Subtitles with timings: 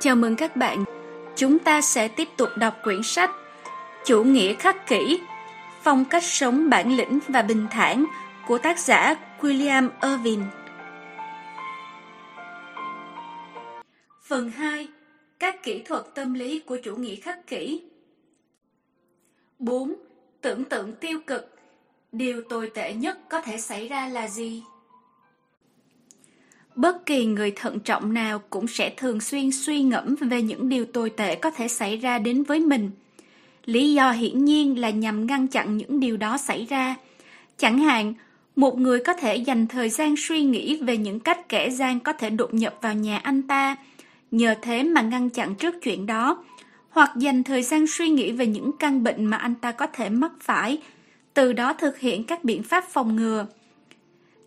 [0.00, 0.84] Chào mừng các bạn.
[1.36, 3.30] Chúng ta sẽ tiếp tục đọc quyển sách
[4.04, 5.20] Chủ nghĩa khắc kỷ,
[5.82, 8.06] phong cách sống bản lĩnh và bình thản
[8.46, 10.40] của tác giả William Irvin.
[14.22, 14.88] Phần 2.
[15.38, 17.82] Các kỹ thuật tâm lý của chủ nghĩa khắc kỷ
[19.58, 19.94] 4.
[20.40, 21.54] Tưởng tượng tiêu cực
[22.12, 24.62] Điều tồi tệ nhất có thể xảy ra là gì?
[26.78, 30.84] Bất kỳ người thận trọng nào cũng sẽ thường xuyên suy ngẫm về những điều
[30.84, 32.90] tồi tệ có thể xảy ra đến với mình.
[33.64, 36.96] Lý do hiển nhiên là nhằm ngăn chặn những điều đó xảy ra.
[37.56, 38.14] Chẳng hạn,
[38.56, 42.12] một người có thể dành thời gian suy nghĩ về những cách kẻ gian có
[42.12, 43.76] thể đột nhập vào nhà anh ta,
[44.30, 46.44] nhờ thế mà ngăn chặn trước chuyện đó,
[46.90, 50.08] hoặc dành thời gian suy nghĩ về những căn bệnh mà anh ta có thể
[50.08, 50.78] mắc phải,
[51.34, 53.46] từ đó thực hiện các biện pháp phòng ngừa.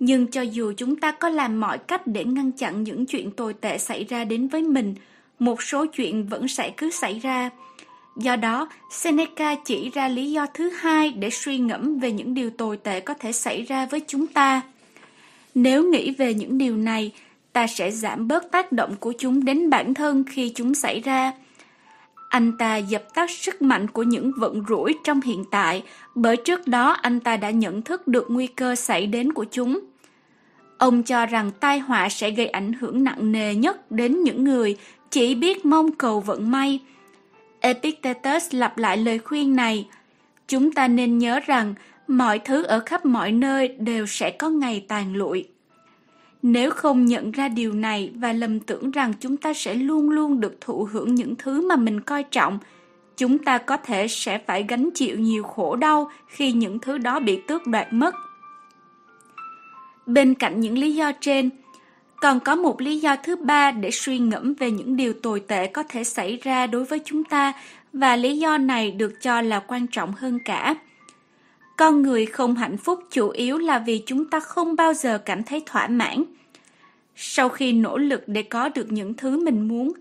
[0.04, 3.54] Nhưng cho dù chúng ta có làm mọi cách để ngăn chặn những chuyện tồi
[3.54, 4.96] tệ xảy ra đến với mình,
[5.40, 7.50] một số chuyện vẫn sẽ cứ xảy ra.
[8.18, 12.50] Do đó, Seneca chỉ ra lý do thứ hai để suy ngẫm về những điều
[12.50, 14.62] tồi tệ có thể xảy ra với chúng ta.
[15.56, 17.12] Nếu nghĩ về những điều này,
[17.54, 21.32] ta sẽ giảm bớt tác động của chúng đến bản thân khi chúng xảy ra.
[22.30, 25.84] Anh ta dập tắt sức mạnh của những vận rủi trong hiện tại,
[26.16, 29.80] bởi trước đó anh ta đã nhận thức được nguy cơ xảy đến của chúng.
[30.82, 34.78] Ông cho rằng tai họa sẽ gây ảnh hưởng nặng nề nhất đến những người
[35.10, 36.80] chỉ biết mong cầu vận may.
[37.60, 39.88] Epictetus lặp lại lời khuyên này.
[40.48, 41.74] Chúng ta nên nhớ rằng
[42.08, 45.48] mọi thứ ở khắp mọi nơi đều sẽ có ngày tàn lụi.
[46.42, 50.40] Nếu không nhận ra điều này và lầm tưởng rằng chúng ta sẽ luôn luôn
[50.40, 52.60] được thụ hưởng những thứ mà mình coi trọng,
[53.18, 57.20] chúng ta có thể sẽ phải gánh chịu nhiều khổ đau khi những thứ đó
[57.20, 58.16] bị tước đoạt mất.
[60.14, 61.50] Bên cạnh những lý do trên,
[62.22, 65.68] còn có một lý do thứ ba để suy ngẫm về những điều tồi tệ
[65.68, 67.54] có thể xảy ra đối với chúng ta
[67.94, 70.76] và lý do này được cho là quan trọng hơn cả.
[71.78, 75.44] Con người không hạnh phúc chủ yếu là vì chúng ta không bao giờ cảm
[75.44, 76.24] thấy thỏa mãn.
[77.16, 79.94] Sau khi nỗ lực để có được những thứ mình muốn,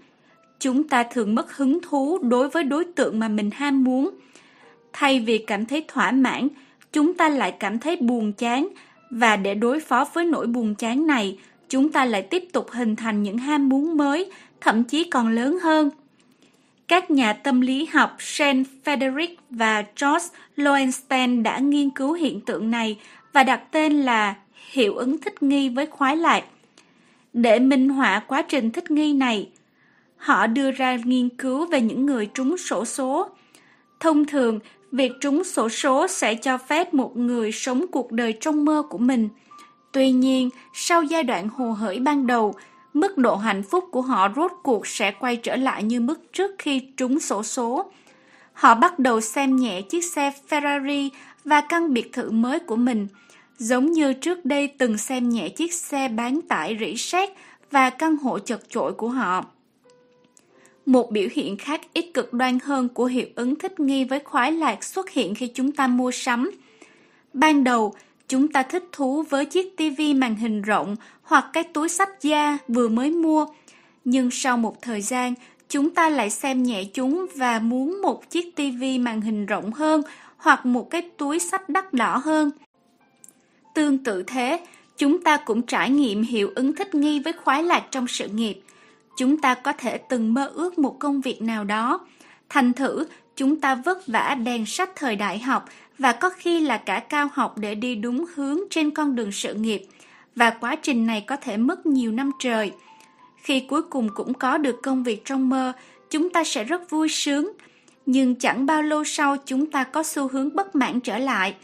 [0.58, 4.10] chúng ta thường mất hứng thú đối với đối tượng mà mình ham muốn.
[4.92, 6.48] Thay vì cảm thấy thỏa mãn,
[6.92, 8.68] chúng ta lại cảm thấy buồn chán
[9.10, 11.38] và để đối phó với nỗi buồn chán này,
[11.68, 15.58] chúng ta lại tiếp tục hình thành những ham muốn mới, thậm chí còn lớn
[15.62, 15.90] hơn.
[16.88, 22.70] Các nhà tâm lý học Shane Frederick và George Lowenstein đã nghiên cứu hiện tượng
[22.70, 22.98] này
[23.32, 24.34] và đặt tên là
[24.70, 26.44] hiệu ứng thích nghi với khoái lạc.
[27.32, 29.48] Để minh họa quá trình thích nghi này,
[30.16, 33.28] họ đưa ra nghiên cứu về những người trúng sổ số.
[34.00, 34.58] Thông thường,
[34.92, 38.98] việc trúng sổ số sẽ cho phép một người sống cuộc đời trong mơ của
[38.98, 39.28] mình.
[39.92, 42.54] Tuy nhiên, sau giai đoạn hồ hởi ban đầu,
[42.94, 46.50] mức độ hạnh phúc của họ rốt cuộc sẽ quay trở lại như mức trước
[46.58, 47.90] khi trúng sổ số.
[48.52, 51.08] Họ bắt đầu xem nhẹ chiếc xe Ferrari
[51.44, 53.06] và căn biệt thự mới của mình,
[53.58, 57.30] giống như trước đây từng xem nhẹ chiếc xe bán tải rỉ sét
[57.70, 59.44] và căn hộ chật chội của họ.
[60.90, 64.52] Một biểu hiện khác ít cực đoan hơn của hiệu ứng thích nghi với khoái
[64.52, 66.50] lạc xuất hiện khi chúng ta mua sắm.
[67.32, 67.94] Ban đầu,
[68.28, 72.58] chúng ta thích thú với chiếc tivi màn hình rộng hoặc cái túi sách da
[72.68, 73.46] vừa mới mua.
[74.04, 75.34] Nhưng sau một thời gian,
[75.68, 80.02] chúng ta lại xem nhẹ chúng và muốn một chiếc tivi màn hình rộng hơn
[80.36, 82.50] hoặc một cái túi sách đắt đỏ hơn.
[83.74, 84.60] Tương tự thế,
[84.96, 88.60] chúng ta cũng trải nghiệm hiệu ứng thích nghi với khoái lạc trong sự nghiệp.
[89.16, 92.00] Chúng ta có thể từng mơ ước một công việc nào đó.
[92.48, 93.06] Thành thử,
[93.36, 95.64] chúng ta vất vả đèn sách thời đại học
[95.98, 99.54] và có khi là cả cao học để đi đúng hướng trên con đường sự
[99.54, 99.82] nghiệp.
[100.36, 102.72] Và quá trình này có thể mất nhiều năm trời.
[103.36, 105.72] Khi cuối cùng cũng có được công việc trong mơ,
[106.10, 107.52] chúng ta sẽ rất vui sướng.
[108.06, 111.54] Nhưng chẳng bao lâu sau chúng ta có xu hướng bất mãn trở lại.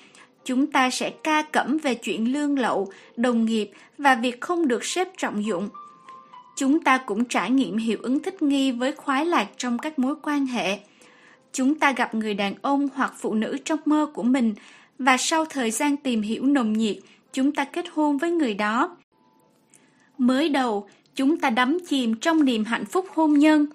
[0.45, 4.85] Chúng ta sẽ ca cẩm về chuyện lương lậu, đồng nghiệp và việc không được
[4.85, 5.69] xếp trọng dụng
[6.57, 10.15] chúng ta cũng trải nghiệm hiệu ứng thích nghi với khoái lạc trong các mối
[10.23, 10.79] quan hệ.
[11.53, 14.55] Chúng ta gặp người đàn ông hoặc phụ nữ trong mơ của mình
[14.99, 16.97] và sau thời gian tìm hiểu nồng nhiệt,
[17.33, 18.97] chúng ta kết hôn với người đó.
[20.19, 23.67] Mới đầu, chúng ta đắm chìm trong niềm hạnh phúc hôn nhân,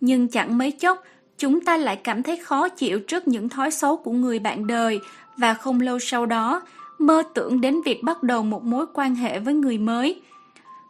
[0.00, 1.02] nhưng chẳng mấy chốc,
[1.38, 5.00] chúng ta lại cảm thấy khó chịu trước những thói xấu của người bạn đời
[5.36, 6.62] và không lâu sau đó,
[6.98, 10.20] mơ tưởng đến việc bắt đầu một mối quan hệ với người mới.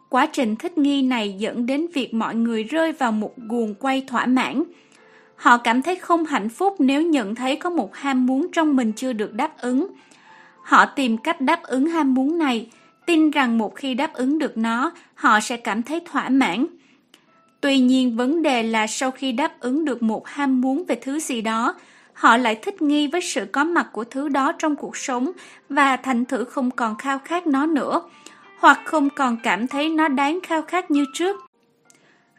[0.09, 4.03] Quá trình thích nghi này dẫn đến việc mọi người rơi vào một guồng quay
[4.07, 4.63] thỏa mãn.
[5.35, 8.93] Họ cảm thấy không hạnh phúc nếu nhận thấy có một ham muốn trong mình
[8.95, 9.87] chưa được đáp ứng.
[10.63, 12.67] Họ tìm cách đáp ứng ham muốn này,
[13.05, 16.65] tin rằng một khi đáp ứng được nó, họ sẽ cảm thấy thỏa mãn.
[17.61, 21.19] Tuy nhiên vấn đề là sau khi đáp ứng được một ham muốn về thứ
[21.19, 21.75] gì đó,
[22.13, 25.31] họ lại thích nghi với sự có mặt của thứ đó trong cuộc sống
[25.69, 28.01] và thành thử không còn khao khát nó nữa,
[28.59, 31.37] hoặc không còn cảm thấy nó đáng khao khát như trước.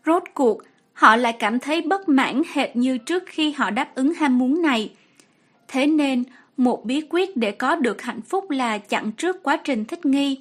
[0.07, 0.63] Rốt cuộc,
[0.93, 4.63] họ lại cảm thấy bất mãn hệt như trước khi họ đáp ứng ham muốn
[4.63, 4.93] này.
[5.69, 6.25] Thế nên,
[6.57, 10.41] một bí quyết để có được hạnh phúc là chặn trước quá trình thích nghi.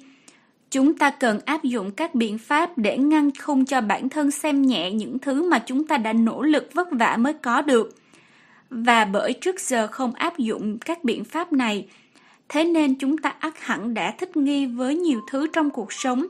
[0.70, 4.62] Chúng ta cần áp dụng các biện pháp để ngăn không cho bản thân xem
[4.62, 7.94] nhẹ những thứ mà chúng ta đã nỗ lực vất vả mới có được.
[8.70, 11.86] Và bởi trước giờ không áp dụng các biện pháp này,
[12.52, 16.26] thế nên chúng ta ắt hẳn đã thích nghi với nhiều thứ trong cuộc sống,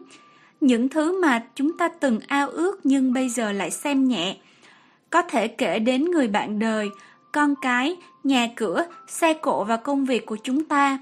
[0.61, 4.37] những thứ mà chúng ta từng ao ước nhưng bây giờ lại xem nhẹ.
[5.11, 6.89] Có thể kể đến người bạn đời,
[7.33, 10.99] con cái, nhà cửa, xe cộ và công việc của chúng ta.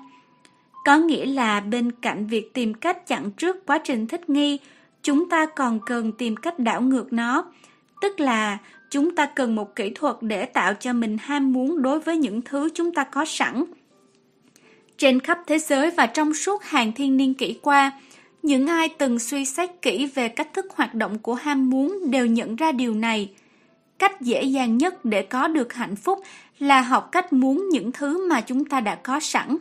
[0.84, 4.58] Có nghĩa là bên cạnh việc tìm cách chặn trước quá trình thích nghi,
[5.02, 7.44] chúng ta còn cần tìm cách đảo ngược nó,
[8.00, 8.58] tức là
[8.90, 12.42] chúng ta cần một kỹ thuật để tạo cho mình ham muốn đối với những
[12.42, 13.64] thứ chúng ta có sẵn.
[14.98, 17.92] Trên khắp thế giới và trong suốt hàng thiên niên kỷ qua,
[18.42, 22.26] những ai từng suy xét kỹ về cách thức hoạt động của ham muốn đều
[22.26, 23.30] nhận ra điều này.
[23.98, 26.22] Cách dễ dàng nhất để có được hạnh phúc
[26.58, 29.56] là học cách muốn những thứ mà chúng ta đã có sẵn.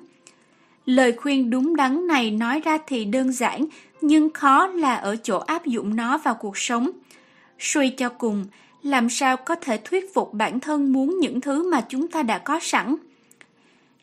[0.86, 3.66] Lời khuyên đúng đắn này nói ra thì đơn giản,
[4.02, 6.90] nhưng khó là ở chỗ áp dụng nó vào cuộc sống.
[7.60, 8.46] Suy cho cùng,
[8.84, 12.38] làm sao có thể thuyết phục bản thân muốn những thứ mà chúng ta đã
[12.38, 12.96] có sẵn?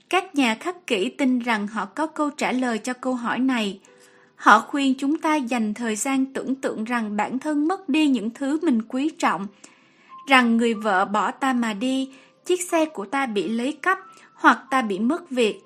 [0.09, 3.81] Các nhà khắc kỷ tin rằng họ có câu trả lời cho câu hỏi này.
[4.37, 8.31] Họ khuyên chúng ta dành thời gian tưởng tượng rằng bản thân mất đi những
[8.31, 9.47] thứ mình quý trọng,
[10.29, 12.11] rằng người vợ bỏ ta mà đi,
[12.45, 13.99] chiếc xe của ta bị lấy cắp
[14.35, 15.61] hoặc ta bị mất việc.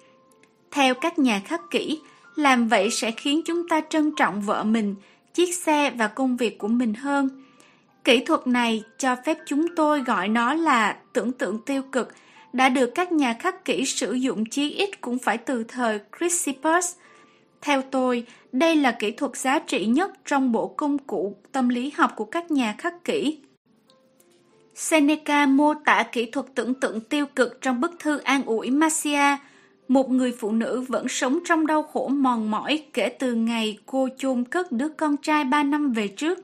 [0.70, 2.00] Theo các nhà khắc kỷ,
[2.35, 4.94] làm vậy sẽ khiến chúng ta trân trọng vợ mình,
[5.35, 7.44] chiếc xe và công việc của mình hơn.
[8.05, 12.14] Kỹ thuật này cho phép chúng tôi gọi nó là tưởng tượng tiêu cực,
[12.53, 16.95] đã được các nhà khắc kỹ sử dụng chí ít cũng phải từ thời Chrysippus.
[17.61, 21.93] Theo tôi, đây là kỹ thuật giá trị nhất trong bộ công cụ tâm lý
[21.97, 23.39] học của các nhà khắc kỹ.
[24.75, 29.37] Seneca mô tả kỹ thuật tưởng tượng tiêu cực trong bức thư an ủi Marcia,
[29.89, 34.09] một người phụ nữ vẫn sống trong đau khổ mòn mỏi kể từ ngày cô
[34.19, 36.39] chôn cất đứa con trai ba năm về trước.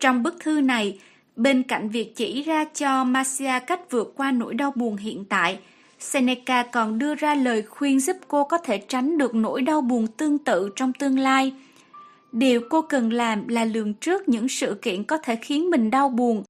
[0.00, 0.98] Trong bức thư này,
[1.36, 5.58] bên cạnh việc chỉ ra cho Marcia cách vượt qua nỗi đau buồn hiện tại,
[5.98, 10.06] Seneca còn đưa ra lời khuyên giúp cô có thể tránh được nỗi đau buồn
[10.06, 11.52] tương tự trong tương lai.
[12.32, 16.08] Điều cô cần làm là lường trước những sự kiện có thể khiến mình đau
[16.08, 16.44] buồn.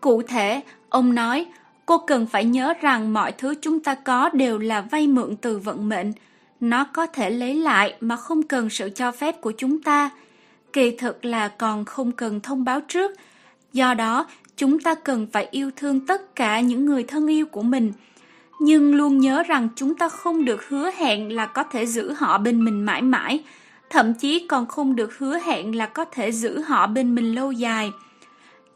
[0.00, 1.46] Cụ thể, ông nói,
[1.86, 5.58] cô cần phải nhớ rằng mọi thứ chúng ta có đều là vay mượn từ
[5.58, 6.12] vận mệnh.
[6.60, 10.10] Nó có thể lấy lại mà không cần sự cho phép của chúng ta
[10.72, 13.12] kỳ thực là còn không cần thông báo trước.
[13.72, 14.26] Do đó,
[14.56, 17.92] chúng ta cần phải yêu thương tất cả những người thân yêu của mình,
[18.60, 22.38] nhưng luôn nhớ rằng chúng ta không được hứa hẹn là có thể giữ họ
[22.38, 23.44] bên mình mãi mãi,
[23.90, 27.52] thậm chí còn không được hứa hẹn là có thể giữ họ bên mình lâu
[27.52, 27.90] dài.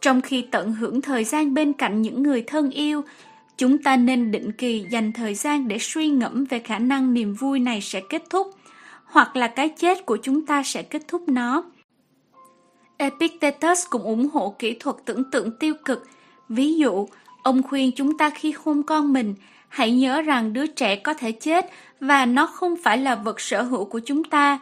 [0.01, 3.05] Trong khi tận hưởng thời gian bên cạnh những người thân yêu,
[3.57, 7.35] chúng ta nên định kỳ dành thời gian để suy ngẫm về khả năng niềm
[7.35, 8.51] vui này sẽ kết thúc,
[9.05, 11.65] hoặc là cái chết của chúng ta sẽ kết thúc nó.
[12.97, 16.07] Epictetus cũng ủng hộ kỹ thuật tưởng tượng tiêu cực.
[16.49, 17.09] Ví dụ,
[17.43, 19.35] ông khuyên chúng ta khi hôn con mình,
[19.69, 21.67] hãy nhớ rằng đứa trẻ có thể chết
[22.01, 24.59] và nó không phải là vật sở hữu của chúng ta,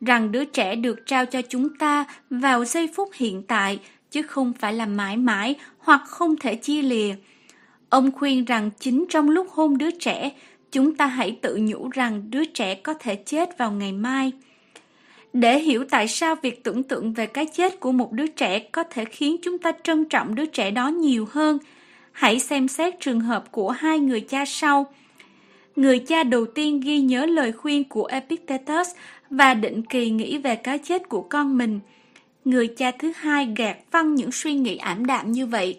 [0.00, 3.78] rằng đứa trẻ được trao cho chúng ta vào giây phút hiện tại,
[4.10, 7.14] chứ không phải là mãi mãi hoặc không thể chia lìa.
[7.88, 10.30] Ông khuyên rằng chính trong lúc hôn đứa trẻ,
[10.72, 14.32] chúng ta hãy tự nhủ rằng đứa trẻ có thể chết vào ngày mai.
[15.32, 18.82] Để hiểu tại sao việc tưởng tượng về cái chết của một đứa trẻ có
[18.82, 21.58] thể khiến chúng ta trân trọng đứa trẻ đó nhiều hơn,
[22.12, 24.86] hãy xem xét trường hợp của hai người cha sau.
[25.76, 28.88] Người cha đầu tiên ghi nhớ lời khuyên của Epictetus
[29.30, 31.80] và định kỳ nghĩ về cái chết của con mình.
[32.44, 35.78] Người cha thứ hai gạt văng những suy nghĩ ảm đạm như vậy.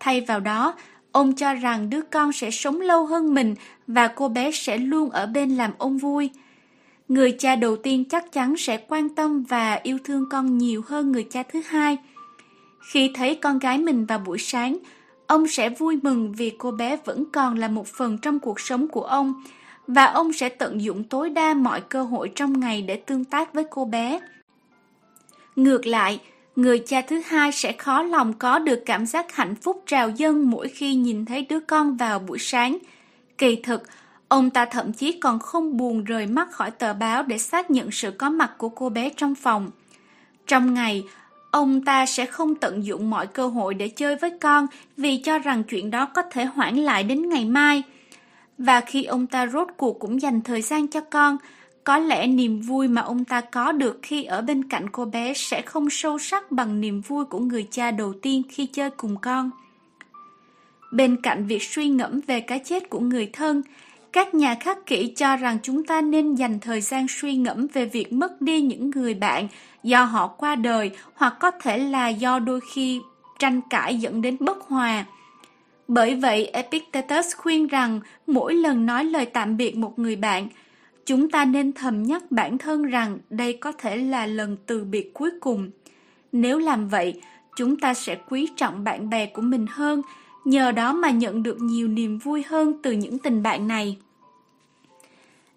[0.00, 0.74] Thay vào đó,
[1.12, 3.54] ông cho rằng đứa con sẽ sống lâu hơn mình
[3.86, 6.30] và cô bé sẽ luôn ở bên làm ông vui
[7.10, 11.12] người cha đầu tiên chắc chắn sẽ quan tâm và yêu thương con nhiều hơn
[11.12, 11.98] người cha thứ hai.
[12.80, 14.78] Khi thấy con gái mình vào buổi sáng,
[15.26, 18.88] ông sẽ vui mừng vì cô bé vẫn còn là một phần trong cuộc sống
[18.88, 19.34] của ông
[19.86, 23.54] và ông sẽ tận dụng tối đa mọi cơ hội trong ngày để tương tác
[23.54, 24.20] với cô bé.
[25.56, 26.20] Ngược lại,
[26.56, 30.50] người cha thứ hai sẽ khó lòng có được cảm giác hạnh phúc trào dâng
[30.50, 32.78] mỗi khi nhìn thấy đứa con vào buổi sáng.
[33.38, 33.82] Kỳ thực,
[34.30, 37.90] Ông ta thậm chí còn không buồn rời mắt khỏi tờ báo để xác nhận
[37.90, 39.70] sự có mặt của cô bé trong phòng.
[40.46, 41.04] Trong ngày,
[41.50, 45.38] Ông ta sẽ không tận dụng mọi cơ hội để chơi với con vì cho
[45.38, 47.82] rằng chuyện đó có thể hoãn lại đến ngày mai.
[48.58, 51.36] Và khi ông ta rốt cuộc cũng dành thời gian cho con,
[51.84, 55.34] có lẽ niềm vui mà ông ta có được khi ở bên cạnh cô bé
[55.34, 59.16] sẽ không sâu sắc bằng niềm vui của người cha đầu tiên khi chơi cùng
[59.16, 59.50] con.
[60.92, 63.62] Bên cạnh việc suy ngẫm về cái chết của người thân,
[64.12, 67.84] các nhà khắc kỷ cho rằng chúng ta nên dành thời gian suy ngẫm về
[67.84, 69.48] việc mất đi những người bạn
[69.82, 73.00] do họ qua đời hoặc có thể là do đôi khi
[73.38, 75.04] tranh cãi dẫn đến bất hòa.
[75.88, 80.48] Bởi vậy, Epictetus khuyên rằng mỗi lần nói lời tạm biệt một người bạn,
[81.06, 85.14] chúng ta nên thầm nhắc bản thân rằng đây có thể là lần từ biệt
[85.14, 85.70] cuối cùng.
[86.32, 87.20] Nếu làm vậy,
[87.56, 90.02] chúng ta sẽ quý trọng bạn bè của mình hơn,
[90.44, 93.96] nhờ đó mà nhận được nhiều niềm vui hơn từ những tình bạn này.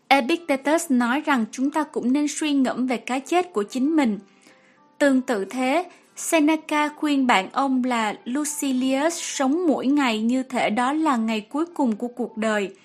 [0.08, 4.20] Epictetus nói rằng chúng ta cũng nên suy ngẫm về cái chết của chính mình.
[4.98, 5.86] Tương tự thế,
[6.16, 11.66] Seneca khuyên bạn ông là Lucilius sống mỗi ngày như thể đó là ngày cuối
[11.66, 12.76] cùng của cuộc đời.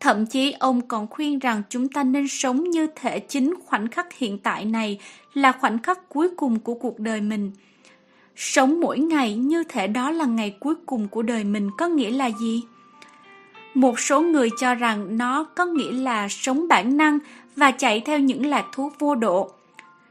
[0.00, 4.12] Thậm chí ông còn khuyên rằng chúng ta nên sống như thể chính khoảnh khắc
[4.12, 4.98] hiện tại này
[5.34, 7.52] là khoảnh khắc cuối cùng của cuộc đời mình.
[8.36, 12.10] Sống mỗi ngày như thể đó là ngày cuối cùng của đời mình có nghĩa
[12.10, 12.62] là gì?
[13.74, 17.18] Một số người cho rằng nó có nghĩa là sống bản năng
[17.56, 19.50] và chạy theo những lạc thú vô độ.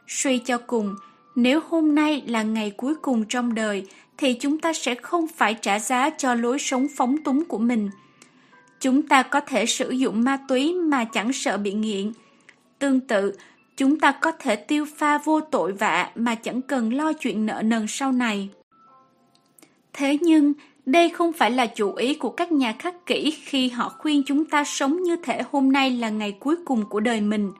[0.07, 0.95] Suy cho cùng,
[1.35, 3.87] nếu hôm nay là ngày cuối cùng trong đời,
[4.17, 7.89] thì chúng ta sẽ không phải trả giá cho lối sống phóng túng của mình.
[8.79, 12.11] Chúng ta có thể sử dụng ma túy mà chẳng sợ bị nghiện.
[12.79, 13.33] Tương tự,
[13.81, 17.61] chúng ta có thể tiêu pha vô tội vạ mà chẳng cần lo chuyện nợ
[17.65, 18.49] nần sau này.
[19.93, 20.53] Thế nhưng,
[20.85, 24.45] đây không phải là chủ ý của các nhà khắc kỷ khi họ khuyên chúng
[24.45, 27.51] ta sống như thể hôm nay là ngày cuối cùng của đời mình.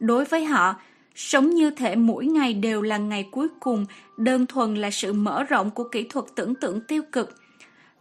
[0.00, 0.74] Đối với họ,
[1.14, 5.42] sống như thể mỗi ngày đều là ngày cuối cùng đơn thuần là sự mở
[5.42, 7.34] rộng của kỹ thuật tưởng tượng tiêu cực.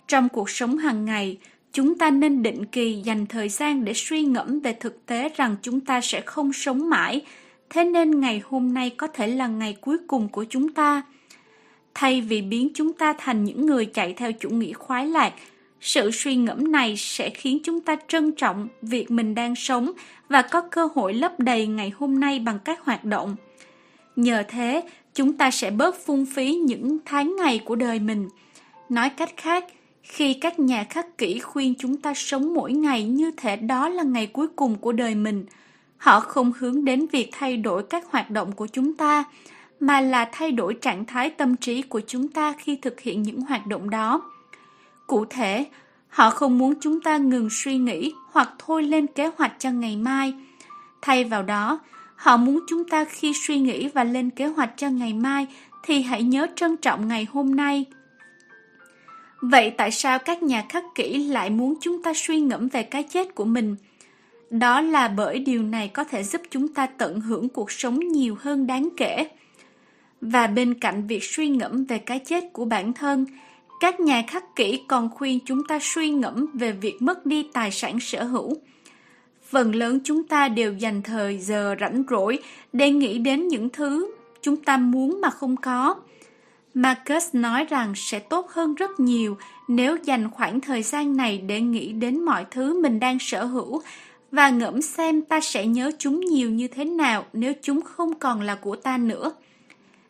[0.07, 1.37] Trong cuộc sống hàng ngày,
[1.73, 5.55] chúng ta nên định kỳ dành thời gian để suy ngẫm về thực tế rằng
[5.61, 7.21] chúng ta sẽ không sống mãi,
[7.73, 11.01] thế nên ngày hôm nay có thể là ngày cuối cùng của chúng ta.
[11.93, 15.33] Thay vì biến chúng ta thành những người chạy theo chủ nghĩa khoái lạc,
[15.81, 19.91] sự suy ngẫm này sẽ khiến chúng ta trân trọng việc mình đang sống
[20.29, 23.35] và có cơ hội lấp đầy ngày hôm nay bằng các hoạt động.
[24.15, 28.29] Nhờ thế, chúng ta sẽ bớt phung phí những tháng ngày của đời mình.
[28.89, 29.65] Nói cách khác,
[30.03, 34.03] khi các nhà khắc kỷ khuyên chúng ta sống mỗi ngày như thể đó là
[34.03, 35.45] ngày cuối cùng của đời mình,
[36.01, 39.23] họ không hướng đến việc thay đổi các hoạt động của chúng ta,
[39.79, 43.41] mà là thay đổi trạng thái tâm trí của chúng ta khi thực hiện những
[43.41, 44.21] hoạt động đó.
[45.07, 45.65] Cụ thể,
[46.09, 49.95] họ không muốn chúng ta ngừng suy nghĩ hoặc thôi lên kế hoạch cho ngày
[49.95, 50.33] mai.
[51.01, 51.79] Thay vào đó,
[52.15, 55.47] họ muốn chúng ta khi suy nghĩ và lên kế hoạch cho ngày mai
[55.83, 57.85] thì hãy nhớ trân trọng ngày hôm nay.
[59.41, 63.03] Vậy tại sao các nhà khắc kỷ lại muốn chúng ta suy ngẫm về cái
[63.03, 63.75] chết của mình?
[64.51, 68.37] Đó là bởi điều này có thể giúp chúng ta tận hưởng cuộc sống nhiều
[68.39, 69.27] hơn đáng kể.
[70.21, 73.25] Và bên cạnh việc suy ngẫm về cái chết của bản thân,
[73.79, 77.71] các nhà khắc kỷ còn khuyên chúng ta suy ngẫm về việc mất đi tài
[77.71, 78.53] sản sở hữu.
[79.49, 82.39] Phần lớn chúng ta đều dành thời giờ rảnh rỗi
[82.73, 85.95] để nghĩ đến những thứ chúng ta muốn mà không có.
[86.73, 91.61] Marcus nói rằng sẽ tốt hơn rất nhiều nếu dành khoảng thời gian này để
[91.61, 93.81] nghĩ đến mọi thứ mình đang sở hữu
[94.31, 98.41] và ngẫm xem ta sẽ nhớ chúng nhiều như thế nào nếu chúng không còn
[98.41, 99.31] là của ta nữa.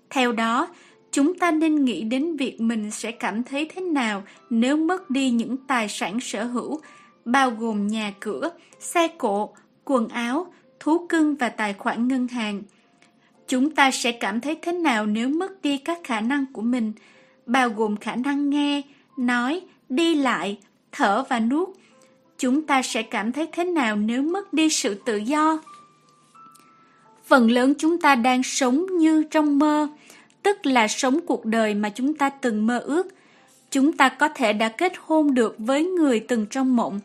[0.10, 0.68] Theo đó,
[1.12, 5.30] chúng ta nên nghĩ đến việc mình sẽ cảm thấy thế nào nếu mất đi
[5.30, 6.80] những tài sản sở hữu,
[7.26, 8.50] bao gồm nhà cửa,
[8.80, 9.54] xe cộ,
[9.86, 12.62] quần áo, thú cưng và tài khoản ngân hàng.
[13.48, 16.94] Chúng ta sẽ cảm thấy thế nào nếu mất đi các khả năng của mình,
[17.46, 18.82] bao gồm khả năng nghe,
[19.18, 20.58] nói, đi lại,
[20.92, 21.70] thở và nuốt.
[22.42, 25.62] Chúng ta sẽ cảm thấy thế nào nếu mất đi sự tự do?
[27.26, 29.88] Phần lớn chúng ta đang sống như trong mơ,
[30.44, 33.08] tức là sống cuộc đời mà chúng ta từng mơ ước.
[33.72, 37.00] Chúng ta có thể đã kết hôn được với người từng trong mộng,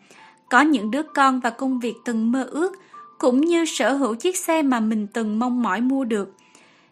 [0.49, 2.73] có những đứa con và công việc từng mơ ước,
[3.19, 6.35] cũng như sở hữu chiếc xe mà mình từng mong mỏi mua được.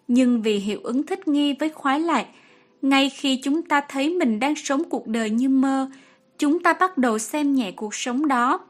[0.09, 2.27] Nhưng vì hiệu ứng thích nghi với khoái lạc,
[2.83, 5.89] ngay khi chúng ta thấy mình đang sống cuộc đời như mơ,
[6.45, 8.61] chúng ta bắt đầu xem nhẹ cuộc sống đó.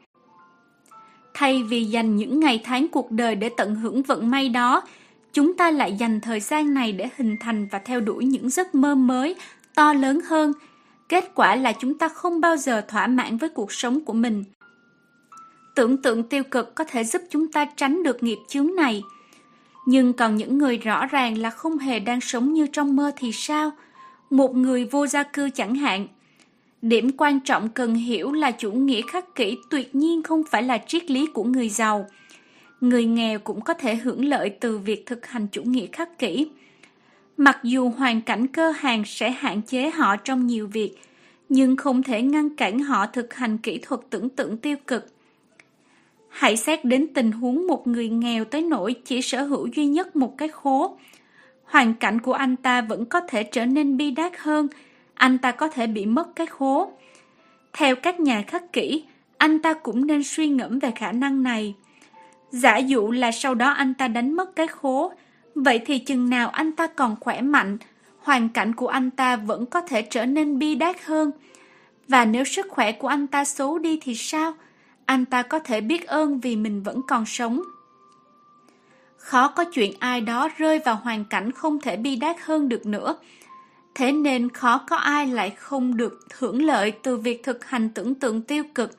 [1.33, 4.81] Thay vì dành những ngày tháng cuộc đời để tận hưởng vận may đó,
[5.33, 8.75] chúng ta lại dành thời gian này để hình thành và theo đuổi những giấc
[8.75, 9.35] mơ mới,
[9.75, 10.53] to lớn hơn.
[11.09, 14.43] Kết quả là chúng ta không bao giờ thỏa mãn với cuộc sống của mình.
[15.75, 19.03] Tưởng tượng tiêu cực có thể giúp chúng ta tránh được nghiệp chướng này.
[19.85, 23.31] Nhưng còn những người rõ ràng là không hề đang sống như trong mơ thì
[23.31, 23.71] sao?
[24.29, 26.07] Một người vô gia cư chẳng hạn.
[26.87, 30.77] Điểm quan trọng cần hiểu là chủ nghĩa khắc kỷ tuyệt nhiên không phải là
[30.87, 32.07] triết lý của người giàu.
[32.81, 36.47] Người nghèo cũng có thể hưởng lợi từ việc thực hành chủ nghĩa khắc kỷ.
[37.37, 40.95] Mặc dù hoàn cảnh cơ hàng sẽ hạn chế họ trong nhiều việc,
[41.49, 45.05] nhưng không thể ngăn cản họ thực hành kỹ thuật tưởng tượng tiêu cực.
[46.29, 50.15] Hãy xét đến tình huống một người nghèo tới nỗi chỉ sở hữu duy nhất
[50.15, 50.97] một cái khố.
[51.63, 54.67] Hoàn cảnh của anh ta vẫn có thể trở nên bi đát hơn,
[55.15, 56.91] anh ta có thể bị mất cái khố.
[57.73, 59.03] Theo các nhà khắc kỹ,
[59.37, 61.75] anh ta cũng nên suy ngẫm về khả năng này.
[62.51, 65.11] Giả dụ là sau đó anh ta đánh mất cái khố,
[65.55, 67.77] vậy thì chừng nào anh ta còn khỏe mạnh,
[68.19, 71.31] hoàn cảnh của anh ta vẫn có thể trở nên bi đát hơn.
[72.07, 74.53] Và nếu sức khỏe của anh ta xấu đi thì sao?
[75.05, 77.61] Anh ta có thể biết ơn vì mình vẫn còn sống.
[79.17, 82.85] Khó có chuyện ai đó rơi vào hoàn cảnh không thể bi đát hơn được
[82.85, 83.15] nữa.
[83.95, 88.15] Thế nên khó có ai lại không được hưởng lợi từ việc thực hành tưởng
[88.15, 88.91] tượng tiêu cực.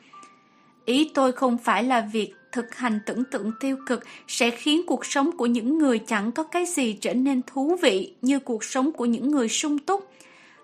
[0.85, 5.07] Ý tôi không phải là việc thực hành tưởng tượng tiêu cực sẽ khiến cuộc
[5.07, 8.93] sống của những người chẳng có cái gì trở nên thú vị như cuộc sống
[8.93, 10.11] của những người sung túc,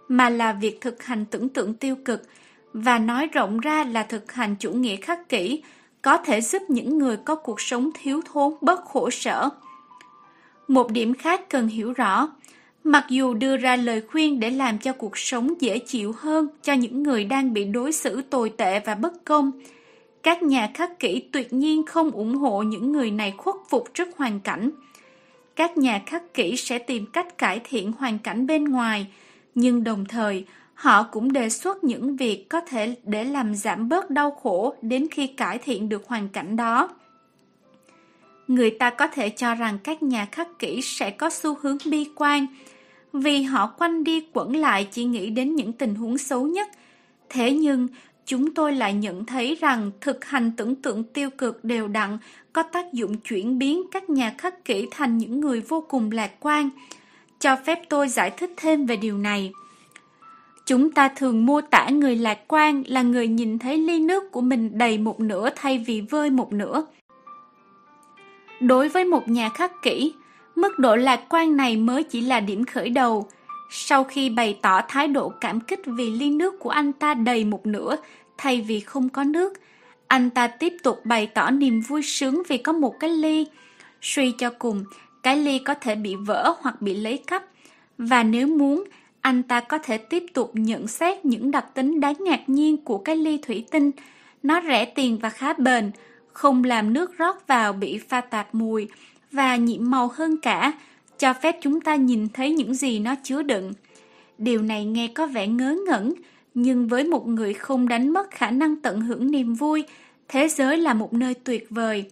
[0.08, 2.22] mà là việc thực hành tưởng tượng tiêu cực
[2.72, 5.62] và nói rộng ra là thực hành chủ nghĩa khắc kỷ
[6.02, 9.48] có thể giúp những người có cuộc sống thiếu thốn bớt khổ sở.
[10.68, 12.28] Một điểm khác cần hiểu rõ,
[12.84, 16.72] mặc dù đưa ra lời khuyên để làm cho cuộc sống dễ chịu hơn cho
[16.72, 19.50] những người đang bị đối xử tồi tệ và bất công,
[20.22, 24.08] các nhà khắc kỷ tuyệt nhiên không ủng hộ những người này khuất phục trước
[24.16, 24.70] hoàn cảnh.
[25.56, 29.06] Các nhà khắc kỷ sẽ tìm cách cải thiện hoàn cảnh bên ngoài,
[29.54, 34.10] nhưng đồng thời họ cũng đề xuất những việc có thể để làm giảm bớt
[34.10, 36.88] đau khổ đến khi cải thiện được hoàn cảnh đó.
[38.48, 42.06] Người ta có thể cho rằng các nhà khắc kỷ sẽ có xu hướng bi
[42.16, 42.46] quan,
[43.12, 46.68] vì họ quanh đi quẩn lại chỉ nghĩ đến những tình huống xấu nhất.
[47.28, 47.88] Thế nhưng,
[48.26, 52.18] chúng tôi lại nhận thấy rằng thực hành tưởng tượng tiêu cực đều đặn
[52.52, 56.30] có tác dụng chuyển biến các nhà khắc kỷ thành những người vô cùng lạc
[56.40, 56.70] quan.
[57.38, 59.52] Cho phép tôi giải thích thêm về điều này.
[60.66, 64.40] Chúng ta thường mô tả người lạc quan là người nhìn thấy ly nước của
[64.40, 66.84] mình đầy một nửa thay vì vơi một nửa.
[68.60, 70.12] Đối với một nhà khắc kỷ,
[70.54, 73.28] mức độ lạc quan này mới chỉ là điểm khởi đầu.
[73.70, 77.44] Sau khi bày tỏ thái độ cảm kích vì ly nước của anh ta đầy
[77.44, 77.96] một nửa
[78.38, 79.52] thay vì không có nước,
[80.06, 83.46] anh ta tiếp tục bày tỏ niềm vui sướng vì có một cái ly.
[84.00, 84.84] Suy cho cùng,
[85.22, 87.44] cái ly có thể bị vỡ hoặc bị lấy cắp.
[87.98, 88.84] Và nếu muốn,
[89.20, 92.98] anh ta có thể tiếp tục nhận xét những đặc tính đáng ngạc nhiên của
[92.98, 93.90] cái ly thủy tinh.
[94.42, 95.90] Nó rẻ tiền và khá bền,
[96.32, 98.88] không làm nước rót vào bị pha tạp mùi
[99.32, 100.72] và nhiệm màu hơn cả,
[101.18, 103.72] cho phép chúng ta nhìn thấy những gì nó chứa đựng.
[104.38, 106.14] Điều này nghe có vẻ ngớ ngẩn,
[106.54, 109.84] nhưng với một người không đánh mất khả năng tận hưởng niềm vui,
[110.28, 112.04] thế giới là một nơi tuyệt vời.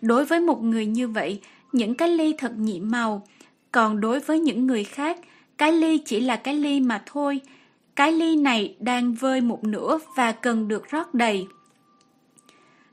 [0.00, 1.40] Đối với một người như vậy,
[1.72, 3.26] những cái ly thật nhiệm màu,
[3.72, 5.18] còn đối với những người khác,
[5.58, 7.40] cái ly chỉ là cái ly mà thôi.
[7.96, 11.46] Cái ly này đang vơi một nửa và cần được rót đầy.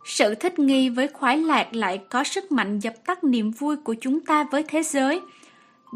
[0.09, 3.95] Sự thích nghi với khoái lạc lại có sức mạnh dập tắt niềm vui của
[4.01, 5.21] chúng ta với thế giới.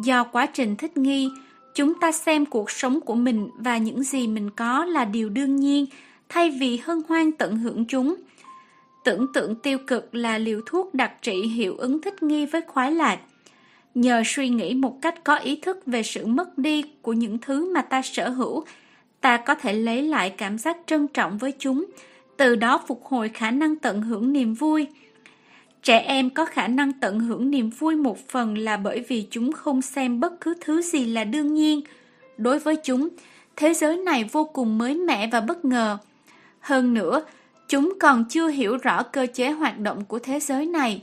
[0.03, 1.29] Do quá trình thích nghi,
[1.75, 5.55] chúng ta xem cuộc sống của mình và những gì mình có là điều đương
[5.55, 5.85] nhiên,
[6.29, 8.15] thay vì hân hoan tận hưởng chúng.
[9.03, 12.91] Tưởng tượng tiêu cực là liều thuốc đặc trị hiệu ứng thích nghi với khoái
[12.91, 13.19] lạc.
[13.95, 17.73] Nhờ suy nghĩ một cách có ý thức về sự mất đi của những thứ
[17.73, 18.65] mà ta sở hữu,
[19.21, 21.85] ta có thể lấy lại cảm giác trân trọng với chúng,
[22.43, 24.87] từ đó phục hồi khả năng tận hưởng niềm vui.
[25.83, 29.51] Trẻ em có khả năng tận hưởng niềm vui một phần là bởi vì chúng
[29.51, 31.81] không xem bất cứ thứ gì là đương nhiên.
[32.37, 33.09] Đối với chúng,
[33.55, 35.97] thế giới này vô cùng mới mẻ và bất ngờ.
[36.59, 37.23] Hơn nữa,
[37.67, 41.01] chúng còn chưa hiểu rõ cơ chế hoạt động của thế giới này.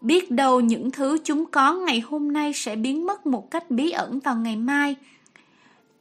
[0.00, 3.90] Biết đâu những thứ chúng có ngày hôm nay sẽ biến mất một cách bí
[3.90, 4.96] ẩn vào ngày mai.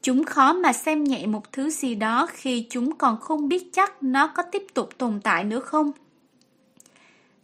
[0.03, 4.03] Chúng khó mà xem nhẹ một thứ gì đó khi chúng còn không biết chắc
[4.03, 5.91] nó có tiếp tục tồn tại nữa không.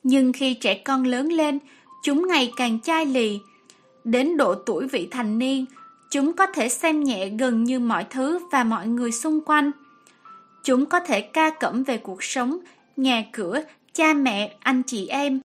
[0.04, 1.60] Nhưng khi trẻ con lớn lên,
[2.04, 3.40] chúng ngày càng chai lì.
[4.04, 5.66] Đến độ tuổi vị thành niên,
[6.12, 9.72] chúng có thể xem nhẹ gần như mọi thứ và mọi người xung quanh.
[10.64, 12.58] Chúng có thể ca cẩm về cuộc sống,
[12.98, 13.62] nhà cửa,
[13.94, 15.42] cha mẹ, anh chị em.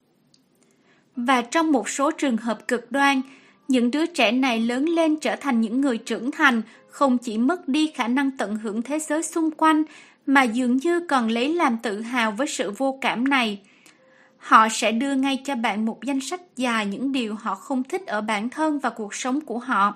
[1.16, 3.22] Và trong một số trường hợp cực đoan,
[3.68, 7.68] những đứa trẻ này lớn lên trở thành những người trưởng thành, không chỉ mất
[7.68, 9.82] đi khả năng tận hưởng thế giới xung quanh,
[10.26, 13.60] mà dường như còn lấy làm tự hào với sự vô cảm này.
[14.38, 18.06] Họ sẽ đưa ngay cho bạn một danh sách dài những điều họ không thích
[18.06, 19.94] ở bản thân và cuộc sống của họ.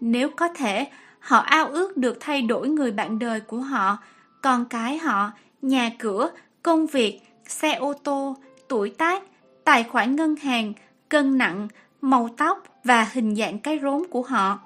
[0.00, 0.86] Nếu có thể,
[1.18, 3.98] họ ao ước được thay đổi người bạn đời của họ,
[4.42, 5.30] con cái họ,
[5.62, 6.30] nhà cửa,
[6.62, 8.36] công việc, xe ô tô,
[8.68, 9.22] tuổi tác,
[9.64, 10.72] tài khoản ngân hàng,
[11.08, 11.68] cân nặng,
[12.00, 14.58] màu tóc và hình dạng cái rốn của họ.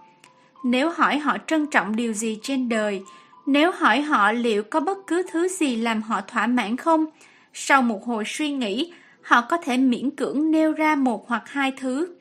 [0.64, 3.02] Nếu hỏi họ trân trọng điều gì trên đời,
[3.46, 7.06] nếu hỏi họ liệu có bất cứ thứ gì làm họ thỏa mãn không,
[7.52, 8.92] sau một hồi suy nghĩ,
[9.22, 12.14] họ có thể miễn cưỡng nêu ra một hoặc hai thứ.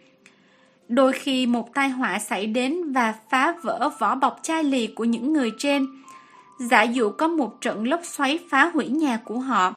[0.87, 5.03] Đôi khi một tai họa xảy đến và phá vỡ vỏ bọc chai lì của
[5.03, 5.87] những người trên.
[6.59, 9.73] Giả dụ có một trận lốc xoáy phá hủy nhà của họ.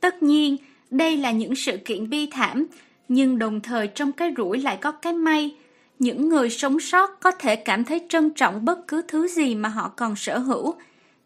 [0.00, 0.56] Tất nhiên,
[0.90, 2.66] đây là những sự kiện bi thảm,
[3.08, 5.56] nhưng đồng thời trong cái rủi lại có cái may.
[5.98, 9.68] Những người sống sót có thể cảm thấy trân trọng bất cứ thứ gì mà
[9.68, 10.74] họ còn sở hữu.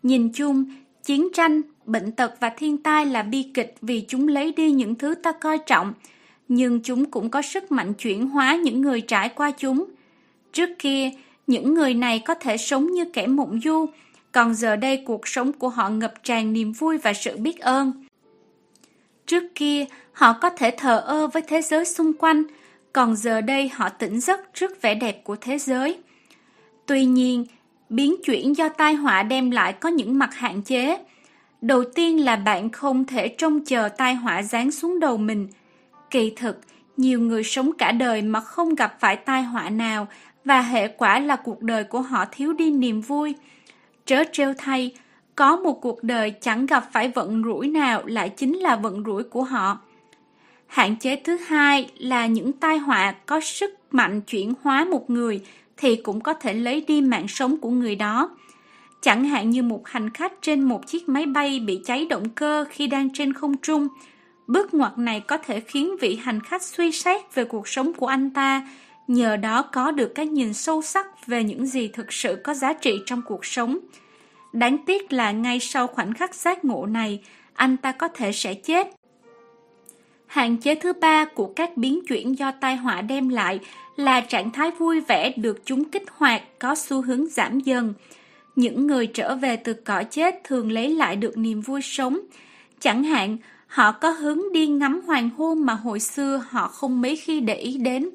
[0.03, 0.65] Nhìn chung,
[1.05, 4.95] chiến tranh, bệnh tật và thiên tai là bi kịch vì chúng lấy đi những
[4.95, 5.93] thứ ta coi trọng,
[6.49, 9.85] nhưng chúng cũng có sức mạnh chuyển hóa những người trải qua chúng.
[10.53, 11.11] Trước kia,
[11.47, 13.87] những người này có thể sống như kẻ mộng du,
[14.33, 18.07] còn giờ đây cuộc sống của họ ngập tràn niềm vui và sự biết ơn.
[19.27, 22.43] Trước kia, họ có thể thờ ơ với thế giới xung quanh,
[22.93, 25.99] còn giờ đây họ tỉnh giấc trước vẻ đẹp của thế giới.
[26.87, 27.45] Tuy nhiên,
[27.89, 30.99] biến chuyển do tai họa đem lại có những mặt hạn chế.
[31.61, 35.49] Đầu tiên là bạn không thể trông chờ tai họa giáng xuống đầu mình.
[36.11, 36.61] Kỳ thực,
[36.97, 40.07] nhiều người sống cả đời mà không gặp phải tai họa nào
[40.45, 43.35] và hệ quả là cuộc đời của họ thiếu đi niềm vui.
[44.05, 44.95] Trớ trêu thay,
[45.37, 49.23] có một cuộc đời chẳng gặp phải vận rủi nào lại chính là vận rủi
[49.23, 49.79] của họ.
[50.71, 55.41] Hạn chế thứ hai là những tai họa có sức mạnh chuyển hóa một người
[55.77, 58.37] thì cũng có thể lấy đi mạng sống của người đó.
[59.01, 62.65] Chẳng hạn như một hành khách trên một chiếc máy bay bị cháy động cơ
[62.71, 63.89] khi đang trên không trung.
[64.47, 68.07] Bước ngoặt này có thể khiến vị hành khách suy xét về cuộc sống của
[68.07, 68.69] anh ta,
[69.07, 72.73] nhờ đó có được cái nhìn sâu sắc về những gì thực sự có giá
[72.73, 73.79] trị trong cuộc sống.
[74.53, 77.21] Đáng tiếc là ngay sau khoảnh khắc giác ngộ này,
[77.55, 79.00] anh ta có thể sẽ chết.
[80.31, 83.61] Hạn chế thứ ba của các biến chuyển do tai họa đem lại
[83.97, 87.95] là trạng thái vui vẻ được chúng kích hoạt có xu hướng giảm dần.
[88.57, 92.21] Những người trở về từ cõi chết thường lấy lại được niềm vui sống.
[92.81, 97.17] Chẳng hạn, họ có hứng đi ngắm hoàng hôn mà hồi xưa họ không mấy
[97.17, 98.11] khi để ý đến,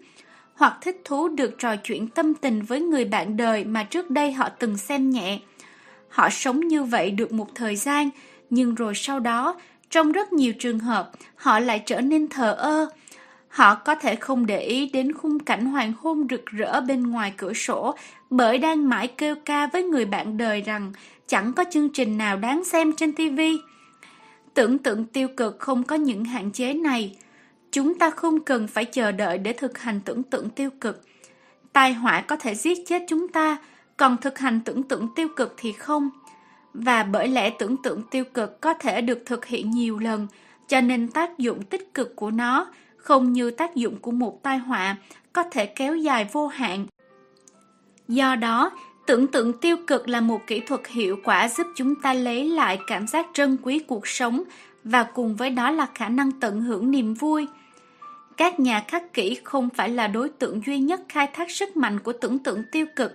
[0.54, 4.32] hoặc thích thú được trò chuyện tâm tình với người bạn đời mà trước đây
[4.32, 5.40] họ từng xem nhẹ.
[6.10, 8.10] Họ sống như vậy được một thời gian,
[8.50, 9.56] nhưng rồi sau đó,
[9.96, 12.90] trong rất nhiều trường hợp, họ lại trở nên thờ ơ.
[13.48, 17.34] Họ có thể không để ý đến khung cảnh hoàng hôn rực rỡ bên ngoài
[17.38, 17.96] cửa sổ
[18.30, 20.94] bởi đang mãi kêu ca với người bạn đời rằng
[21.28, 23.42] chẳng có chương trình nào đáng xem trên TV.
[24.54, 27.18] Tưởng tượng tiêu cực không có những hạn chế này.
[27.72, 31.02] Chúng ta không cần phải chờ đợi để thực hành tưởng tượng tiêu cực.
[31.74, 33.58] Tai họa có thể giết chết chúng ta,
[33.98, 36.10] còn thực hành tưởng tượng tiêu cực thì không.
[36.84, 40.28] Và bởi lẽ tưởng tượng tiêu cực có thể được thực hiện nhiều lần,
[40.68, 44.58] cho nên tác dụng tích cực của nó không như tác dụng của một tai
[44.58, 44.96] họa
[45.34, 46.86] có thể kéo dài vô hạn.
[48.08, 48.72] Do đó,
[49.08, 52.80] tưởng tượng tiêu cực là một kỹ thuật hiệu quả giúp chúng ta lấy lại
[52.88, 54.44] cảm giác trân quý cuộc sống
[54.84, 57.48] và cùng với đó là khả năng tận hưởng niềm vui.
[58.38, 62.00] Các nhà khắc kỷ không phải là đối tượng duy nhất khai thác sức mạnh
[62.00, 63.14] của tưởng tượng tiêu cực.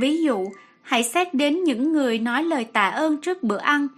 [0.00, 0.48] Ví dụ,
[0.86, 3.88] hãy xét đến những người nói lời tạ ơn trước bữa ăn.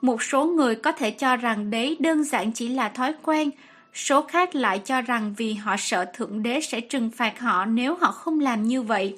[0.00, 3.50] Một số người có thể cho rằng đấy đơn giản chỉ là thói quen,
[3.94, 7.96] số khác lại cho rằng vì họ sợ Thượng Đế sẽ trừng phạt họ nếu
[8.00, 9.16] họ không làm như vậy.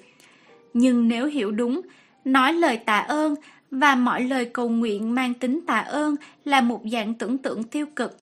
[0.74, 1.80] Nhưng nếu hiểu đúng,
[2.24, 3.34] nói lời tạ ơn
[3.70, 7.86] và mọi lời cầu nguyện mang tính tạ ơn là một dạng tưởng tượng tiêu
[7.96, 8.16] cực.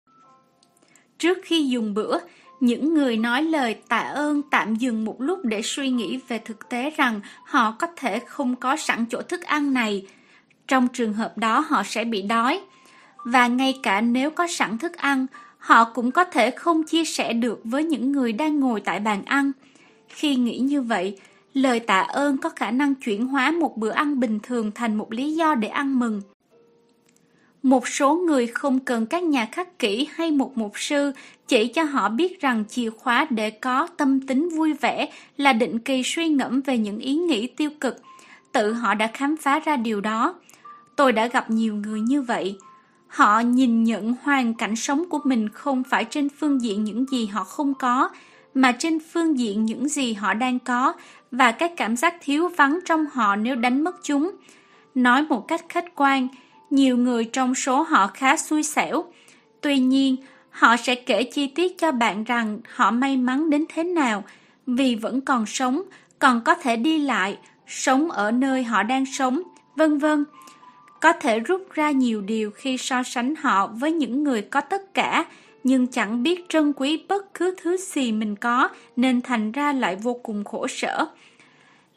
[1.18, 2.18] Trước khi dùng bữa,
[2.61, 6.69] những người nói lời tạ ơn tạm dừng một lúc để suy nghĩ về thực
[6.69, 10.07] tế rằng họ có thể không có sẵn chỗ thức ăn này.
[10.69, 12.61] Trong trường hợp đó họ sẽ bị đói.
[13.25, 15.27] Và ngay cả nếu có sẵn thức ăn,
[15.59, 19.23] họ cũng có thể không chia sẻ được với những người đang ngồi tại bàn
[19.25, 19.53] ăn.
[20.09, 21.19] Khi nghĩ như vậy,
[21.55, 25.12] lời tạ ơn có khả năng chuyển hóa một bữa ăn bình thường thành một
[25.12, 26.23] lý do để ăn mừng.
[27.66, 31.12] Một số người không cần các nhà khắc kỹ hay một mục sư
[31.48, 35.79] chỉ cho họ biết rằng chìa khóa để có tâm tính vui vẻ là định
[35.79, 37.96] kỳ suy ngẫm về những ý nghĩ tiêu cực.
[38.52, 40.35] Tự họ đã khám phá ra điều đó.
[40.96, 42.57] Tôi đã gặp nhiều người như vậy.
[43.07, 47.26] Họ nhìn nhận hoàn cảnh sống của mình không phải trên phương diện những gì
[47.26, 48.09] họ không có,
[48.55, 50.92] mà trên phương diện những gì họ đang có
[51.31, 54.31] và các cảm giác thiếu vắng trong họ nếu đánh mất chúng.
[54.94, 56.29] Nói một cách khách quan,
[56.70, 59.05] nhiều người trong số họ khá xui xẻo.
[59.61, 60.16] Tuy nhiên,
[60.57, 64.24] Họ sẽ kể chi tiết cho bạn rằng họ may mắn đến thế nào
[64.66, 65.83] vì vẫn còn sống,
[66.18, 69.42] còn có thể đi lại, sống ở nơi họ đang sống,
[69.76, 70.24] vân vân.
[71.00, 74.94] Có thể rút ra nhiều điều khi so sánh họ với những người có tất
[74.94, 75.24] cả,
[75.64, 79.96] nhưng chẳng biết trân quý bất cứ thứ gì mình có nên thành ra lại
[79.96, 81.07] vô cùng khổ sở.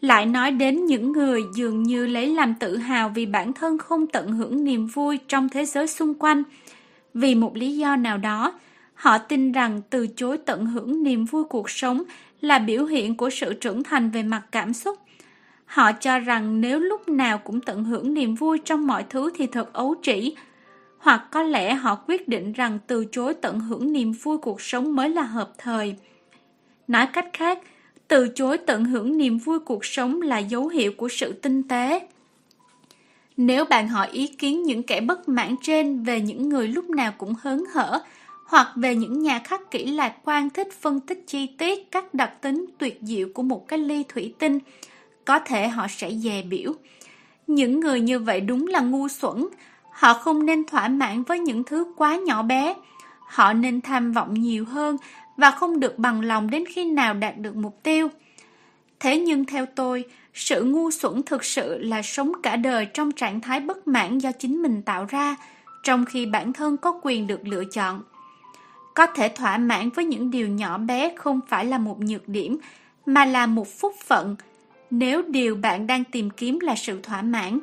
[0.01, 4.07] Lại nói đến những người dường như lấy làm tự hào vì bản thân không
[4.07, 6.43] tận hưởng niềm vui trong thế giới xung quanh.
[7.13, 8.53] Vì một lý do nào đó,
[8.93, 12.03] họ tin rằng từ chối tận hưởng niềm vui cuộc sống
[12.41, 14.99] là biểu hiện của sự trưởng thành về mặt cảm xúc.
[15.65, 19.47] Họ cho rằng nếu lúc nào cũng tận hưởng niềm vui trong mọi thứ thì
[19.47, 20.35] thật ấu trĩ,
[20.97, 24.95] hoặc có lẽ họ quyết định rằng từ chối tận hưởng niềm vui cuộc sống
[24.95, 25.95] mới là hợp thời.
[26.87, 27.59] Nói cách khác,
[28.09, 32.07] từ chối tận hưởng niềm vui cuộc sống là dấu hiệu của sự tinh tế.
[33.37, 37.13] Nếu bạn hỏi ý kiến những kẻ bất mãn trên về những người lúc nào
[37.17, 38.01] cũng hớn hở,
[38.45, 42.41] hoặc về những nhà khắc kỹ lạc quan thích phân tích chi tiết các đặc
[42.41, 44.59] tính tuyệt diệu của một cái ly thủy tinh,
[45.25, 46.73] có thể họ sẽ dè biểu.
[47.47, 49.45] Những người như vậy đúng là ngu xuẩn,
[49.91, 52.73] họ không nên thỏa mãn với những thứ quá nhỏ bé.
[53.19, 54.97] Họ nên tham vọng nhiều hơn
[55.39, 58.07] và không được bằng lòng đến khi nào đạt được mục tiêu.
[58.99, 63.41] Thế nhưng theo tôi, sự ngu xuẩn thực sự là sống cả đời trong trạng
[63.41, 65.35] thái bất mãn do chính mình tạo ra,
[65.83, 68.01] trong khi bản thân có quyền được lựa chọn.
[68.95, 72.57] Có thể thỏa mãn với những điều nhỏ bé không phải là một nhược điểm,
[73.05, 74.35] mà là một phúc phận,
[74.89, 77.59] nếu điều bạn đang tìm kiếm là sự thỏa mãn.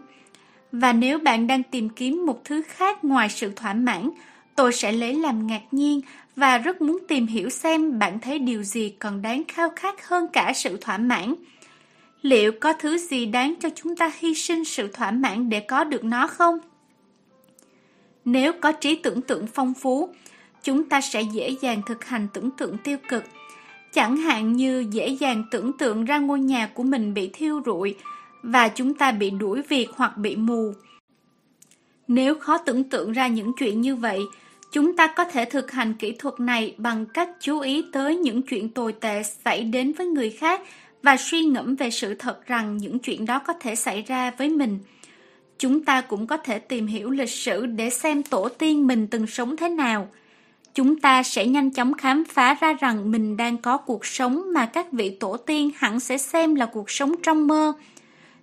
[0.72, 4.10] Và nếu bạn đang tìm kiếm một thứ khác ngoài sự thỏa mãn,
[4.54, 6.00] tôi sẽ lấy làm ngạc nhiên
[6.36, 10.26] và rất muốn tìm hiểu xem bạn thấy điều gì còn đáng khao khát hơn
[10.32, 11.34] cả sự thỏa mãn.
[12.22, 15.84] Liệu có thứ gì đáng cho chúng ta hy sinh sự thỏa mãn để có
[15.84, 16.58] được nó không?
[18.24, 20.08] Nếu có trí tưởng tượng phong phú,
[20.62, 23.24] chúng ta sẽ dễ dàng thực hành tưởng tượng tiêu cực.
[23.92, 27.94] Chẳng hạn như dễ dàng tưởng tượng ra ngôi nhà của mình bị thiêu rụi
[28.42, 30.72] và chúng ta bị đuổi việc hoặc bị mù.
[32.08, 34.20] Nếu khó tưởng tượng ra những chuyện như vậy,
[34.76, 38.42] chúng ta có thể thực hành kỹ thuật này bằng cách chú ý tới những
[38.42, 40.60] chuyện tồi tệ xảy đến với người khác
[41.02, 44.48] và suy ngẫm về sự thật rằng những chuyện đó có thể xảy ra với
[44.48, 44.78] mình.
[45.58, 49.26] Chúng ta cũng có thể tìm hiểu lịch sử để xem tổ tiên mình từng
[49.26, 50.08] sống thế nào–
[50.76, 54.66] chúng ta sẽ nhanh chóng khám phá ra rằng mình đang có cuộc sống mà
[54.66, 57.72] các vị tổ tiên hẳn sẽ xem là cuộc sống trong mơ.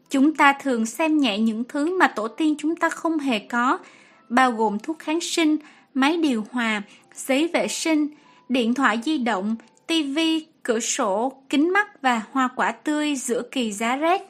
[0.09, 3.77] Chúng ta thường xem nhẹ những thứ mà tổ tiên chúng ta không hề có,
[4.29, 5.57] bao gồm thuốc kháng sinh,
[5.93, 6.81] máy điều hòa,
[7.15, 8.07] giấy vệ sinh,
[8.49, 9.55] điện thoại di động,
[9.87, 14.21] tivi, cửa sổ, kính mắt và hoa quả tươi giữa kỳ giá rét.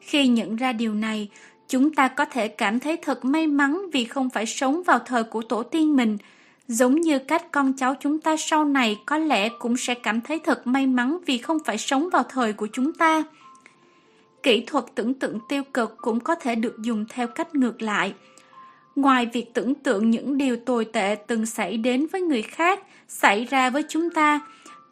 [0.00, 1.28] Khi nhận ra điều này,
[1.68, 5.24] chúng ta có thể cảm thấy thật may mắn vì không phải sống vào thời
[5.24, 6.18] của tổ tiên mình,
[6.72, 10.38] Giống như cách con cháu chúng ta sau này có lẽ cũng sẽ cảm thấy
[10.38, 13.24] thật may mắn vì không phải sống vào thời của chúng ta.
[14.42, 18.14] Kỹ thuật tưởng tượng tiêu cực cũng có thể được dùng theo cách ngược lại.
[18.96, 23.44] Ngoài việc tưởng tượng những điều tồi tệ từng xảy đến với người khác, xảy
[23.44, 24.40] ra với chúng ta,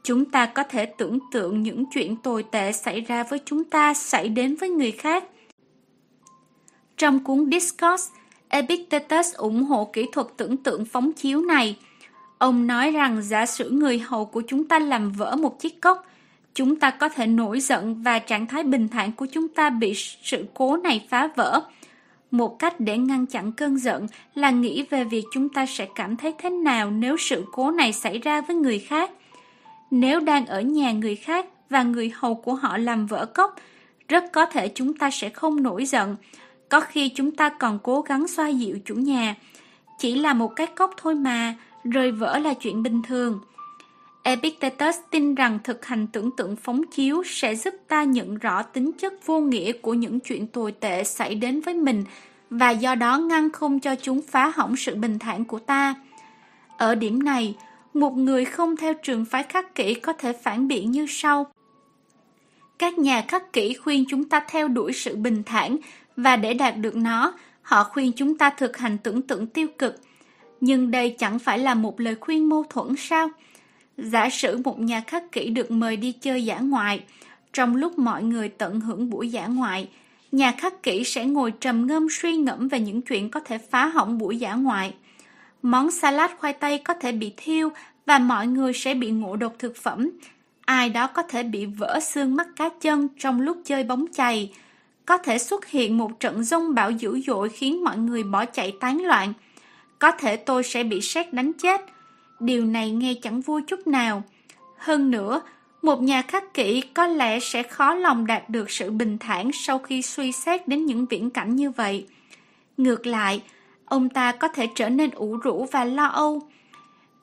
[0.03, 3.95] chúng ta có thể tưởng tượng những chuyện tồi tệ xảy ra với chúng ta
[3.95, 5.25] xảy đến với người khác.
[6.97, 8.15] Trong cuốn Discourse,
[8.49, 11.77] Epictetus ủng hộ kỹ thuật tưởng tượng phóng chiếu này.
[12.39, 16.07] Ông nói rằng giả sử người hầu của chúng ta làm vỡ một chiếc cốc,
[16.55, 19.95] chúng ta có thể nổi giận và trạng thái bình thản của chúng ta bị
[20.23, 21.63] sự cố này phá vỡ.
[22.31, 26.17] Một cách để ngăn chặn cơn giận là nghĩ về việc chúng ta sẽ cảm
[26.17, 29.11] thấy thế nào nếu sự cố này xảy ra với người khác.
[29.91, 33.57] Nếu đang ở nhà người khác và người hầu của họ làm vỡ cốc,
[34.09, 36.17] rất có thể chúng ta sẽ không nổi giận,
[36.69, 39.35] có khi chúng ta còn cố gắng xoa dịu chủ nhà.
[39.99, 43.41] Chỉ là một cái cốc thôi mà, rơi vỡ là chuyện bình thường.
[44.23, 48.91] Epictetus tin rằng thực hành tưởng tượng phóng chiếu sẽ giúp ta nhận rõ tính
[48.99, 52.05] chất vô nghĩa của những chuyện tồi tệ xảy đến với mình
[52.51, 55.95] và do đó ngăn không cho chúng phá hỏng sự bình thản của ta.
[56.79, 57.55] Ở điểm này,
[57.95, 61.47] một người không theo trường phái khắc kỷ có thể phản biện như sau.
[62.79, 65.77] Các nhà khắc kỷ khuyên chúng ta theo đuổi sự bình thản
[66.17, 70.01] và để đạt được nó, họ khuyên chúng ta thực hành tưởng tượng tiêu cực.
[70.61, 73.29] Nhưng đây chẳng phải là một lời khuyên mâu thuẫn sao?
[73.99, 77.03] Giả sử một nhà khắc kỷ được mời đi chơi giả ngoại,
[77.53, 79.89] trong lúc mọi người tận hưởng buổi giả ngoại,
[80.33, 83.87] nhà khắc kỷ sẽ ngồi trầm ngâm suy ngẫm về những chuyện có thể phá
[83.87, 84.95] hỏng buổi giả ngoại.
[85.63, 87.69] Món salad khoai tây có thể bị thiêu
[88.07, 90.11] và mọi người sẽ bị ngộ độc thực phẩm.
[90.65, 94.53] Ai đó có thể bị vỡ xương mắt cá chân trong lúc chơi bóng chày,
[95.07, 98.73] có thể xuất hiện một trận rông bão dữ dội khiến mọi người bỏ chạy
[98.81, 99.33] tán loạn.
[99.99, 101.81] Có thể tôi sẽ bị sét đánh chết.
[102.41, 104.23] Điều này nghe chẳng vui chút nào.
[104.79, 105.41] Hơn nữa,
[105.83, 109.79] một nhà khắc kỷ có lẽ sẽ khó lòng đạt được sự bình thản sau
[109.79, 112.07] khi suy xét đến những viễn cảnh như vậy.
[112.77, 113.43] Ngược lại,
[113.85, 116.43] ông ta có thể trở nên ủ rũ và lo âu.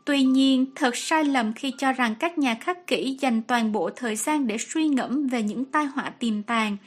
[0.05, 3.89] Tuy nhiên, thật sai lầm khi cho rằng các nhà khắc kỷ dành toàn bộ
[3.89, 6.77] thời gian để suy ngẫm về những tai họa tiềm tàng.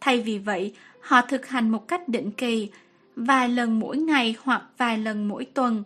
[0.00, 2.68] Thay vì vậy, họ thực hành một cách định kỳ,
[3.16, 5.84] vài lần mỗi ngày hoặc vài lần mỗi tuần.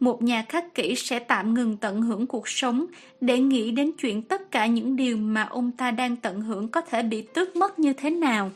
[0.00, 2.86] Một nhà khắc kỷ sẽ tạm ngừng tận hưởng cuộc sống
[3.20, 6.80] để nghĩ đến chuyện tất cả những điều mà ông ta đang tận hưởng có
[6.80, 8.50] thể bị tước mất như thế nào.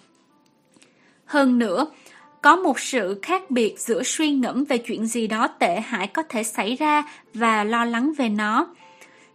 [1.24, 1.87] Hơn nữa,
[2.42, 6.22] có một sự khác biệt giữa suy ngẫm về chuyện gì đó tệ hại có
[6.22, 7.02] thể xảy ra
[7.35, 8.66] và lo lắng về nó.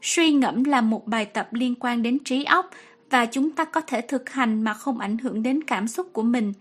[0.02, 2.70] Suy ngẫm là một bài tập liên quan đến trí óc
[3.10, 6.24] và chúng ta có thể thực hành mà không ảnh hưởng đến cảm xúc của
[6.24, 6.54] mình.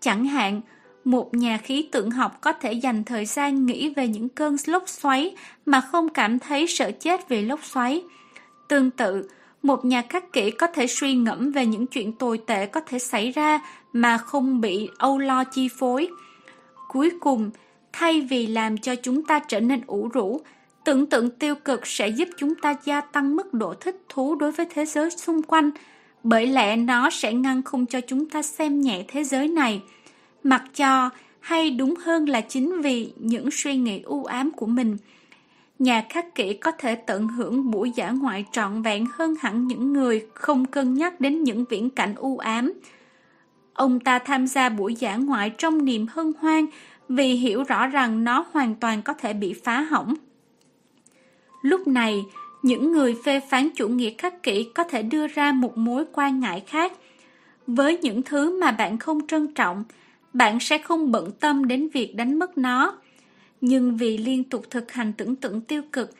[0.00, 0.60] Chẳng hạn,
[1.04, 4.88] một nhà khí tượng học có thể dành thời gian nghĩ về những cơn lốc
[4.88, 5.34] xoáy
[5.66, 8.02] mà không cảm thấy sợ chết vì lốc xoáy.
[8.68, 9.28] Tương tự,
[9.62, 12.98] một nhà khắc kỷ có thể suy ngẫm về những chuyện tồi tệ có thể
[12.98, 13.60] xảy ra
[13.92, 16.08] mà không bị âu lo chi phối.
[16.88, 17.50] Cuối cùng,
[17.92, 20.40] thay vì làm cho chúng ta trở nên ủ rũ,
[20.84, 24.52] tưởng tượng tiêu cực sẽ giúp chúng ta gia tăng mức độ thích thú đối
[24.52, 25.70] với thế giới xung quanh,
[26.22, 29.82] bởi lẽ nó sẽ ngăn không cho chúng ta xem nhẹ thế giới này.
[30.42, 34.96] Mặc cho, hay đúng hơn là chính vì những suy nghĩ u ám của mình,
[35.78, 39.92] nhà khắc kỷ có thể tận hưởng buổi dã ngoại trọn vẹn hơn hẳn những
[39.92, 42.72] người không cân nhắc đến những viễn cảnh u ám.
[43.72, 46.66] Ông ta tham gia buổi dã ngoại trong niềm hân hoan
[47.08, 50.14] vì hiểu rõ rằng nó hoàn toàn có thể bị phá hỏng.
[51.62, 52.24] Lúc này,
[52.62, 56.40] những người phê phán chủ nghĩa khắc kỷ có thể đưa ra một mối quan
[56.40, 56.92] ngại khác.
[57.66, 59.84] Với những thứ mà bạn không trân trọng,
[60.32, 62.98] bạn sẽ không bận tâm đến việc đánh mất nó.
[63.60, 66.10] Nhưng vì liên tục thực hành tưởng tượng tiêu cực,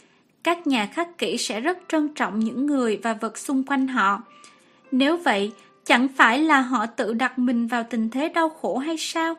[0.42, 4.23] các nhà khắc kỷ sẽ rất trân trọng những người và vật xung quanh họ.
[4.92, 5.53] Nếu vậy,
[5.85, 9.35] chẳng phải là họ tự đặt mình vào tình thế đau khổ hay sao?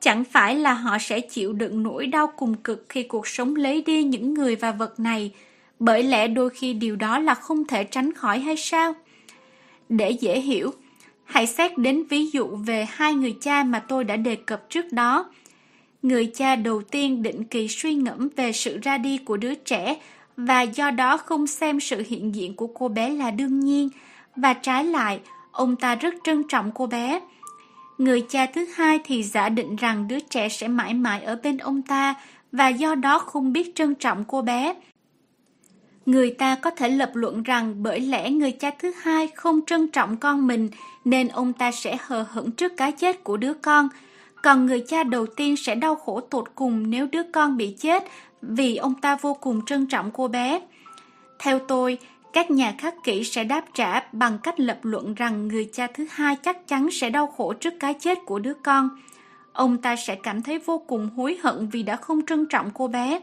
[0.00, 3.82] Chẳng phải là họ sẽ chịu đựng nỗi đau cùng cực khi cuộc sống lấy
[3.82, 5.32] đi những người và vật này,
[5.78, 8.94] bởi lẽ đôi khi điều đó là không thể tránh khỏi hay sao?
[9.88, 10.72] Để dễ hiểu,
[11.32, 14.92] hãy xét đến ví dụ về hai người cha mà tôi đã đề cập trước
[14.92, 15.30] đó.
[16.02, 19.96] Người cha đầu tiên định kỳ suy ngẫm về sự ra đi của đứa trẻ
[20.36, 23.88] và do đó không xem sự hiện diện của cô bé là đương nhiên,
[24.36, 25.20] và trái lại,
[25.52, 27.20] ông ta rất trân trọng cô bé.
[27.98, 31.56] Người cha thứ hai thì giả định rằng đứa trẻ sẽ mãi mãi ở bên
[31.56, 32.14] ông ta
[32.52, 34.74] và do đó không biết trân trọng cô bé.
[36.06, 39.88] Người ta có thể lập luận rằng bởi lẽ người cha thứ hai không trân
[39.88, 40.68] trọng con mình
[41.04, 43.88] nên ông ta sẽ hờ hững trước cái chết của đứa con.
[44.42, 48.04] Còn người cha đầu tiên sẽ đau khổ tột cùng nếu đứa con bị chết
[48.42, 50.60] vì ông ta vô cùng trân trọng cô bé.
[51.38, 51.98] Theo tôi,
[52.32, 56.06] các nhà khắc kỷ sẽ đáp trả bằng cách lập luận rằng người cha thứ
[56.10, 58.88] hai chắc chắn sẽ đau khổ trước cái chết của đứa con.
[59.52, 62.88] Ông ta sẽ cảm thấy vô cùng hối hận vì đã không trân trọng cô
[62.88, 63.20] bé.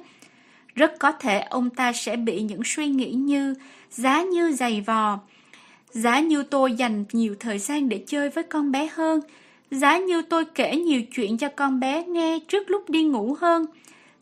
[0.76, 3.56] Rất có thể ông ta sẽ bị những suy nghĩ như
[3.90, 5.20] giá như giày vò.
[5.92, 9.20] Giá như tôi dành nhiều thời gian để chơi với con bé hơn.
[9.72, 13.66] Giá như tôi kể nhiều chuyện cho con bé nghe trước lúc đi ngủ hơn.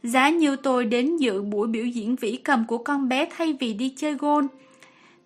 [0.03, 3.73] Giá như tôi đến dự buổi biểu diễn vĩ cầm của con bé thay vì
[3.73, 4.47] đi chơi gôn.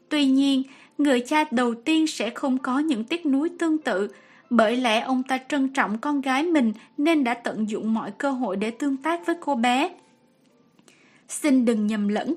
[0.10, 0.64] Tuy nhiên,
[0.98, 4.08] người cha đầu tiên sẽ không có những tiếc nuối tương tự,
[4.50, 8.32] bởi lẽ ông ta trân trọng con gái mình nên đã tận dụng mọi cơ
[8.32, 9.90] hội để tương tác với cô bé.
[11.30, 12.34] Xin đừng nhầm lẫn,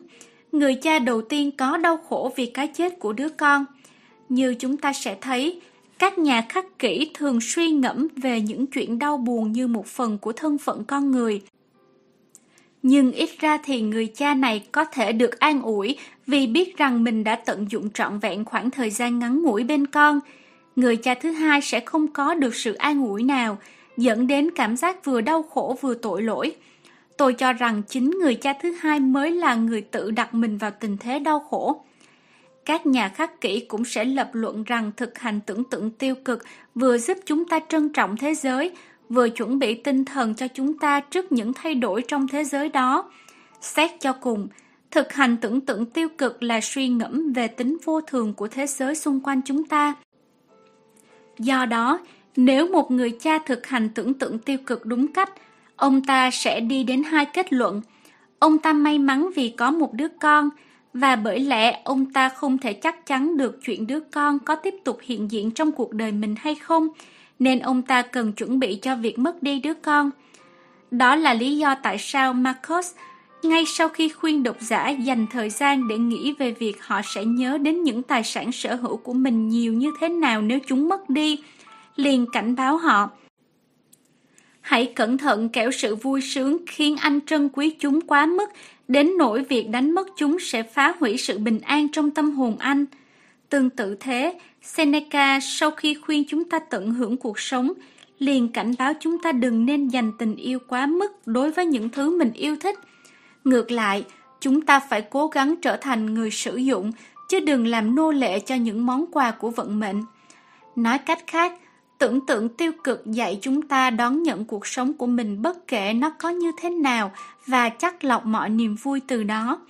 [0.52, 3.64] người cha đầu tiên có đau khổ vì cái chết của đứa con.
[4.34, 5.60] Như chúng ta sẽ thấy,
[5.98, 10.18] các nhà khắc kỷ thường suy ngẫm về những chuyện đau buồn như một phần
[10.18, 11.42] của thân phận con người.
[12.82, 17.04] Nhưng ít ra thì người cha này có thể được an ủi vì biết rằng
[17.04, 20.20] mình đã tận dụng trọn vẹn khoảng thời gian ngắn ngủi bên con.
[20.76, 23.58] Người cha thứ hai sẽ không có được sự an ủi nào,
[23.96, 26.52] dẫn đến cảm giác vừa đau khổ vừa tội lỗi.
[27.16, 30.70] Tôi cho rằng chính người cha thứ hai mới là người tự đặt mình vào
[30.80, 31.84] tình thế đau khổ.
[32.64, 36.44] Các nhà khắc kỷ cũng sẽ lập luận rằng thực hành tưởng tượng tiêu cực
[36.74, 38.70] vừa giúp chúng ta trân trọng thế giới,
[39.08, 42.68] vừa chuẩn bị tinh thần cho chúng ta trước những thay đổi trong thế giới
[42.68, 43.10] đó.
[43.60, 44.48] Xét cho cùng,
[44.90, 48.66] thực hành tưởng tượng tiêu cực là suy ngẫm về tính vô thường của thế
[48.66, 49.94] giới xung quanh chúng ta.
[51.38, 52.00] Do đó,
[52.36, 55.30] nếu một người cha thực hành tưởng tượng tiêu cực đúng cách,
[55.76, 57.82] ông ta sẽ đi đến hai kết luận.
[58.38, 60.50] Ông ta may mắn vì có một đứa con,
[60.94, 64.74] và bởi lẽ ông ta không thể chắc chắn được chuyện đứa con có tiếp
[64.84, 66.88] tục hiện diện trong cuộc đời mình hay không,
[67.38, 70.10] nên ông ta cần chuẩn bị cho việc mất đi đứa con.
[70.90, 72.94] Đó là lý do tại sao Marcos
[73.42, 77.24] ngay sau khi khuyên độc giả dành thời gian để nghĩ về việc họ sẽ
[77.24, 80.88] nhớ đến những tài sản sở hữu của mình nhiều như thế nào nếu chúng
[80.88, 81.42] mất đi,
[81.96, 83.10] liền cảnh báo họ.
[84.60, 88.50] Hãy cẩn thận kẻo sự vui sướng khiến anh trân quý chúng quá mức,
[88.88, 92.56] đến nỗi việc đánh mất chúng sẽ phá hủy sự bình an trong tâm hồn
[92.58, 92.84] anh.
[93.48, 97.72] Tương tự thế, Seneca sau khi khuyên chúng ta tận hưởng cuộc sống,
[98.18, 101.88] liền cảnh báo chúng ta đừng nên dành tình yêu quá mức đối với những
[101.88, 102.78] thứ mình yêu thích.
[103.44, 104.04] Ngược lại,
[104.40, 106.92] chúng ta phải cố gắng trở thành người sử dụng,
[107.28, 110.02] chứ đừng làm nô lệ cho những món quà của vận mệnh.
[110.76, 111.52] Nói cách khác,
[111.98, 115.92] tưởng tượng tiêu cực dạy chúng ta đón nhận cuộc sống của mình bất kể
[115.92, 117.12] nó có như thế nào
[117.46, 119.60] và chắc lọc mọi niềm vui từ đó.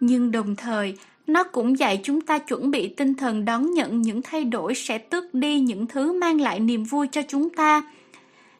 [0.00, 0.96] Nhưng đồng thời,
[1.26, 4.98] nó cũng dạy chúng ta chuẩn bị tinh thần đón nhận những thay đổi sẽ
[4.98, 7.82] tước đi những thứ mang lại niềm vui cho chúng ta.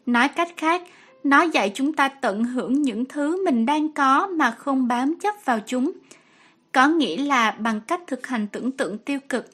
[0.07, 0.83] Nói cách khác,
[1.25, 5.35] nó dạy chúng ta tận hưởng những thứ mình đang có mà không bám chấp
[5.45, 5.93] vào chúng.
[6.73, 9.47] Có nghĩa là bằng cách thực hành tưởng tượng tiêu cực,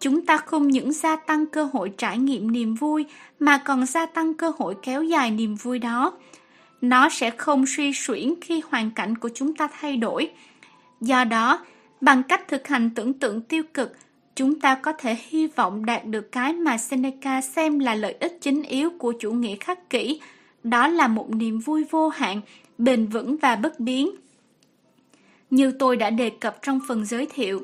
[0.00, 3.04] chúng ta không những gia tăng cơ hội trải nghiệm niềm vui
[3.40, 6.12] mà còn gia tăng cơ hội kéo dài niềm vui đó.
[6.80, 10.30] Nó sẽ không suy suyển khi hoàn cảnh của chúng ta thay đổi.
[11.00, 11.64] Do đó,
[12.00, 13.92] Bằng cách thực hành tưởng tượng tiêu cực,
[14.34, 18.38] chúng ta có thể hy vọng đạt được cái mà Seneca xem là lợi ích
[18.40, 20.20] chính yếu của chủ nghĩa khắc kỷ,
[20.62, 22.40] đó là một niềm vui vô hạn,
[22.78, 24.10] bền vững và bất biến.
[25.50, 27.60] Như tôi đã đề cập trong phần giới thiệu,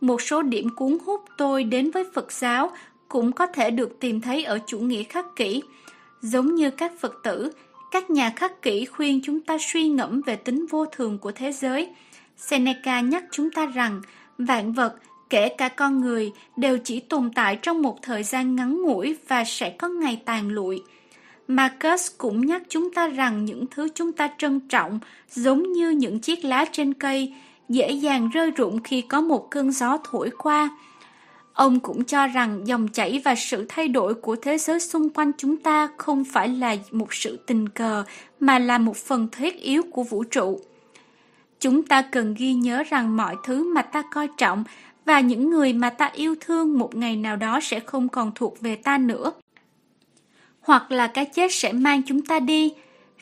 [0.00, 2.70] một số điểm cuốn hút tôi đến với Phật giáo
[3.08, 5.62] cũng có thể được tìm thấy ở chủ nghĩa khắc kỷ.
[6.20, 7.52] Giống như các Phật tử,
[7.90, 11.52] các nhà khắc kỷ khuyên chúng ta suy ngẫm về tính vô thường của thế
[11.52, 11.88] giới–
[12.40, 14.00] Seneca nhắc chúng ta rằng
[14.38, 14.94] vạn vật,
[15.30, 19.44] kể cả con người, đều chỉ tồn tại trong một thời gian ngắn ngủi và
[19.44, 20.82] sẽ có ngày tàn lụi.
[21.48, 24.98] Marcus cũng nhắc chúng ta rằng những thứ chúng ta trân trọng,
[25.30, 27.34] giống như những chiếc lá trên cây,
[27.68, 30.70] dễ dàng rơi rụng khi có một cơn gió thổi qua.
[31.60, 35.32] Ông cũng cho rằng dòng chảy và sự thay đổi của thế giới xung quanh
[35.38, 38.04] chúng ta không phải là một sự tình cờ,
[38.40, 40.60] mà là một phần thiết yếu của vũ trụ.
[41.60, 44.64] Chúng ta cần ghi nhớ rằng mọi thứ mà ta coi trọng
[45.04, 48.60] và những người mà ta yêu thương một ngày nào đó sẽ không còn thuộc
[48.60, 49.32] về ta nữa.
[50.60, 52.74] Hoặc là cái chết sẽ mang chúng ta đi.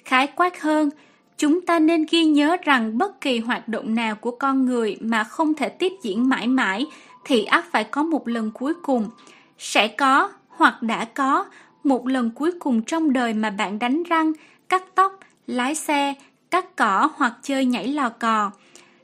[0.05, 0.91] Khái quát hơn,
[1.39, 5.25] chúng ta nên ghi nhớ rằng bất kỳ hoạt động nào của con người mà
[5.25, 6.87] không thể tiếp diễn mãi mãi
[7.29, 9.11] thì ắt phải có một lần cuối cùng.
[9.59, 11.45] Sẽ có hoặc đã có
[11.85, 14.33] một lần cuối cùng trong đời mà bạn đánh răng,
[14.69, 16.15] cắt tóc, lái xe,
[16.51, 18.51] cắt cỏ hoặc chơi nhảy lò cò.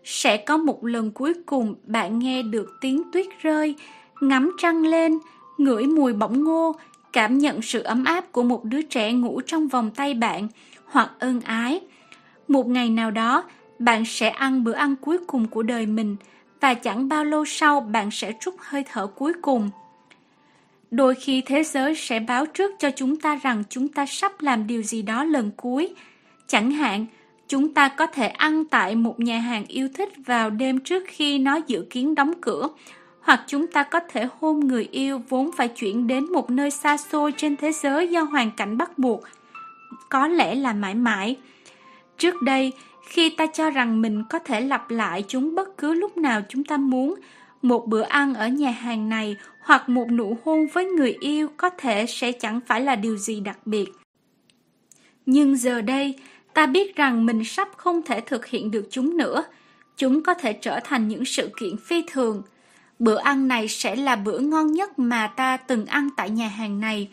[0.04, 3.74] Sẽ có một lần cuối cùng bạn nghe được tiếng tuyết rơi,
[4.20, 5.18] ngắm trăng lên,
[5.58, 6.76] ngửi mùi bỗng ngô,
[7.12, 10.48] cảm nhận sự ấm áp của một đứa trẻ ngủ trong vòng tay bạn,
[10.84, 11.80] hoặc ơn ái.
[12.48, 13.44] Một ngày nào đó,
[13.78, 16.16] bạn sẽ ăn bữa ăn cuối cùng của đời mình,
[16.64, 19.70] và chẳng bao lâu sau bạn sẽ trút hơi thở cuối cùng.
[20.90, 24.66] Đôi khi thế giới sẽ báo trước cho chúng ta rằng chúng ta sắp làm
[24.66, 25.94] điều gì đó lần cuối.
[26.46, 27.06] Chẳng hạn,
[27.48, 31.38] Chúng ta có thể ăn tại một nhà hàng yêu thích vào đêm trước khi
[31.38, 32.68] nó dự kiến đóng cửa,
[33.20, 36.96] hoặc chúng ta có thể hôn người yêu vốn phải chuyển đến một nơi xa
[36.96, 39.22] xôi trên thế giới do hoàn cảnh bắt buộc,
[40.08, 41.36] có lẽ là mãi mãi.
[42.18, 42.72] Trước đây,
[43.06, 46.64] khi ta cho rằng mình có thể lặp lại chúng bất cứ lúc nào chúng
[46.64, 47.14] ta muốn,
[47.62, 51.70] một bữa ăn ở nhà hàng này hoặc một nụ hôn với người yêu có
[51.70, 53.88] thể sẽ chẳng phải là điều gì đặc biệt.
[55.26, 56.14] Nhưng giờ đây,
[56.54, 59.44] Ta biết rằng mình sắp không thể thực hiện được chúng nữa.
[59.96, 62.42] Chúng có thể trở thành những sự kiện phi thường.
[62.98, 66.80] Bữa ăn này sẽ là bữa ngon nhất mà ta từng ăn tại nhà hàng
[66.80, 67.08] này.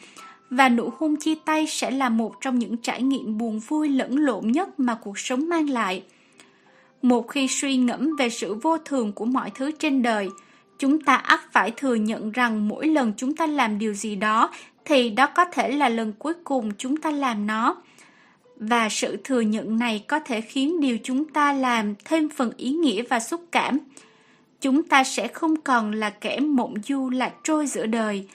[0.52, 4.18] Và nụ hôn chia tay sẽ là một trong những trải nghiệm buồn vui lẫn
[4.18, 6.04] lộn nhất mà cuộc sống mang lại.
[7.02, 10.30] Một khi suy ngẫm về sự vô thường của mọi thứ trên đời,
[10.78, 14.50] chúng ta ắt phải thừa nhận rằng mỗi lần chúng ta làm điều gì đó
[14.86, 17.76] thì đó có thể là lần cuối cùng chúng ta làm nó
[18.56, 22.70] và sự thừa nhận này có thể khiến điều chúng ta làm thêm phần ý
[22.70, 23.78] nghĩa và xúc cảm.
[24.62, 28.28] Chúng ta sẽ không còn là kẻ mộng du lạc trôi giữa đời.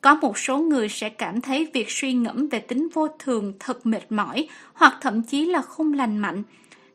[0.00, 3.86] Có một số người sẽ cảm thấy việc suy ngẫm về tính vô thường thật
[3.86, 6.42] mệt mỏi hoặc thậm chí là không lành mạnh.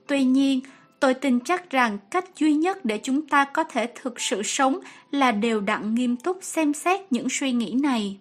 [0.08, 0.62] Tuy nhiên,
[1.00, 4.80] tôi tin chắc rằng cách duy nhất để chúng ta có thể thực sự sống
[5.12, 8.20] là đều đặn nghiêm túc xem xét những suy nghĩ này.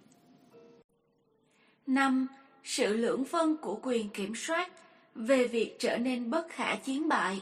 [1.86, 2.26] 5
[2.64, 4.70] sự lưỡng phân của quyền kiểm soát
[5.14, 7.40] về việc trở nên bất khả chiến bại.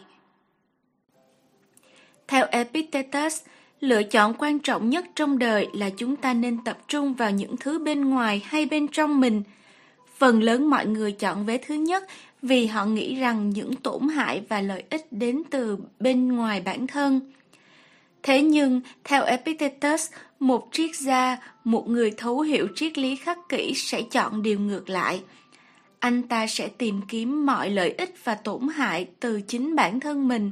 [2.28, 3.42] Theo Epictetus,
[3.80, 7.56] lựa chọn quan trọng nhất trong đời là chúng ta nên tập trung vào những
[7.56, 9.42] thứ bên ngoài hay bên trong mình.
[10.18, 12.04] Phần lớn mọi người chọn vé thứ nhất
[12.42, 16.86] vì họ nghĩ rằng những tổn hại và lợi ích đến từ bên ngoài bản
[16.86, 17.20] thân.
[18.22, 20.10] Thế nhưng, theo Epictetus,
[20.40, 24.88] một triết gia, một người thấu hiểu triết lý khắc kỷ sẽ chọn điều ngược
[24.88, 25.22] lại.
[25.98, 30.28] Anh ta sẽ tìm kiếm mọi lợi ích và tổn hại từ chính bản thân
[30.28, 30.50] mình.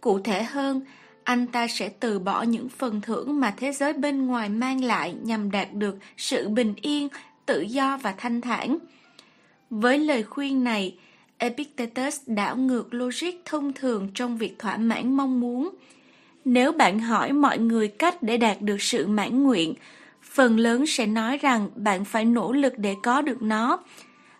[0.00, 0.80] Cụ thể hơn,
[1.24, 5.14] anh ta sẽ từ bỏ những phần thưởng mà thế giới bên ngoài mang lại
[5.22, 7.08] nhằm đạt được sự bình yên,
[7.46, 8.78] tự do và thanh thản.
[9.70, 10.96] Với lời khuyên này,
[11.38, 15.70] Epictetus đảo ngược logic thông thường trong việc thỏa mãn mong muốn.
[16.44, 19.74] Nếu bạn hỏi mọi người cách để đạt được sự mãn nguyện,
[20.22, 23.78] phần lớn sẽ nói rằng bạn phải nỗ lực để có được nó.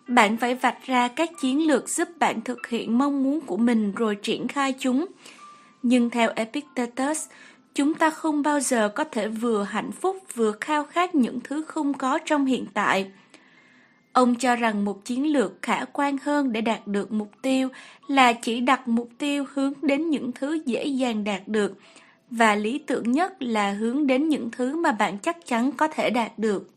[0.07, 3.91] Bạn phải vạch ra các chiến lược giúp bạn thực hiện mong muốn của mình
[3.91, 5.05] rồi triển khai chúng.
[5.83, 7.27] Nhưng theo Epictetus,
[7.75, 11.63] chúng ta không bao giờ có thể vừa hạnh phúc vừa khao khát những thứ
[11.63, 13.11] không có trong hiện tại.
[14.13, 17.69] Ông cho rằng một chiến lược khả quan hơn để đạt được mục tiêu
[18.07, 21.73] là chỉ đặt mục tiêu hướng đến những thứ dễ dàng đạt được
[22.29, 26.09] và lý tưởng nhất là hướng đến những thứ mà bạn chắc chắn có thể
[26.09, 26.69] đạt được.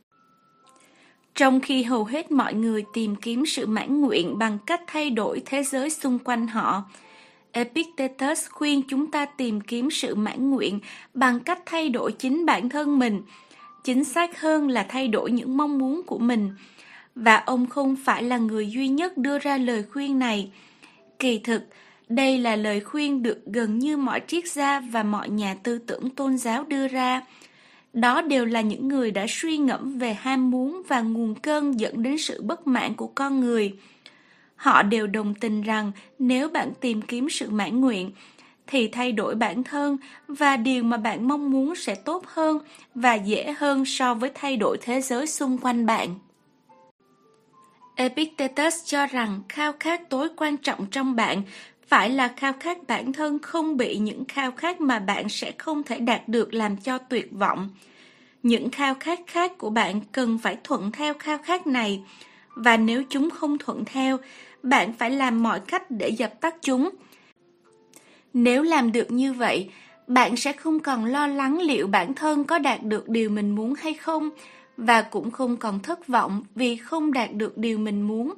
[1.35, 5.43] Trong khi hầu hết mọi người tìm kiếm sự mãn nguyện bằng cách thay đổi
[5.47, 6.85] thế giới xung quanh họ,
[7.57, 10.81] Epictetus khuyên chúng ta tìm kiếm sự mãn nguyện
[11.15, 13.23] bằng cách thay đổi chính bản thân mình,
[13.85, 16.51] chính xác hơn là thay đổi những mong muốn của mình.
[17.15, 20.51] Và ông không phải là người duy nhất đưa ra lời khuyên này.
[21.19, 21.63] Kỳ thực,
[22.09, 26.11] đây là lời khuyên được gần như mọi triết gia và mọi nhà tư tưởng
[26.11, 27.23] tôn giáo đưa ra.
[27.93, 32.03] Đó đều là những người đã suy ngẫm về ham muốn và nguồn cơn dẫn
[32.03, 33.73] đến sự bất mãn của con người.
[34.57, 38.11] Họ đều đồng tình rằng nếu bạn tìm kiếm sự mãn nguyện,
[38.67, 39.97] thì thay đổi bản thân
[40.29, 42.59] và điều mà bạn mong muốn sẽ tốt hơn
[42.95, 46.15] và dễ hơn so với thay đổi thế giới xung quanh bạn.
[47.97, 51.43] Epictetus cho rằng khao khát tối quan trọng trong bạn
[51.87, 55.83] phải là khao khát bản thân không bị những khao khát mà bạn sẽ không
[55.83, 57.69] thể đạt được làm cho tuyệt vọng.
[58.43, 62.03] Những khao khát khác của bạn cần phải thuận theo khao khát này,
[62.55, 64.19] và nếu chúng không thuận theo,
[64.63, 66.91] bạn phải làm mọi cách để dập tắt chúng.
[68.35, 69.71] Nếu làm được như vậy,
[70.07, 73.75] bạn sẽ không còn lo lắng liệu bản thân có đạt được điều mình muốn
[73.75, 74.31] hay không,
[74.77, 78.35] và cũng không còn thất vọng vì không đạt được điều mình muốn.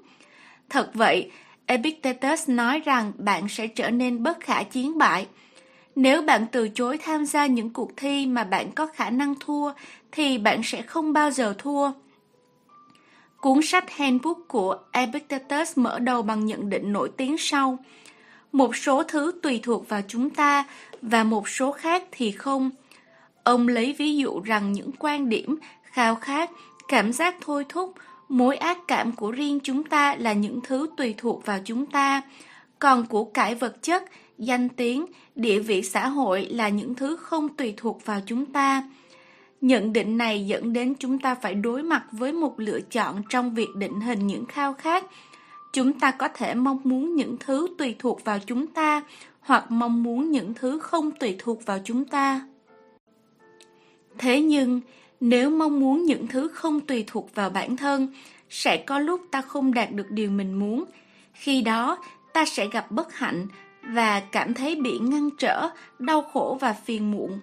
[0.68, 1.30] Thật vậy,
[1.66, 5.26] Epictetus nói rằng bạn sẽ trở nên bất khả chiến bại.
[5.96, 9.72] Nếu bạn từ chối tham gia những cuộc thi mà bạn có khả năng thua,
[10.12, 11.90] thì bạn sẽ không bao giờ thua.
[13.40, 17.78] Cuốn sách Handbook của Epictetus mở đầu bằng nhận định nổi tiếng sau.
[18.52, 20.64] Một số thứ tùy thuộc vào chúng ta
[21.02, 22.70] và một số khác thì không.
[23.44, 26.50] Ông lấy ví dụ rằng những quan điểm, khao khát,
[26.88, 27.94] cảm giác thôi thúc,
[28.28, 32.22] mối ác cảm của riêng chúng ta là những thứ tùy thuộc vào chúng ta,
[32.78, 34.04] còn của cải vật chất,
[34.38, 38.82] danh tiếng, địa vị xã hội là những thứ không tùy thuộc vào chúng ta.
[39.60, 43.54] Nhận định này dẫn đến chúng ta phải đối mặt với một lựa chọn trong
[43.54, 45.04] việc định hình những khao khát.
[45.72, 49.02] Chúng ta có thể mong muốn những thứ tùy thuộc vào chúng ta
[49.40, 52.40] hoặc mong muốn những thứ không tùy thuộc vào chúng ta.
[54.18, 54.80] Thế nhưng,
[55.20, 58.12] nếu mong muốn những thứ không tùy thuộc vào bản thân,
[58.50, 60.84] sẽ có lúc ta không đạt được điều mình muốn.
[61.32, 61.98] Khi đó,
[62.32, 63.46] ta sẽ gặp bất hạnh
[63.82, 67.40] và cảm thấy bị ngăn trở, đau khổ và phiền muộn.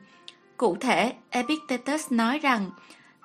[0.58, 2.72] Cụ thể, Epictetus nói rằng,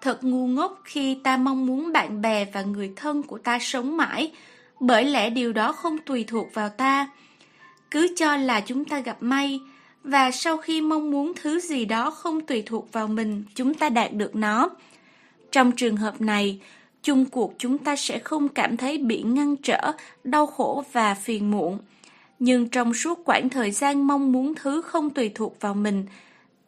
[0.01, 3.97] thật ngu ngốc khi ta mong muốn bạn bè và người thân của ta sống
[3.97, 4.33] mãi,
[4.81, 7.11] bởi lẽ điều đó không tùy thuộc vào ta.
[7.91, 9.61] Cứ cho là chúng ta gặp may,
[10.05, 13.89] và sau khi mong muốn thứ gì đó không tùy thuộc vào mình, chúng ta
[13.89, 14.70] đạt được nó.
[15.53, 16.61] Trong trường hợp này,
[17.03, 19.93] chung cuộc chúng ta sẽ không cảm thấy bị ngăn trở,
[20.24, 21.78] đau khổ và phiền muộn.
[22.39, 26.07] Nhưng trong suốt quãng thời gian mong muốn thứ không tùy thuộc vào mình,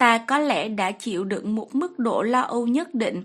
[0.03, 3.23] ta có lẽ đã chịu đựng một mức độ lo âu nhất định.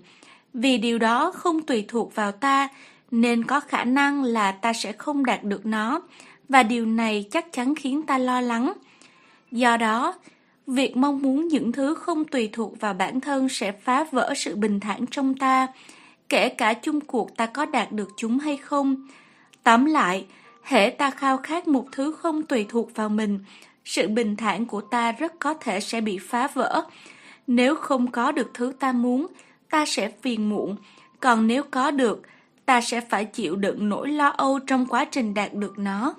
[0.53, 2.67] Vì điều đó không tùy thuộc vào ta,
[3.11, 6.01] nên có khả năng là ta sẽ không đạt được nó,
[6.49, 8.73] và điều này chắc chắn khiến ta lo lắng.
[9.51, 10.13] Do đó,
[10.67, 14.55] việc mong muốn những thứ không tùy thuộc vào bản thân sẽ phá vỡ sự
[14.55, 15.67] bình thản trong ta,
[16.29, 19.07] kể cả chung cuộc ta có đạt được chúng hay không.
[19.63, 20.25] Tóm lại,
[20.63, 23.39] hễ ta khao khát một thứ không tùy thuộc vào mình,
[23.87, 26.83] sự bình thản của ta rất có thể sẽ bị phá vỡ.
[27.47, 29.27] Nếu không có được thứ ta muốn,
[29.69, 30.75] ta sẽ phiền muộn,
[31.19, 32.21] còn nếu có được,
[32.65, 36.15] ta sẽ phải chịu đựng nỗi lo âu trong quá trình đạt được nó.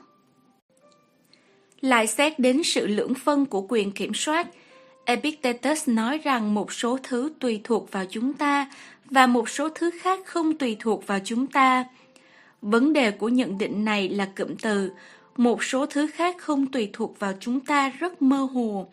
[1.81, 4.47] Lại xét đến sự lưỡng phân của quyền kiểm soát,
[5.05, 8.71] Epictetus nói rằng một số thứ tùy thuộc vào chúng ta
[9.05, 11.85] và một số thứ khác không tùy thuộc vào chúng ta.
[12.63, 14.91] Vấn đề của nhận định này là cụm từ,
[15.39, 18.89] một số thứ khác không tùy thuộc vào chúng ta rất mơ hồ.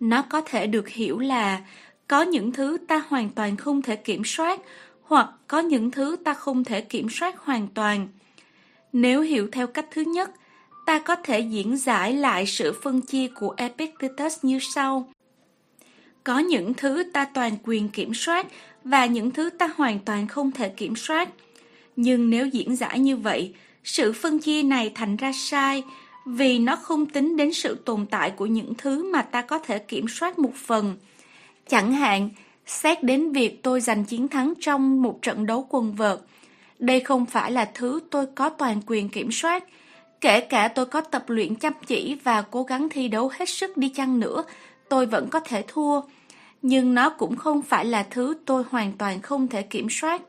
[0.00, 1.60] Nó có thể được hiểu là
[2.08, 4.60] có những thứ ta hoàn toàn không thể kiểm soát
[5.02, 8.08] hoặc có những thứ ta không thể kiểm soát hoàn toàn.
[8.92, 10.30] Nếu hiểu theo cách thứ nhất,
[10.86, 15.08] ta có thể diễn giải lại sự phân chia của Epictetus như sau.
[16.24, 18.46] Có những thứ ta toàn quyền kiểm soát
[18.84, 21.28] và những thứ ta hoàn toàn không thể kiểm soát.
[21.96, 23.54] Nhưng nếu diễn giải như vậy,
[23.84, 25.82] sự phân chia này thành ra sai
[26.26, 29.78] vì nó không tính đến sự tồn tại của những thứ mà ta có thể
[29.78, 30.96] kiểm soát một phần.
[31.68, 32.30] Chẳng hạn,
[32.66, 36.20] xét đến việc tôi giành chiến thắng trong một trận đấu quần vợt.
[36.78, 39.64] Đây không phải là thứ tôi có toàn quyền kiểm soát.
[40.20, 43.76] Kể cả tôi có tập luyện chăm chỉ và cố gắng thi đấu hết sức
[43.76, 44.44] đi chăng nữa,
[44.88, 46.00] tôi vẫn có thể thua.
[46.62, 50.22] Nhưng nó cũng không phải là thứ tôi hoàn toàn không thể kiểm soát.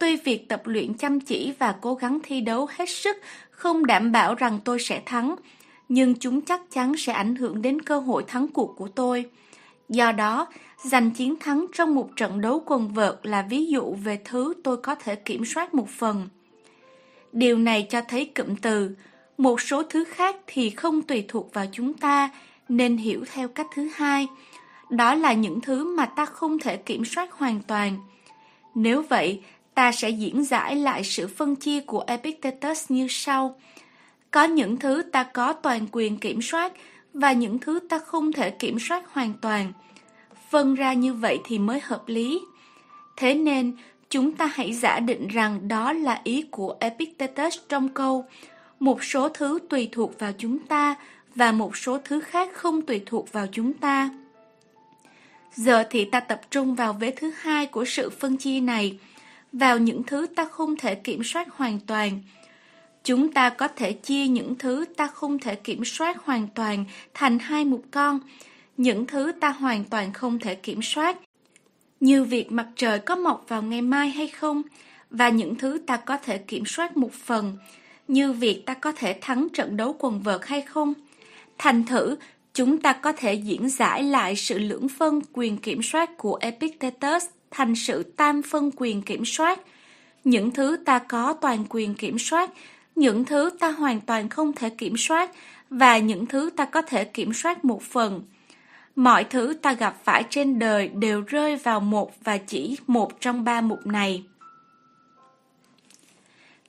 [0.00, 3.16] Tuy việc tập luyện chăm chỉ và cố gắng thi đấu hết sức
[3.50, 5.34] không đảm bảo rằng tôi sẽ thắng,
[5.88, 9.24] nhưng chúng chắc chắn sẽ ảnh hưởng đến cơ hội thắng cuộc của tôi.
[9.88, 10.46] Do đó,
[10.84, 14.76] giành chiến thắng trong một trận đấu quần vợt là ví dụ về thứ tôi
[14.76, 16.28] có thể kiểm soát một phần.
[17.32, 18.90] Điều này cho thấy cụm từ,
[19.38, 22.30] một số thứ khác thì không tùy thuộc vào chúng ta,
[22.68, 24.28] nên hiểu theo cách thứ hai.
[24.90, 27.96] Đó là những thứ mà ta không thể kiểm soát hoàn toàn.
[28.74, 29.40] Nếu vậy,
[29.80, 33.60] ta sẽ diễn giải lại sự phân chia của Epictetus như sau.
[34.30, 36.72] Có những thứ ta có toàn quyền kiểm soát
[37.14, 39.72] và những thứ ta không thể kiểm soát hoàn toàn.
[40.50, 42.40] Phân ra như vậy thì mới hợp lý.
[43.16, 43.72] Thế nên,
[44.10, 48.24] chúng ta hãy giả định rằng đó là ý của Epictetus trong câu
[48.80, 50.94] một số thứ tùy thuộc vào chúng ta
[51.34, 54.10] và một số thứ khác không tùy thuộc vào chúng ta.
[55.54, 58.98] Giờ thì ta tập trung vào vế thứ hai của sự phân chia này,
[59.52, 62.20] vào những thứ ta không thể kiểm soát hoàn toàn.
[63.04, 66.84] Chúng ta có thể chia những thứ ta không thể kiểm soát hoàn toàn
[67.14, 68.20] thành hai mục con,
[68.76, 71.16] những thứ ta hoàn toàn không thể kiểm soát,
[72.00, 74.62] như việc mặt trời có mọc vào ngày mai hay không,
[75.10, 77.56] và những thứ ta có thể kiểm soát một phần,
[78.08, 80.94] như việc ta có thể thắng trận đấu quần vợt hay không.
[81.58, 82.16] Thành thử,
[82.54, 87.24] chúng ta có thể diễn giải lại sự lưỡng phân quyền kiểm soát của Epictetus
[87.50, 89.60] thành sự tam phân quyền kiểm soát.
[90.24, 92.50] Những thứ ta có toàn quyền kiểm soát,
[92.96, 95.30] những thứ ta hoàn toàn không thể kiểm soát
[95.70, 98.22] và những thứ ta có thể kiểm soát một phần.
[98.96, 103.44] Mọi thứ ta gặp phải trên đời đều rơi vào một và chỉ một trong
[103.44, 104.24] ba mục này.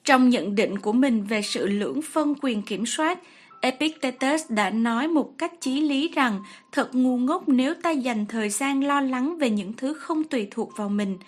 [0.04, 3.18] Trong nhận định của mình về sự lưỡng phân quyền kiểm soát,
[3.62, 6.42] Epictetus đã nói một cách chí lý rằng
[6.72, 10.48] thật ngu ngốc nếu ta dành thời gian lo lắng về những thứ không tùy
[10.50, 11.18] thuộc vào mình,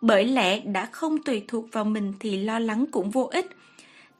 [0.00, 3.46] bởi lẽ đã không tùy thuộc vào mình thì lo lắng cũng vô ích.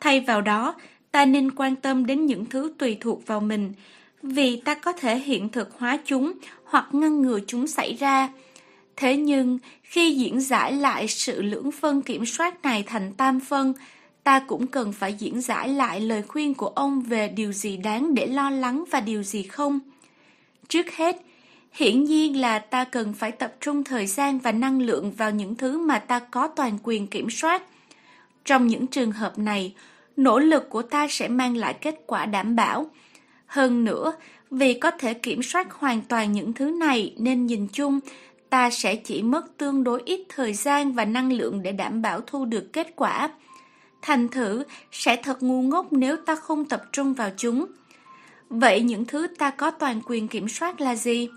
[0.01, 0.75] Thay vào đó,
[1.11, 3.73] ta nên quan tâm đến những thứ tùy thuộc vào mình,
[4.23, 6.33] vì ta có thể hiện thực hóa chúng
[6.65, 8.29] hoặc ngăn ngừa chúng xảy ra.
[8.97, 13.73] Thế nhưng, khi diễn giải lại sự lưỡng phân kiểm soát này thành tam phân,
[14.25, 18.15] ta cũng cần phải diễn giải lại lời khuyên của ông về điều gì đáng
[18.15, 19.81] để lo lắng và điều gì không.
[20.69, 21.17] Trước hết,
[21.73, 25.55] hiển nhiên là ta cần phải tập trung thời gian và năng lượng vào những
[25.55, 27.63] thứ mà ta có toàn quyền kiểm soát.
[28.45, 29.75] Trong những trường hợp này,
[30.17, 32.91] nỗ lực của ta sẽ mang lại kết quả đảm bảo.
[33.47, 34.13] Hơn nữa,
[34.51, 38.01] vì có thể kiểm soát hoàn toàn những thứ này nên nhìn chung,
[38.51, 42.21] ta sẽ chỉ mất tương đối ít thời gian và năng lượng để đảm bảo
[42.21, 43.31] thu được kết quả.
[44.07, 47.67] Thành thử, sẽ thật ngu ngốc nếu ta không tập trung vào chúng.
[48.49, 51.29] Vậy những thứ ta có toàn quyền kiểm soát là gì?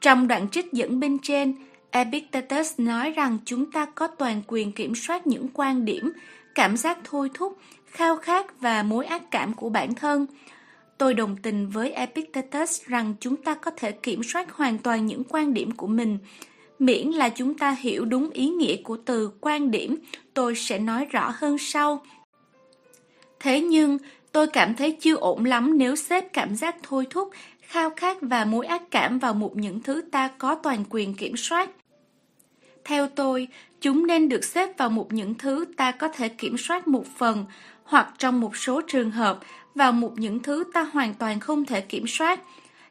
[0.00, 1.54] Trong đoạn trích dẫn bên trên,
[1.90, 6.12] Epictetus nói rằng chúng ta có toàn quyền kiểm soát những quan điểm,
[6.54, 10.26] cảm giác thôi thúc, khao khát và mối ác cảm của bản thân.
[10.98, 15.22] Tôi đồng tình với Epictetus rằng chúng ta có thể kiểm soát hoàn toàn những
[15.24, 16.18] quan điểm của mình,
[16.78, 19.96] miễn là chúng ta hiểu đúng ý nghĩa của từ quan điểm,
[20.34, 22.02] tôi sẽ nói rõ hơn sau.
[23.40, 23.98] Thế nhưng,
[24.32, 28.44] tôi cảm thấy chưa ổn lắm nếu xếp cảm giác thôi thúc, khao khát và
[28.44, 31.70] mối ác cảm vào một những thứ ta có toàn quyền kiểm soát.
[32.84, 33.48] Theo tôi,
[33.80, 37.44] chúng nên được xếp vào một những thứ ta có thể kiểm soát một phần,
[37.84, 39.40] hoặc trong một số trường hợp,
[39.74, 42.40] vào một những thứ ta hoàn toàn không thể kiểm soát.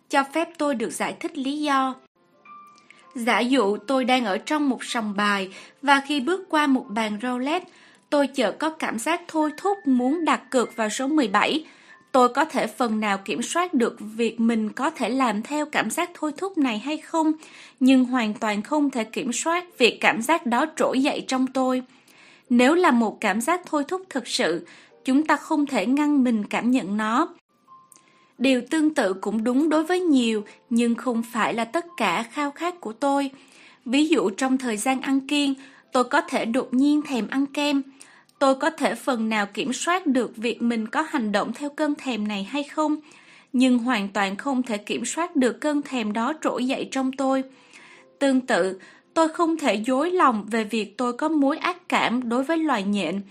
[0.10, 1.96] Cho phép tôi được giải thích lý do.
[3.18, 5.50] Giả dụ tôi đang ở trong một sòng bài
[5.82, 7.70] và khi bước qua một bàn roulette,
[8.10, 11.66] tôi chợt có cảm giác thôi thúc muốn đặt cược vào số 17.
[12.12, 15.90] Tôi có thể phần nào kiểm soát được việc mình có thể làm theo cảm
[15.90, 17.32] giác thôi thúc này hay không,
[17.80, 21.84] nhưng hoàn toàn không thể kiểm soát việc cảm giác đó trỗi dậy trong tôi.
[22.50, 24.68] Nếu là một cảm giác thôi thúc thực sự,
[25.06, 27.28] chúng ta không thể ngăn mình cảm nhận nó.
[28.38, 32.52] Điều tương tự cũng đúng đối với nhiều, nhưng không phải là tất cả khao
[32.52, 33.32] khát của tôi.
[33.86, 35.54] Ví dụ trong thời gian ăn kiêng,
[35.92, 37.82] tôi có thể đột nhiên thèm ăn kem.
[38.40, 41.96] Tôi có thể phần nào kiểm soát được việc mình có hành động theo cơn
[41.96, 42.96] thèm này hay không,
[43.54, 47.44] nhưng hoàn toàn không thể kiểm soát được cơn thèm đó trỗi dậy trong tôi.
[48.20, 48.80] Tương tự,
[49.14, 52.84] tôi không thể dối lòng về việc tôi có mối ác cảm đối với loài
[52.84, 53.22] nhện.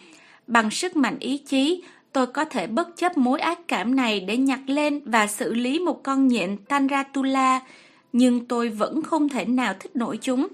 [0.46, 1.82] Bằng sức mạnh ý chí,
[2.16, 5.78] tôi có thể bất chấp mối ác cảm này để nhặt lên và xử lý
[5.78, 7.60] một con nhện Tanratula,
[8.12, 10.48] nhưng tôi vẫn không thể nào thích nổi chúng.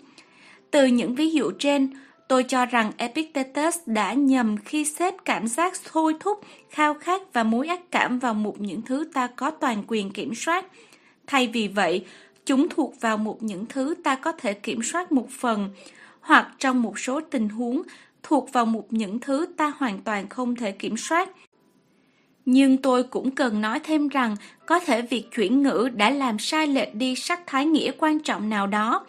[0.71, 1.91] Từ những ví dụ trên,
[2.29, 6.41] tôi cho rằng Epictetus đã nhầm khi xếp cảm giác thôi thúc,
[6.71, 10.35] khao khát và mối ác cảm vào một những thứ ta có toàn quyền kiểm
[10.35, 10.67] soát.
[11.27, 12.05] Thay vì vậy,
[12.47, 15.71] chúng thuộc vào một những thứ ta có thể kiểm soát một phần,
[16.21, 17.83] hoặc trong một số tình huống
[18.23, 21.29] thuộc vào một những thứ ta hoàn toàn không thể kiểm soát.
[22.45, 24.37] Nhưng tôi cũng cần nói thêm rằng
[24.67, 28.49] có thể việc chuyển ngữ đã làm sai lệch đi sắc thái nghĩa quan trọng
[28.49, 29.07] nào đó,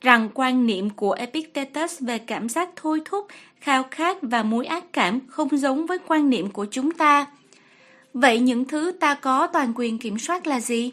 [0.00, 3.26] rằng quan niệm của Epictetus về cảm giác thôi thúc,
[3.60, 7.26] khao khát và mối ác cảm không giống với quan niệm của chúng ta.
[8.14, 10.92] Vậy những thứ ta có toàn quyền kiểm soát là gì?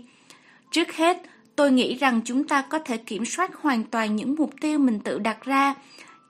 [0.71, 1.17] Trước hết,
[1.55, 4.99] tôi nghĩ rằng chúng ta có thể kiểm soát hoàn toàn những mục tiêu mình
[4.99, 5.75] tự đặt ra.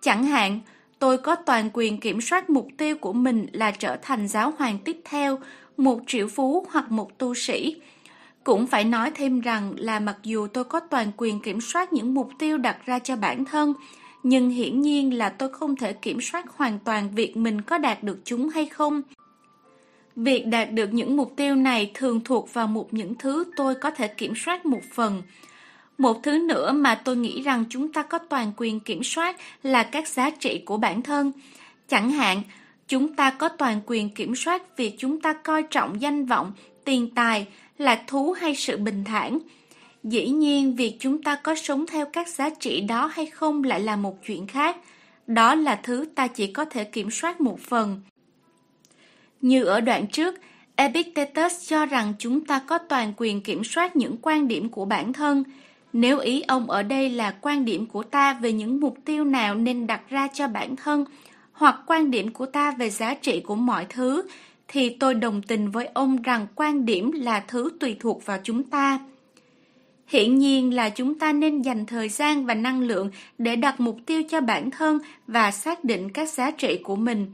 [0.02, 0.60] Chẳng hạn,
[1.00, 4.78] tôi có toàn quyền kiểm soát mục tiêu của mình là trở thành giáo hoàng
[4.86, 5.40] tiếp theo,
[5.78, 7.76] một triệu phú hoặc một tu sĩ.
[8.44, 12.14] Cũng phải nói thêm rằng là mặc dù tôi có toàn quyền kiểm soát những
[12.14, 13.74] mục tiêu đặt ra cho bản thân,
[14.24, 18.04] nhưng hiển nhiên là tôi không thể kiểm soát hoàn toàn việc mình có đạt
[18.04, 19.02] được chúng hay không.
[20.16, 23.92] Việc đạt được những mục tiêu này thường thuộc vào một những thứ tôi có
[23.92, 25.22] thể kiểm soát một phần.
[26.00, 29.84] Một thứ nữa mà tôi nghĩ rằng chúng ta có toàn quyền kiểm soát là
[29.84, 31.32] các giá trị của bản thân.
[31.88, 32.42] Chẳng hạn,
[32.88, 36.52] chúng ta có toàn quyền kiểm soát việc chúng ta coi trọng danh vọng,
[36.86, 37.48] tiền tài,
[37.78, 39.40] lạc thú hay sự bình thản.
[40.04, 43.80] Dĩ nhiên, việc chúng ta có sống theo các giá trị đó hay không lại
[43.80, 44.78] là một chuyện khác.
[45.28, 48.02] Đó là thứ ta chỉ có thể kiểm soát một phần.
[49.42, 50.36] Như ở đoạn trước,
[50.76, 55.14] Epictetus cho rằng chúng ta có toàn quyền kiểm soát những quan điểm của bản
[55.14, 55.44] thân.
[55.94, 59.56] Nếu ý ông ở đây là quan điểm của ta về những mục tiêu nào
[59.56, 61.06] nên đặt ra cho bản thân,
[61.52, 64.24] hoặc quan điểm của ta về giá trị của mọi thứ,
[64.68, 68.64] thì tôi đồng tình với ông rằng quan điểm là thứ tùy thuộc vào chúng
[68.64, 69.00] ta.
[70.08, 73.98] Hiển nhiên là chúng ta nên dành thời gian và năng lượng để đặt mục
[74.06, 77.34] tiêu cho bản thân và xác định các giá trị của mình.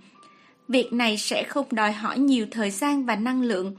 [0.68, 3.76] Việc này sẽ không đòi hỏi nhiều thời gian và năng lượng.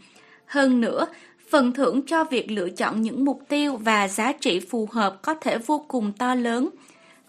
[0.47, 1.07] Hơn nữa,
[1.51, 5.35] phần thưởng cho việc lựa chọn những mục tiêu và giá trị phù hợp có
[5.35, 6.69] thể vô cùng to lớn.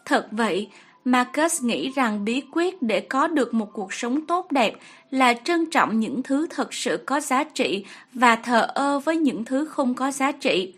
[0.05, 0.69] Thật vậy,
[1.05, 4.73] Marcus nghĩ rằng bí quyết để có được một cuộc sống tốt đẹp
[5.11, 9.45] là trân trọng những thứ thật sự có giá trị và thờ ơ với những
[9.45, 10.73] thứ không có giá trị.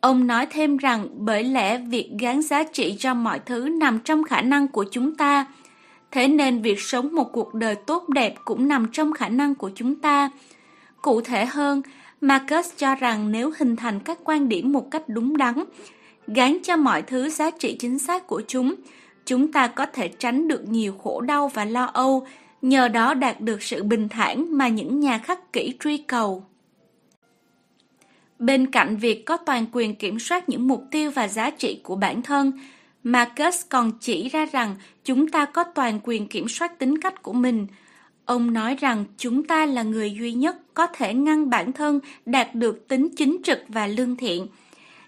[0.00, 4.24] Ông nói thêm rằng bởi lẽ việc gán giá trị cho mọi thứ nằm trong
[4.24, 5.46] khả năng của chúng ta,
[6.10, 9.70] thế nên việc sống một cuộc đời tốt đẹp cũng nằm trong khả năng của
[9.74, 10.30] chúng ta.
[11.02, 11.82] Cụ thể hơn,
[12.20, 15.64] Marcus cho rằng nếu hình thành các quan điểm một cách đúng đắn,
[16.26, 18.74] gán cho mọi thứ giá trị chính xác của chúng,
[19.24, 22.26] chúng ta có thể tránh được nhiều khổ đau và lo âu,
[22.62, 26.44] nhờ đó đạt được sự bình thản mà những nhà khắc kỹ truy cầu.
[28.38, 31.96] Bên cạnh việc có toàn quyền kiểm soát những mục tiêu và giá trị của
[31.96, 32.52] bản thân,
[33.02, 37.32] Marcus còn chỉ ra rằng chúng ta có toàn quyền kiểm soát tính cách của
[37.32, 37.66] mình.
[38.28, 42.54] Ông nói rằng chúng ta là người duy nhất có thể ngăn bản thân đạt
[42.54, 44.46] được tính chính trực và lương thiện.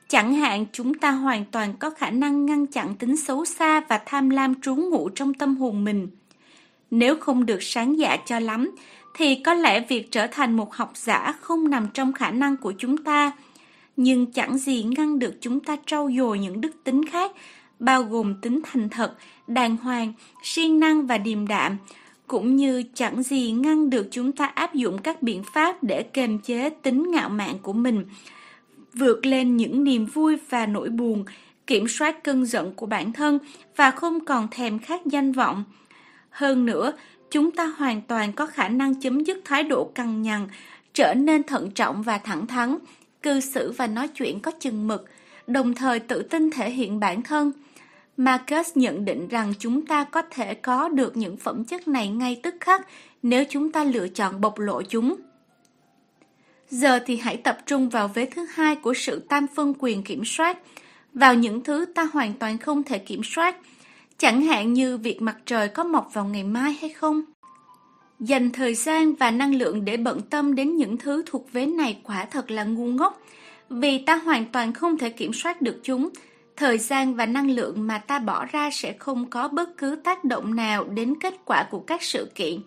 [0.08, 4.00] Chẳng hạn chúng ta hoàn toàn có khả năng ngăn chặn tính xấu xa và
[4.06, 6.08] tham lam trú ngụ trong tâm hồn mình.
[6.90, 8.70] Nếu không được sáng dạ cho lắm,
[9.14, 12.72] thì có lẽ việc trở thành một học giả không nằm trong khả năng của
[12.78, 13.32] chúng ta.
[13.96, 17.32] Nhưng chẳng gì ngăn được chúng ta trau dồi những đức tính khác,
[17.78, 19.14] bao gồm tính thành thật,
[19.46, 20.12] đàng hoàng,
[20.42, 21.76] siêng năng và điềm đạm,
[22.30, 26.38] cũng như chẳng gì ngăn được chúng ta áp dụng các biện pháp để kềm
[26.38, 28.04] chế tính ngạo mạn của mình,
[28.94, 31.24] vượt lên những niềm vui và nỗi buồn,
[31.66, 33.38] kiểm soát cơn giận của bản thân
[33.76, 35.64] và không còn thèm khát danh vọng.
[36.30, 36.92] Hơn nữa,
[37.30, 40.48] chúng ta hoàn toàn có khả năng chấm dứt thái độ cằn nhằn,
[40.94, 42.76] trở nên thận trọng và thẳng thắn,
[43.22, 45.04] cư xử và nói chuyện có chừng mực,
[45.46, 47.52] đồng thời tự tin thể hiện bản thân.
[48.20, 52.40] Marcus nhận định rằng chúng ta có thể có được những phẩm chất này ngay
[52.42, 52.86] tức khắc
[53.22, 55.16] nếu chúng ta lựa chọn bộc lộ chúng.
[56.68, 60.24] Giờ thì hãy tập trung vào vế thứ hai của sự tam phân quyền kiểm
[60.24, 60.58] soát,
[61.14, 63.56] vào những thứ ta hoàn toàn không thể kiểm soát.
[64.18, 67.22] chẳng hạn như việc mặt trời có mọc vào ngày mai hay không.
[68.20, 72.00] Dành thời gian và năng lượng để bận tâm đến những thứ thuộc vế này
[72.02, 73.22] quả thật là ngu ngốc,
[73.70, 76.08] vì ta hoàn toàn không thể kiểm soát được chúng.
[76.60, 80.24] Thời gian và năng lượng mà ta bỏ ra sẽ không có bất cứ tác
[80.24, 82.60] động nào đến kết quả của các sự kiện.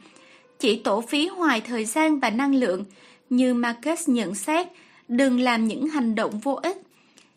[0.60, 2.86] Chỉ tổ phí hoài thời gian và năng lượng,
[3.30, 4.68] như Marcus nhận xét,
[5.08, 6.78] đừng làm những hành động vô ích.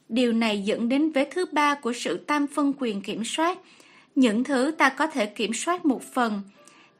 [0.08, 3.58] Điều này dẫn đến vế thứ ba của sự tam phân quyền kiểm soát.
[4.14, 6.42] Những thứ ta có thể kiểm soát một phần.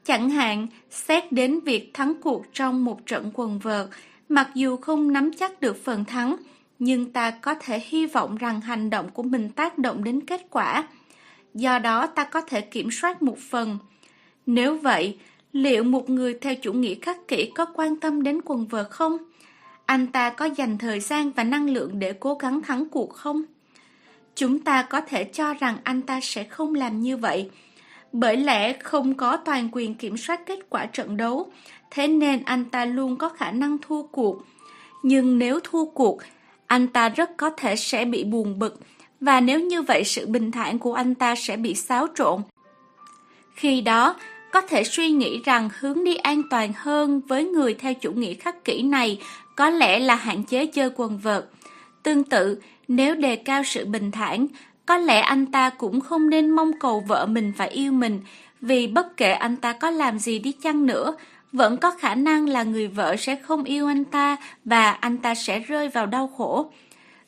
[0.05, 3.87] Chẳng hạn, xét đến việc thắng cuộc trong một trận quần vợt,
[4.29, 6.35] mặc dù không nắm chắc được phần thắng,
[6.79, 10.41] nhưng ta có thể hy vọng rằng hành động của mình tác động đến kết
[10.49, 10.87] quả.
[11.53, 13.77] Do đó ta có thể kiểm soát một phần.
[14.45, 15.17] Nếu vậy,
[15.51, 19.17] liệu một người theo chủ nghĩa khắc kỷ có quan tâm đến quần vợt không?
[19.85, 23.41] Anh ta có dành thời gian và năng lượng để cố gắng thắng cuộc không?
[24.35, 27.49] Chúng ta có thể cho rằng anh ta sẽ không làm như vậy,
[28.11, 31.51] bởi lẽ không có toàn quyền kiểm soát kết quả trận đấu,
[31.91, 34.43] thế nên anh ta luôn có khả năng thua cuộc.
[35.03, 36.17] Nhưng nếu thua cuộc,
[36.67, 38.79] anh ta rất có thể sẽ bị buồn bực,
[39.21, 42.41] và nếu như vậy sự bình thản của anh ta sẽ bị xáo trộn.
[43.53, 44.15] Khi đó,
[44.51, 48.33] có thể suy nghĩ rằng hướng đi an toàn hơn với người theo chủ nghĩa
[48.33, 49.21] khắc kỷ này
[49.55, 51.45] có lẽ là hạn chế chơi quần vợt.
[52.03, 54.47] Tương tự, nếu đề cao sự bình thản,
[54.85, 58.21] có lẽ anh ta cũng không nên mong cầu vợ mình phải yêu mình,
[58.61, 61.15] vì bất kể anh ta có làm gì đi chăng nữa,
[61.51, 65.35] vẫn có khả năng là người vợ sẽ không yêu anh ta và anh ta
[65.35, 66.71] sẽ rơi vào đau khổ.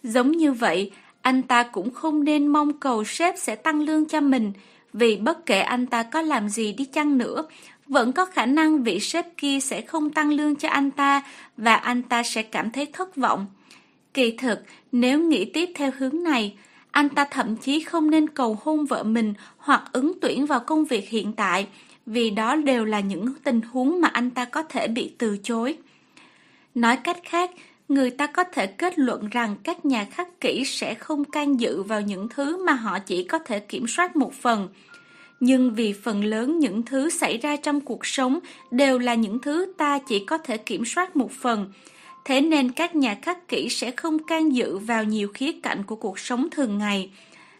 [0.03, 0.91] Giống như vậy,
[1.21, 4.53] anh ta cũng không nên mong cầu sếp sẽ tăng lương cho mình,
[4.93, 7.47] vì bất kể anh ta có làm gì đi chăng nữa,
[7.87, 11.21] vẫn có khả năng vị sếp kia sẽ không tăng lương cho anh ta
[11.57, 13.45] và anh ta sẽ cảm thấy thất vọng.
[14.13, 14.59] Kỳ thực,
[14.91, 16.57] nếu nghĩ tiếp theo hướng này,
[16.91, 20.85] anh ta thậm chí không nên cầu hôn vợ mình hoặc ứng tuyển vào công
[20.85, 21.67] việc hiện tại,
[22.11, 25.77] vì đó đều là những tình huống mà anh ta có thể bị từ chối.
[26.75, 27.51] Nói cách khác,
[27.89, 31.83] người ta có thể kết luận rằng các nhà khắc kỷ sẽ không can dự
[31.83, 34.69] vào những thứ mà họ chỉ có thể kiểm soát một phần.
[35.39, 38.39] Nhưng vì phần lớn những thứ xảy ra trong cuộc sống
[38.71, 41.71] đều là những thứ ta chỉ có thể kiểm soát một phần,
[42.25, 45.95] thế nên các nhà khắc kỷ sẽ không can dự vào nhiều khía cạnh của
[45.95, 47.11] cuộc sống thường ngày.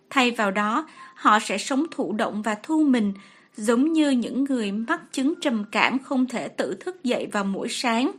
[0.10, 3.14] Thay vào đó, họ sẽ sống thụ động và thu mình,
[3.60, 7.68] giống như những người mắc chứng trầm cảm không thể tự thức dậy vào mỗi
[7.70, 8.12] sáng.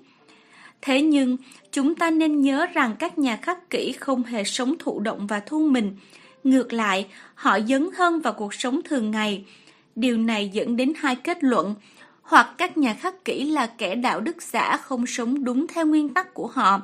[0.82, 1.36] Thế nhưng,
[1.72, 5.40] chúng ta nên nhớ rằng các nhà khắc kỷ không hề sống thụ động và
[5.40, 5.96] thu mình.
[6.44, 9.44] Ngược lại, họ dấn hơn vào cuộc sống thường ngày.
[9.96, 11.74] Điều này dẫn đến hai kết luận.
[12.22, 16.08] Hoặc các nhà khắc kỷ là kẻ đạo đức giả không sống đúng theo nguyên
[16.08, 16.80] tắc của họ.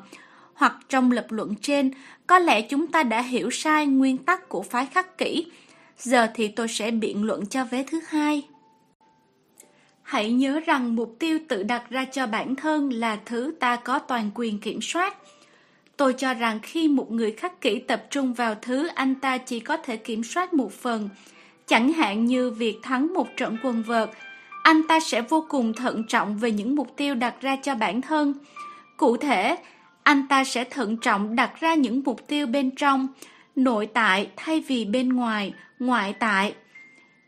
[0.55, 1.91] Hoặc trong lập luận trên,
[2.27, 5.47] có lẽ chúng ta đã hiểu sai nguyên tắc của phái khắc kỷ.
[5.99, 8.43] Giờ thì tôi sẽ biện luận cho vé thứ hai.
[10.03, 13.99] Hãy nhớ rằng mục tiêu tự đặt ra cho bản thân là thứ ta có
[13.99, 15.17] toàn quyền kiểm soát.
[15.97, 19.61] Tôi cho rằng khi một người khắc kỷ tập trung vào thứ anh ta chỉ
[19.61, 21.09] có thể kiểm soát một phần,
[21.67, 24.11] chẳng hạn như việc thắng một trận quần vợt,
[24.63, 28.03] anh ta sẽ vô cùng thận trọng về những mục tiêu đặt ra cho bản
[28.03, 28.35] thân.
[28.97, 29.57] Cụ thể,
[30.03, 33.09] anh ta sẽ thận trọng đặt ra những mục tiêu bên trong,
[33.57, 36.55] nội tại thay vì bên ngoài, ngoại tại.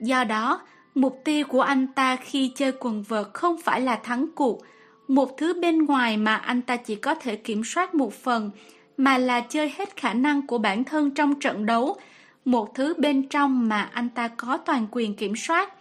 [0.01, 0.61] Do đó,
[0.99, 4.63] Mục tiêu của anh ta khi chơi quần vợt không phải là thắng cuộc,
[5.09, 8.51] một thứ bên ngoài mà anh ta chỉ có thể kiểm soát một phần,
[8.97, 11.97] mà là chơi hết khả năng của bản thân trong trận đấu,
[12.45, 15.73] một thứ bên trong mà anh ta có toàn quyền kiểm soát.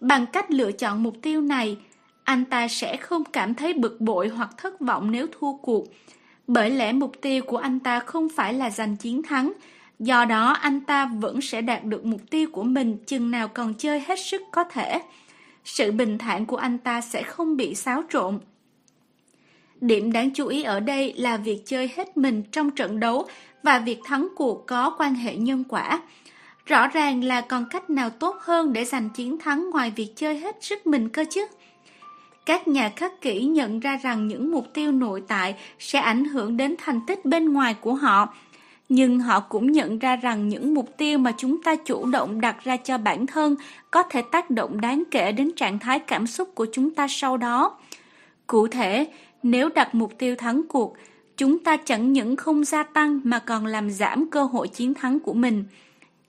[0.00, 1.76] Bằng cách lựa chọn mục tiêu này,
[2.24, 5.86] anh ta sẽ không cảm thấy bực bội hoặc thất vọng nếu thua cuộc,
[6.52, 9.52] bởi lẽ mục tiêu của anh ta không phải là giành chiến thắng,
[10.02, 13.74] Do đó anh ta vẫn sẽ đạt được mục tiêu của mình chừng nào còn
[13.74, 15.02] chơi hết sức có thể.
[15.64, 18.38] Sự bình thản của anh ta sẽ không bị xáo trộn.
[19.80, 23.26] Điểm đáng chú ý ở đây là việc chơi hết mình trong trận đấu
[23.62, 26.02] và việc thắng cuộc có quan hệ nhân quả.
[26.66, 30.38] Rõ ràng là còn cách nào tốt hơn để giành chiến thắng ngoài việc chơi
[30.38, 31.46] hết sức mình cơ chứ?
[32.46, 36.56] Các nhà khắc kỷ nhận ra rằng những mục tiêu nội tại sẽ ảnh hưởng
[36.56, 38.34] đến thành tích bên ngoài của họ,
[38.88, 42.64] nhưng họ cũng nhận ra rằng những mục tiêu mà chúng ta chủ động đặt
[42.64, 43.56] ra cho bản thân
[43.90, 47.36] có thể tác động đáng kể đến trạng thái cảm xúc của chúng ta sau
[47.36, 47.78] đó.
[48.46, 49.06] Cụ thể,
[49.42, 50.96] nếu đặt mục tiêu thắng cuộc,
[51.36, 55.20] chúng ta chẳng những không gia tăng mà còn làm giảm cơ hội chiến thắng
[55.20, 55.64] của mình.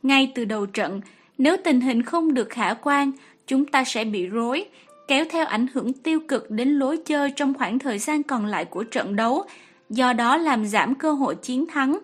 [0.04, 1.02] Ngay từ đầu trận,
[1.38, 3.12] nếu tình hình không được khả quan,
[3.48, 4.66] chúng ta sẽ bị rối,
[5.08, 8.66] kéo theo ảnh hưởng tiêu cực đến lối chơi trong khoảng thời gian còn lại
[8.66, 9.44] của trận đấu,
[9.90, 12.00] do đó làm giảm cơ hội chiến thắng.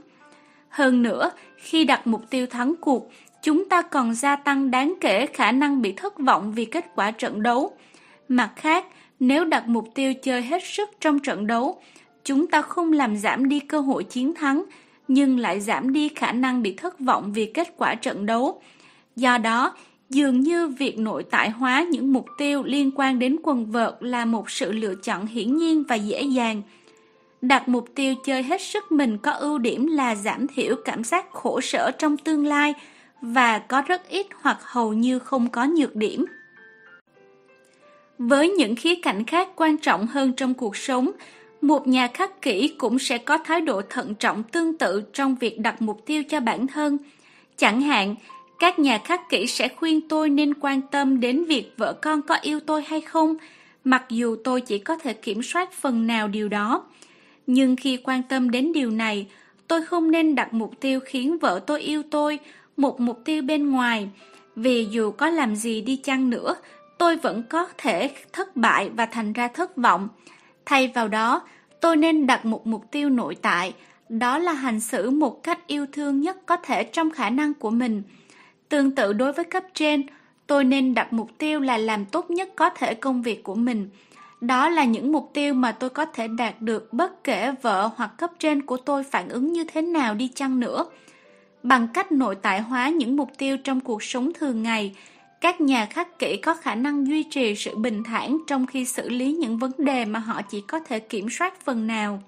[0.69, 3.11] Hơn nữa, khi đặt mục tiêu thắng cuộc,
[3.43, 7.11] chúng ta còn gia tăng đáng kể khả năng bị thất vọng vì kết quả
[7.11, 7.71] trận đấu.
[8.27, 8.85] Mặt khác,
[9.19, 11.81] nếu đặt mục tiêu chơi hết sức trong trận đấu,
[12.23, 14.63] chúng ta không làm giảm đi cơ hội chiến thắng,
[15.07, 18.61] nhưng lại giảm đi khả năng bị thất vọng vì kết quả trận đấu.
[19.15, 19.75] Do đó,
[20.09, 24.25] dường như việc nội tại hóa những mục tiêu liên quan đến quần vợt là
[24.25, 26.61] một sự lựa chọn hiển nhiên và dễ dàng.
[27.41, 31.31] Đặt mục tiêu chơi hết sức mình có ưu điểm là giảm thiểu cảm giác
[31.31, 32.73] khổ sở trong tương lai
[33.21, 36.25] và có rất ít hoặc hầu như không có nhược điểm.
[38.17, 41.11] Với những khía cạnh khác quan trọng hơn trong cuộc sống,
[41.61, 45.59] một nhà khắc kỷ cũng sẽ có thái độ thận trọng tương tự trong việc
[45.59, 46.97] đặt mục tiêu cho bản thân.
[47.57, 48.15] Chẳng hạn,
[48.59, 52.37] các nhà khắc kỹ sẽ khuyên tôi nên quan tâm đến việc vợ con có
[52.41, 53.35] yêu tôi hay không,
[53.83, 56.85] mặc dù tôi chỉ có thể kiểm soát phần nào điều đó.
[57.47, 59.27] Nhưng khi quan tâm đến điều này,
[59.67, 62.39] tôi không nên đặt mục tiêu khiến vợ tôi yêu tôi,
[62.77, 64.09] một mục tiêu bên ngoài,
[64.55, 66.55] vì dù có làm gì đi chăng nữa,
[66.97, 70.07] tôi vẫn có thể thất bại và thành ra thất vọng.
[70.65, 71.41] Thay vào đó,
[71.81, 73.73] tôi nên đặt một mục tiêu nội tại,
[74.09, 77.69] đó là hành xử một cách yêu thương nhất có thể trong khả năng của
[77.69, 78.03] mình.
[78.69, 80.03] Tương tự đối với cấp trên,
[80.47, 83.89] tôi nên đặt mục tiêu là làm tốt nhất có thể công việc của mình.
[84.41, 88.11] Đó là những mục tiêu mà tôi có thể đạt được bất kể vợ hoặc
[88.17, 90.85] cấp trên của tôi phản ứng như thế nào đi chăng nữa.
[91.63, 94.95] Bằng cách nội tại hóa những mục tiêu trong cuộc sống thường ngày,
[95.41, 99.09] các nhà khắc kỷ có khả năng duy trì sự bình thản trong khi xử
[99.09, 102.23] lý những vấn đề mà họ chỉ có thể kiểm soát phần nào.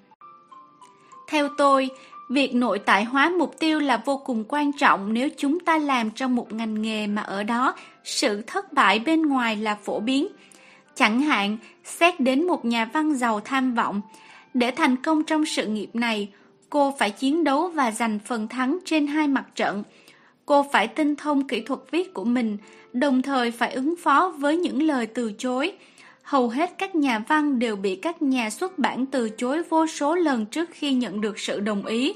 [1.28, 1.90] Theo tôi,
[2.32, 6.10] việc nội tại hóa mục tiêu là vô cùng quan trọng nếu chúng ta làm
[6.10, 7.74] trong một ngành nghề mà ở đó
[8.04, 10.28] sự thất bại bên ngoài là phổ biến.
[10.94, 14.00] Chẳng hạn, xét đến một nhà văn giàu tham vọng,
[14.54, 16.28] để thành công trong sự nghiệp này,
[16.70, 19.82] cô phải chiến đấu và giành phần thắng trên hai mặt trận.
[20.46, 22.56] Cô phải tinh thông kỹ thuật viết của mình,
[22.92, 25.72] đồng thời phải ứng phó với những lời từ chối.
[26.32, 30.14] Hầu hết các nhà văn đều bị các nhà xuất bản từ chối vô số
[30.14, 32.14] lần trước khi nhận được sự đồng ý.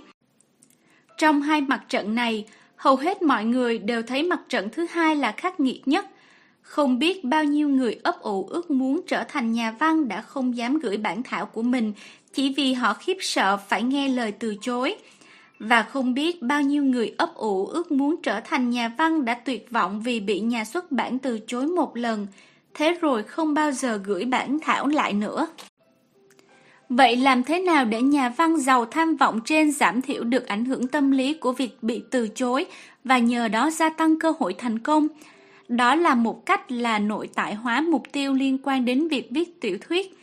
[1.18, 2.46] Trong hai mặt trận này,
[2.76, 6.06] hầu hết mọi người đều thấy mặt trận thứ hai là khắc nghiệt nhất.
[6.62, 10.56] Không biết bao nhiêu người ấp ủ ước muốn trở thành nhà văn đã không
[10.56, 11.92] dám gửi bản thảo của mình
[12.32, 14.96] chỉ vì họ khiếp sợ phải nghe lời từ chối.
[15.58, 19.34] Và không biết bao nhiêu người ấp ủ ước muốn trở thành nhà văn đã
[19.34, 22.26] tuyệt vọng vì bị nhà xuất bản từ chối một lần,
[22.76, 25.46] thế rồi không bao giờ gửi bản thảo lại nữa.
[26.88, 30.64] Vậy làm thế nào để nhà văn giàu tham vọng trên giảm thiểu được ảnh
[30.64, 32.66] hưởng tâm lý của việc bị từ chối
[33.04, 35.08] và nhờ đó gia tăng cơ hội thành công?
[35.68, 39.60] Đó là một cách là nội tại hóa mục tiêu liên quan đến việc viết
[39.60, 40.18] tiểu thuyết.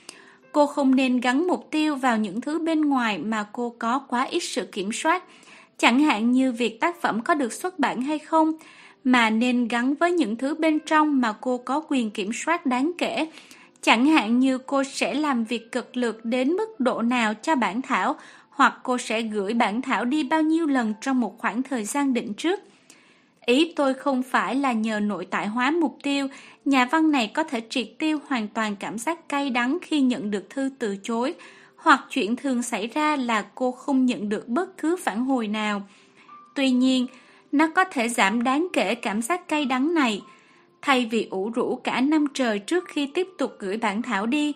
[0.51, 4.24] Cô không nên gắn mục tiêu vào những thứ bên ngoài mà cô có quá
[4.24, 5.24] ít sự kiểm soát,
[5.78, 8.54] chẳng hạn như việc tác phẩm có được xuất bản hay không,
[9.04, 12.91] mà nên gắn với những thứ bên trong mà cô có quyền kiểm soát đáng
[12.97, 13.28] kể.
[13.82, 17.82] Chẳng hạn như cô sẽ làm việc cực lực đến mức độ nào cho bản
[17.82, 18.16] thảo,
[18.49, 22.14] hoặc cô sẽ gửi bản thảo đi bao nhiêu lần trong một khoảng thời gian
[22.14, 22.60] định trước.
[23.45, 26.28] Ý tôi không phải là nhờ nội tại hóa mục tiêu,
[26.66, 30.32] nhà văn này có thể triệt tiêu hoàn toàn cảm giác cay đắng khi nhận
[30.32, 31.34] được thư từ chối,
[31.76, 35.82] hoặc chuyện thường xảy ra là cô không nhận được bất cứ phản hồi nào.
[36.56, 37.08] Tuy nhiên,
[37.54, 40.22] nó có thể giảm đáng kể cảm giác cay đắng này.
[40.82, 44.54] Thay vì ủ rũ cả năm trời trước khi tiếp tục gửi bản thảo đi,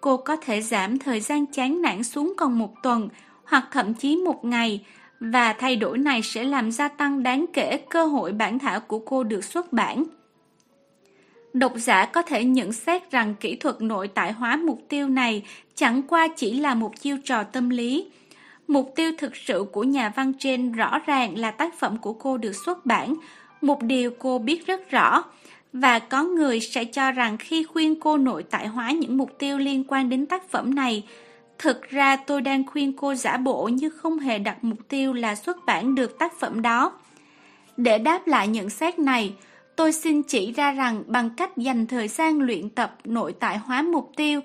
[0.00, 3.08] cô có thể giảm thời gian chán nản xuống còn một tuần
[3.44, 4.84] hoặc thậm chí một ngày,
[5.20, 8.98] và thay đổi này sẽ làm gia tăng đáng kể cơ hội bản thảo của
[8.98, 10.04] cô được xuất bản.
[11.52, 15.42] Độc giả có thể nhận xét rằng kỹ thuật nội tại hóa mục tiêu này
[15.74, 18.06] chẳng qua chỉ là một chiêu trò tâm lý.
[18.68, 22.36] Mục tiêu thực sự của nhà văn trên rõ ràng là tác phẩm của cô
[22.36, 23.14] được xuất bản,
[23.60, 25.24] một điều cô biết rất rõ.
[25.72, 29.58] Và có người sẽ cho rằng khi khuyên cô nội tại hóa những mục tiêu
[29.58, 31.04] liên quan đến tác phẩm này,
[31.58, 35.34] Thực ra tôi đang khuyên cô giả bộ như không hề đặt mục tiêu là
[35.34, 36.92] xuất bản được tác phẩm đó.
[37.76, 39.34] Để đáp lại nhận xét này,
[39.76, 43.82] tôi xin chỉ ra rằng bằng cách dành thời gian luyện tập nội tại hóa
[43.82, 44.40] mục tiêu,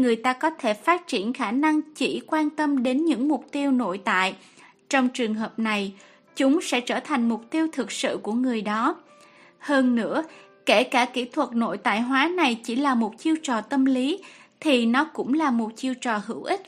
[0.00, 3.70] người ta có thể phát triển khả năng chỉ quan tâm đến những mục tiêu
[3.70, 4.34] nội tại.
[4.88, 5.92] Trong trường hợp này,
[6.36, 8.96] chúng sẽ trở thành mục tiêu thực sự của người đó.
[9.58, 10.22] Hơn nữa,
[10.66, 14.18] kể cả kỹ thuật nội tại hóa này chỉ là một chiêu trò tâm lý,
[14.60, 16.62] thì nó cũng là một chiêu trò hữu ích.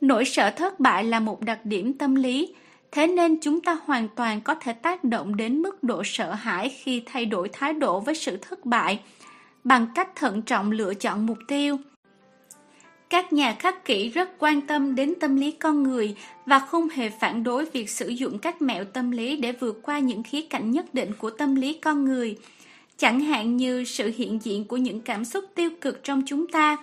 [0.00, 2.54] Nỗi sợ thất bại là một đặc điểm tâm lý,
[2.92, 6.68] thế nên chúng ta hoàn toàn có thể tác động đến mức độ sợ hãi
[6.68, 9.00] khi thay đổi thái độ với sự thất bại
[9.64, 11.78] bằng cách thận trọng lựa chọn mục tiêu.
[13.10, 17.10] Các nhà khắc kỷ rất quan tâm đến tâm lý con người và không hề
[17.10, 20.70] phản đối việc sử dụng các mẹo tâm lý để vượt qua những khía cạnh
[20.70, 22.36] nhất định của tâm lý con người,
[22.96, 26.76] chẳng hạn như sự hiện diện của những cảm xúc tiêu cực trong chúng ta.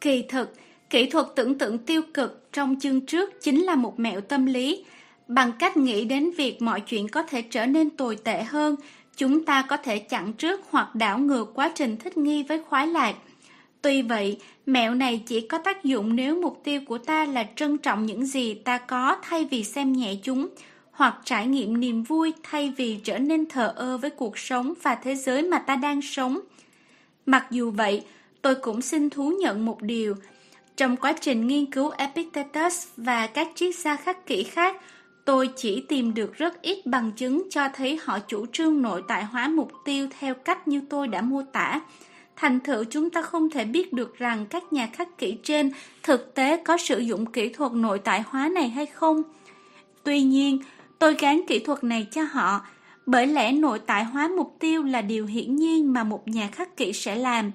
[0.00, 0.54] Kỳ thực,
[0.90, 4.84] kỹ thuật tưởng tượng tiêu cực trong chương trước chính là một mẹo tâm lý.
[5.28, 8.76] Bằng cách nghĩ đến việc mọi chuyện có thể trở nên tồi tệ hơn,
[9.16, 12.86] chúng ta có thể chặn trước hoặc đảo ngược quá trình thích nghi với khoái
[12.86, 13.14] lạc.
[13.82, 17.78] Tuy vậy, mẹo này chỉ có tác dụng nếu mục tiêu của ta là trân
[17.78, 20.48] trọng những gì ta có thay vì xem nhẹ chúng,
[20.92, 24.94] hoặc trải nghiệm niềm vui thay vì trở nên thờ ơ với cuộc sống và
[24.94, 26.40] thế giới mà ta đang sống.
[27.26, 28.02] Mặc dù vậy,
[28.42, 30.14] tôi cũng xin thú nhận một điều.
[30.76, 34.76] Trong quá trình nghiên cứu Epictetus và các triết gia khắc kỷ khác,
[35.24, 39.24] tôi chỉ tìm được rất ít bằng chứng cho thấy họ chủ trương nội tại
[39.24, 41.80] hóa mục tiêu theo cách như tôi đã mô tả.
[42.36, 45.70] Thành thử chúng ta không thể biết được rằng các nhà khắc kỹ trên
[46.02, 49.22] thực tế có sử dụng kỹ thuật nội tại hóa này hay không.
[50.04, 50.58] Tuy nhiên,
[50.98, 52.60] tôi gán kỹ thuật này cho họ,
[53.06, 56.76] bởi lẽ nội tại hóa mục tiêu là điều hiển nhiên mà một nhà khắc
[56.76, 57.50] kỹ sẽ làm.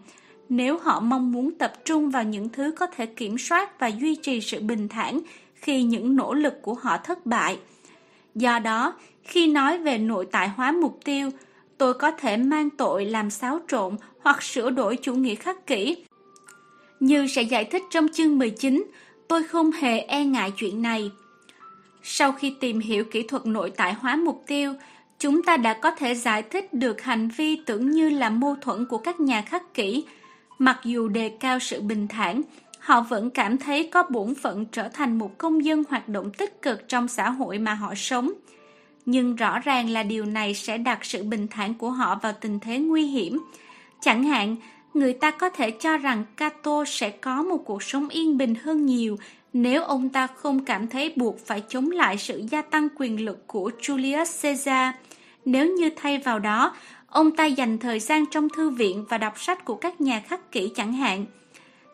[0.49, 4.15] Nếu họ mong muốn tập trung vào những thứ có thể kiểm soát và duy
[4.15, 5.19] trì sự bình thản
[5.55, 7.59] khi những nỗ lực của họ thất bại.
[8.35, 11.29] Do đó, khi nói về nội tại hóa mục tiêu,
[11.77, 16.05] tôi có thể mang tội làm xáo trộn hoặc sửa đổi chủ nghĩa khắc kỷ.
[16.99, 18.85] Như sẽ giải thích trong chương 19,
[19.27, 21.11] tôi không hề e ngại chuyện này.
[22.03, 24.73] Sau khi tìm hiểu kỹ thuật nội tại hóa mục tiêu,
[25.19, 28.85] chúng ta đã có thể giải thích được hành vi tưởng như là mâu thuẫn
[28.85, 30.05] của các nhà khắc kỷ.
[30.57, 32.41] Mặc dù đề cao sự bình thản,
[32.79, 36.61] họ vẫn cảm thấy có bổn phận trở thành một công dân hoạt động tích
[36.61, 38.31] cực trong xã hội mà họ sống.
[39.07, 42.59] Nhưng rõ ràng là điều này sẽ đặt sự bình thản của họ vào tình
[42.59, 43.39] thế nguy hiểm.
[44.01, 44.55] Chẳng hạn,
[44.93, 48.85] người ta có thể cho rằng Cato sẽ có một cuộc sống yên bình hơn
[48.85, 49.17] nhiều
[49.53, 53.47] nếu ông ta không cảm thấy buộc phải chống lại sự gia tăng quyền lực
[53.47, 54.95] của Julius Caesar.
[55.45, 56.75] Nếu như thay vào đó,
[57.07, 60.51] ông ta dành thời gian trong thư viện và đọc sách của các nhà khắc
[60.51, 61.25] kỷ chẳng hạn.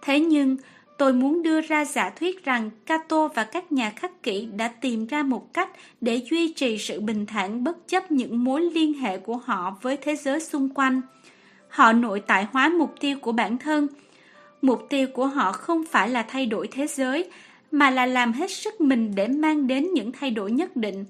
[0.01, 0.57] Thế nhưng,
[0.97, 5.07] tôi muốn đưa ra giả thuyết rằng Cato và các nhà khắc kỷ đã tìm
[5.07, 5.69] ra một cách
[6.01, 9.97] để duy trì sự bình thản bất chấp những mối liên hệ của họ với
[9.97, 11.01] thế giới xung quanh.
[11.69, 13.87] Họ nội tại hóa mục tiêu của bản thân.
[14.61, 17.29] Mục tiêu của họ không phải là thay đổi thế giới,
[17.71, 21.05] mà là làm hết sức mình để mang đến những thay đổi nhất định.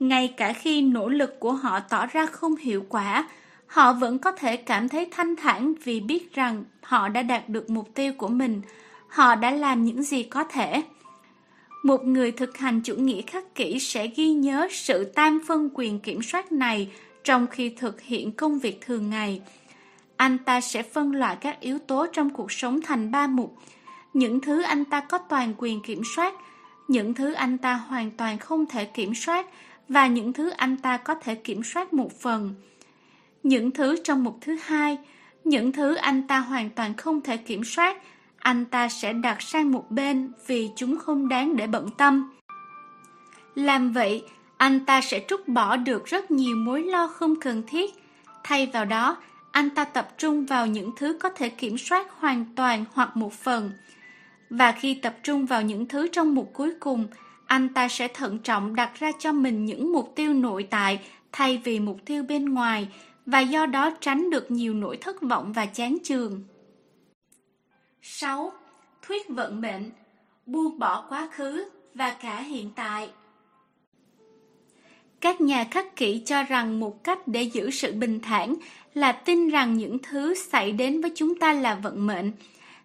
[0.00, 3.28] Ngay cả khi nỗ lực của họ tỏ ra không hiệu quả,
[3.66, 7.70] họ vẫn có thể cảm thấy thanh thản vì biết rằng họ đã đạt được
[7.70, 8.60] mục tiêu của mình,
[9.14, 10.82] họ đã làm những gì có thể.
[11.82, 16.00] Một người thực hành chủ nghĩa khắc kỷ sẽ ghi nhớ sự tam phân quyền
[16.00, 16.90] kiểm soát này
[17.24, 19.42] trong khi thực hiện công việc thường ngày.
[20.16, 23.56] Anh ta sẽ phân loại các yếu tố trong cuộc sống thành ba mục.
[24.12, 26.34] Những thứ anh ta có toàn quyền kiểm soát,
[26.88, 29.46] những thứ anh ta hoàn toàn không thể kiểm soát
[29.88, 32.54] và những thứ anh ta có thể kiểm soát một phần.
[33.42, 34.98] Những thứ trong mục thứ hai,
[35.44, 37.96] những thứ anh ta hoàn toàn không thể kiểm soát,
[38.44, 42.30] anh ta sẽ đặt sang một bên vì chúng không đáng để bận tâm.
[43.54, 44.24] Làm vậy,
[44.56, 47.90] anh ta sẽ trút bỏ được rất nhiều mối lo không cần thiết.
[48.44, 49.16] Thay vào đó,
[49.52, 53.32] anh ta tập trung vào những thứ có thể kiểm soát hoàn toàn hoặc một
[53.32, 53.70] phần.
[54.50, 57.06] Và khi tập trung vào những thứ trong mục cuối cùng,
[57.46, 61.00] anh ta sẽ thận trọng đặt ra cho mình những mục tiêu nội tại
[61.32, 62.88] thay vì mục tiêu bên ngoài
[63.26, 66.42] và do đó tránh được nhiều nỗi thất vọng và chán chường.
[68.06, 68.52] 6.
[69.02, 69.90] Thuyết vận mệnh
[70.46, 71.64] Buông bỏ quá khứ
[71.94, 73.08] và cả hiện tại
[75.20, 78.54] Các nhà khắc kỷ cho rằng một cách để giữ sự bình thản
[78.94, 82.32] là tin rằng những thứ xảy đến với chúng ta là vận mệnh.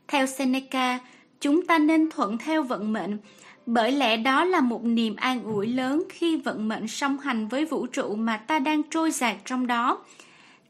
[0.07, 0.99] Theo Seneca,
[1.39, 3.17] chúng ta nên thuận theo vận mệnh,
[3.65, 7.65] bởi lẽ đó là một niềm an ủi lớn khi vận mệnh song hành với
[7.65, 10.05] vũ trụ mà ta đang trôi dạt trong đó.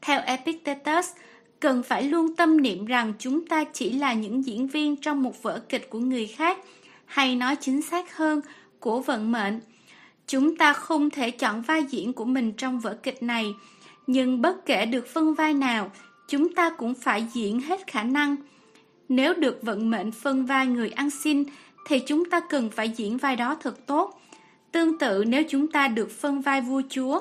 [0.00, 1.10] Theo Epictetus,
[1.60, 5.42] cần phải luôn tâm niệm rằng chúng ta chỉ là những diễn viên trong một
[5.42, 6.58] vở kịch của người khác,
[7.06, 8.40] hay nói chính xác hơn,
[8.80, 9.60] của vận mệnh.
[10.26, 13.54] Chúng ta không thể chọn vai diễn của mình trong vở kịch này,
[14.06, 15.90] nhưng bất kể được phân vai nào,
[16.28, 18.36] chúng ta cũng phải diễn hết khả năng.
[19.08, 21.44] Nếu được vận mệnh phân vai người ăn xin,
[21.86, 24.20] thì chúng ta cần phải diễn vai đó thật tốt.
[24.72, 27.20] Tương tự nếu chúng ta được phân vai vua chúa.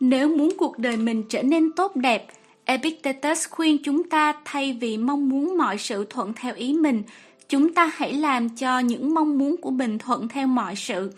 [0.00, 2.26] Nếu muốn cuộc đời mình trở nên tốt đẹp,
[2.70, 7.02] Epictetus khuyên chúng ta thay vì mong muốn mọi sự thuận theo ý mình,
[7.48, 11.12] chúng ta hãy làm cho những mong muốn của mình thuận theo mọi sự.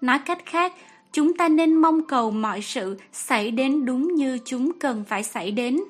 [0.00, 0.72] Nói cách khác,
[1.12, 5.50] chúng ta nên mong cầu mọi sự xảy đến đúng như chúng cần phải xảy
[5.50, 5.80] đến.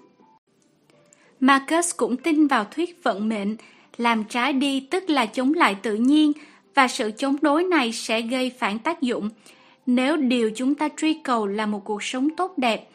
[1.40, 3.56] Marcus cũng tin vào thuyết vận mệnh,
[3.96, 6.32] Làm trái đi tức là chống lại tự nhiên,
[6.74, 9.30] và sự chống đối này sẽ gây phản tác dụng.
[9.86, 12.88] Nếu điều chúng ta truy cầu là một cuộc sống tốt đẹp,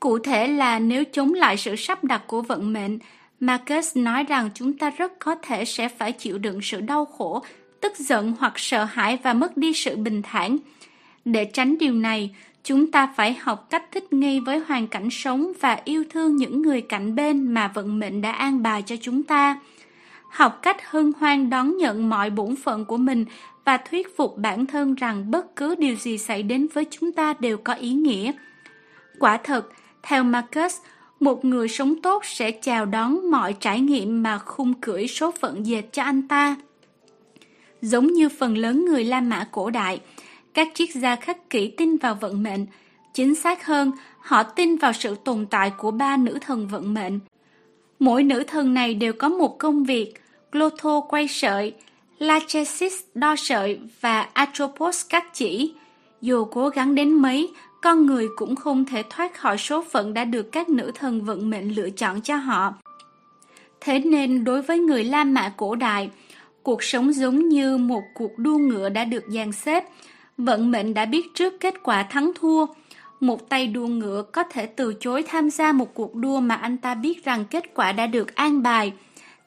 [0.00, 2.98] cụ thể là nếu chống lại sự sắp đặt của vận mệnh,
[3.40, 7.42] Marcus nói rằng chúng ta rất có thể sẽ phải chịu đựng sự đau khổ,
[7.80, 10.56] tức giận hoặc sợ hãi và mất đi sự bình thản.
[11.24, 15.52] Để tránh điều này, chúng ta phải học cách thích nghi với hoàn cảnh sống
[15.60, 19.22] và yêu thương những người cạnh bên mà vận mệnh đã an bài cho chúng
[19.22, 19.60] ta.
[20.30, 23.24] Học cách hân hoan đón nhận mọi bổn phận của mình
[23.64, 27.34] và thuyết phục bản thân rằng bất cứ điều gì xảy đến với chúng ta
[27.40, 28.32] đều có ý nghĩa.
[29.18, 29.68] Quả thật,
[30.02, 30.76] theo Marcus,
[31.20, 35.66] một người sống tốt sẽ chào đón mọi trải nghiệm mà khung cưỡi số phận
[35.66, 36.56] dệt cho anh ta.
[37.82, 40.00] Giống như phần lớn người La Mã cổ đại,
[40.54, 42.66] các triết gia khắc kỷ tin vào vận mệnh.
[43.14, 47.18] Chính xác hơn, họ tin vào sự tồn tại của ba nữ thần vận mệnh.
[47.98, 50.14] Mỗi nữ thần này đều có một công việc,
[50.52, 51.74] Clotho quay sợi,
[52.18, 55.74] Lachesis đo sợi và Atropos cắt chỉ.
[56.20, 57.52] Dù cố gắng đến mấy,
[57.82, 61.50] con người cũng không thể thoát khỏi số phận đã được các nữ thần vận
[61.50, 62.74] mệnh lựa chọn cho họ.
[63.80, 66.10] Thế nên đối với người La Mã cổ đại,
[66.62, 69.84] cuộc sống giống như một cuộc đua ngựa đã được dàn xếp,
[70.38, 72.66] vận mệnh đã biết trước kết quả thắng thua.
[73.20, 76.76] Một tay đua ngựa có thể từ chối tham gia một cuộc đua mà anh
[76.76, 78.92] ta biết rằng kết quả đã được an bài.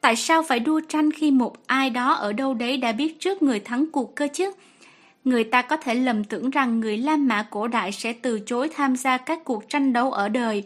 [0.01, 3.41] Tại sao phải đua tranh khi một ai đó ở đâu đấy đã biết trước
[3.41, 4.51] người thắng cuộc cơ chứ?
[5.23, 8.69] Người ta có thể lầm tưởng rằng người La Mã cổ đại sẽ từ chối
[8.69, 10.63] tham gia các cuộc tranh đấu ở đời.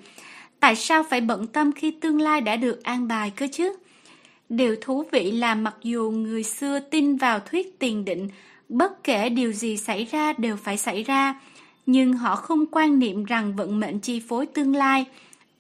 [0.60, 3.76] Tại sao phải bận tâm khi tương lai đã được an bài cơ chứ?
[4.50, 8.30] Điều thú vị là mặc dù người xưa tin vào thuyết tiền định,
[8.70, 11.40] bất kể điều gì xảy ra đều phải xảy ra,
[11.86, 15.06] nhưng họ không quan niệm rằng vận mệnh chi phối tương lai.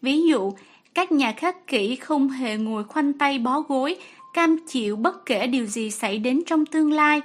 [0.01, 0.53] Ví dụ,
[0.93, 3.95] các nhà khắc kỷ không hề ngồi khoanh tay bó gối,
[4.33, 7.21] cam chịu bất kể điều gì xảy đến trong tương lai.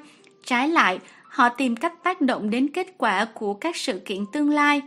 [0.47, 0.99] Trái lại,
[1.33, 4.83] họ tìm cách tác động đến kết quả của các sự kiện tương lai.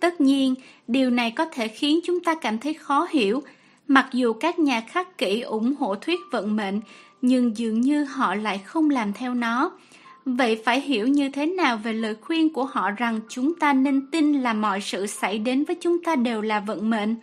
[0.00, 0.54] Tất nhiên,
[0.88, 3.42] điều này có thể khiến chúng ta cảm thấy khó hiểu,
[3.88, 6.80] mặc dù các nhà khắc kỷ ủng hộ thuyết vận mệnh,
[7.22, 9.72] nhưng dường như họ lại không làm theo nó.
[10.24, 14.06] Vậy phải hiểu như thế nào về lời khuyên của họ rằng chúng ta nên
[14.10, 17.16] tin là mọi sự xảy đến với chúng ta đều là vận mệnh?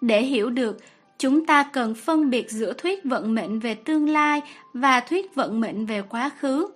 [0.00, 0.78] Để hiểu được,
[1.18, 4.42] chúng ta cần phân biệt giữa thuyết vận mệnh về tương lai
[4.72, 6.68] và thuyết vận mệnh về quá khứ.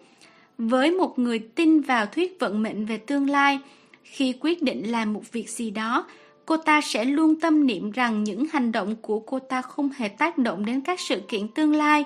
[0.58, 3.58] Với một người tin vào thuyết vận mệnh về tương lai,
[4.02, 6.06] khi quyết định làm một việc gì đó,
[6.46, 10.08] cô ta sẽ luôn tâm niệm rằng những hành động của cô ta không hề
[10.08, 12.04] tác động đến các sự kiện tương lai.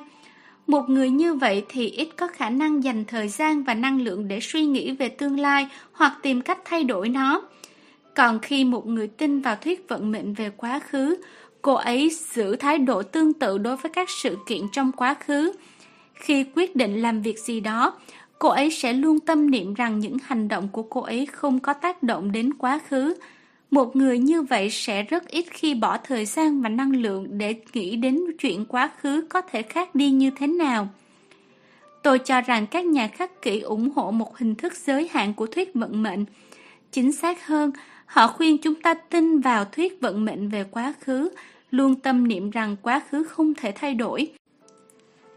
[0.67, 4.29] Một người như vậy thì ít có khả năng dành thời gian và năng lượng
[4.29, 7.43] để suy nghĩ về tương lai hoặc tìm cách thay đổi nó.
[8.15, 11.17] Còn khi một người tin vào thuyết vận mệnh về quá khứ,
[11.63, 15.53] cô ấy giữ thái độ tương tự đối với các sự kiện trong quá khứ.
[16.15, 17.99] Khi quyết định làm việc gì đó,
[18.41, 21.73] cô ấy sẽ luôn tâm niệm rằng những hành động của cô ấy không có
[21.73, 23.15] tác động đến quá khứ.
[23.71, 27.55] Một người như vậy sẽ rất ít khi bỏ thời gian và năng lượng để
[27.73, 30.89] nghĩ đến chuyện quá khứ có thể khác đi như thế nào.
[32.03, 35.47] Tôi cho rằng các nhà khắc kỷ ủng hộ một hình thức giới hạn của
[35.47, 36.25] thuyết vận mệnh.
[36.93, 37.71] Chính xác hơn,
[38.07, 41.31] họ khuyên chúng ta tin vào thuyết vận mệnh về quá khứ,
[41.71, 44.33] luôn tâm niệm rằng quá khứ không thể thay đổi.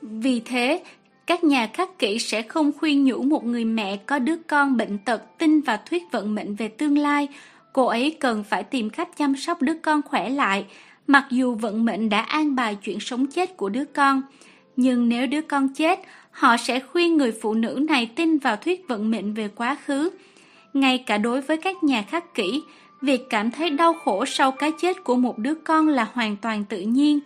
[0.01, 0.83] Vì thế,
[1.25, 4.97] các nhà khắc kỷ sẽ không khuyên nhủ một người mẹ có đứa con bệnh
[4.97, 7.27] tật tin vào thuyết vận mệnh về tương lai.
[7.73, 10.65] Cô ấy cần phải tìm cách chăm sóc đứa con khỏe lại,
[11.07, 14.21] mặc dù vận mệnh đã an bài chuyện sống chết của đứa con.
[14.75, 15.99] Nhưng nếu đứa con chết,
[16.31, 20.09] họ sẽ khuyên người phụ nữ này tin vào thuyết vận mệnh về quá khứ.
[20.73, 22.63] Ngay cả đối với các nhà khắc kỷ,
[23.01, 26.65] việc cảm thấy đau khổ sau cái chết của một đứa con là hoàn toàn
[26.65, 27.19] tự nhiên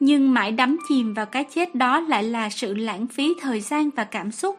[0.00, 3.90] nhưng mãi đắm chìm vào cái chết đó lại là sự lãng phí thời gian
[3.90, 4.58] và cảm xúc,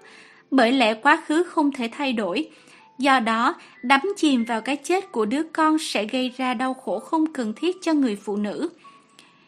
[0.51, 2.49] bởi lẽ quá khứ không thể thay đổi.
[2.97, 6.99] Do đó, đắm chìm vào cái chết của đứa con sẽ gây ra đau khổ
[6.99, 8.69] không cần thiết cho người phụ nữ.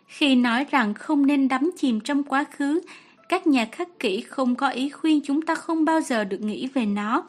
[0.08, 2.82] Khi nói rằng không nên đắm chìm trong quá khứ,
[3.30, 6.68] các nhà khắc kỷ không có ý khuyên chúng ta không bao giờ được nghĩ
[6.74, 7.24] về nó.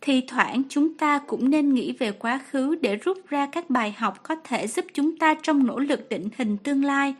[0.00, 3.94] Thì thoảng chúng ta cũng nên nghĩ về quá khứ để rút ra các bài
[3.98, 7.14] học có thể giúp chúng ta trong nỗ lực định hình tương lai.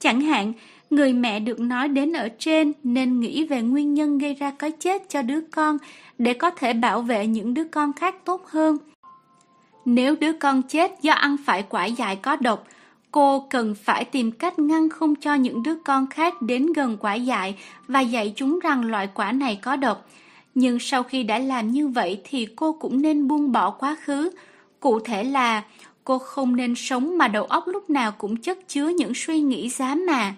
[0.00, 0.52] Chẳng hạn,
[0.90, 4.70] người mẹ được nói đến ở trên nên nghĩ về nguyên nhân gây ra cái
[4.70, 5.78] chết cho đứa con
[6.18, 8.76] để có thể bảo vệ những đứa con khác tốt hơn.
[9.84, 12.66] Nếu đứa con chết do ăn phải quả dại có độc,
[13.10, 17.14] cô cần phải tìm cách ngăn không cho những đứa con khác đến gần quả
[17.14, 17.56] dại
[17.88, 20.08] và dạy chúng rằng loại quả này có độc.
[20.54, 24.30] Nhưng sau khi đã làm như vậy thì cô cũng nên buông bỏ quá khứ.
[24.80, 25.62] Cụ thể là
[26.04, 29.68] Cô không nên sống mà đầu óc lúc nào cũng chất chứa những suy nghĩ
[29.68, 30.34] dám mà.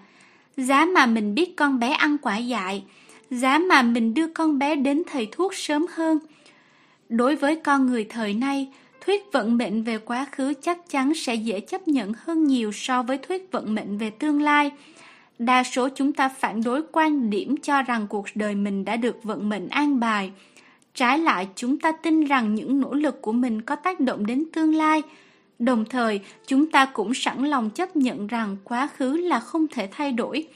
[0.57, 2.83] giá mà mình biết con bé ăn quả dại,
[3.29, 6.19] giá mà mình đưa con bé đến thầy thuốc sớm hơn.
[7.09, 8.67] Đối với con người thời nay,
[9.05, 13.03] thuyết vận mệnh về quá khứ chắc chắn sẽ dễ chấp nhận hơn nhiều so
[13.03, 14.71] với thuyết vận mệnh về tương lai.
[15.39, 19.23] Đa số chúng ta phản đối quan điểm cho rằng cuộc đời mình đã được
[19.23, 20.31] vận mệnh an bài.
[20.95, 24.43] Trái lại, chúng ta tin rằng những nỗ lực của mình có tác động đến
[24.53, 25.01] tương lai.
[25.63, 29.89] Đồng thời, chúng ta cũng sẵn lòng chấp nhận rằng quá khứ là không thể
[29.91, 30.47] thay đổi.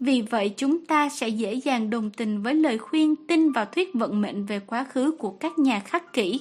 [0.00, 3.94] Vì vậy, chúng ta sẽ dễ dàng đồng tình với lời khuyên tin vào thuyết
[3.94, 6.40] vận mệnh về quá khứ của các nhà khắc kỷ.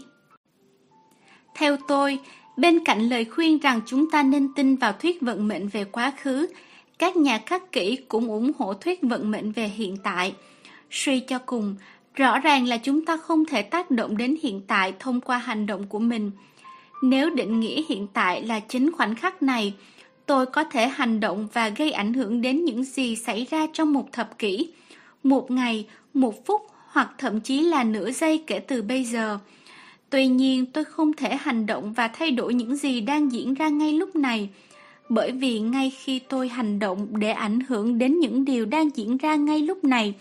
[1.55, 2.19] Theo tôi,
[2.57, 6.11] bên cạnh lời khuyên rằng chúng ta nên tin vào thuyết vận mệnh về quá
[6.21, 6.47] khứ,
[6.99, 10.33] các nhà khắc kỷ cũng ủng hộ thuyết vận mệnh về hiện tại.
[10.91, 11.75] Suy cho cùng,
[12.13, 15.65] rõ ràng là chúng ta không thể tác động đến hiện tại thông qua hành
[15.65, 16.31] động của mình.
[17.01, 19.73] Nếu định nghĩa hiện tại là chính khoảnh khắc này,
[20.25, 23.93] tôi có thể hành động và gây ảnh hưởng đến những gì xảy ra trong
[23.93, 24.73] một thập kỷ,
[25.23, 29.37] một ngày, một phút hoặc thậm chí là nửa giây kể từ bây giờ.
[30.09, 33.69] Tuy nhiên, tôi không thể hành động và thay đổi những gì đang diễn ra
[33.69, 34.49] ngay lúc này,
[35.09, 39.17] bởi vì ngay khi tôi hành động để ảnh hưởng đến những điều đang diễn
[39.17, 40.13] ra ngay lúc này,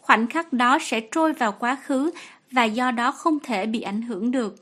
[0.00, 2.10] khoảnh khắc đó sẽ trôi vào quá khứ
[2.50, 4.56] và do đó không thể bị ảnh hưởng được.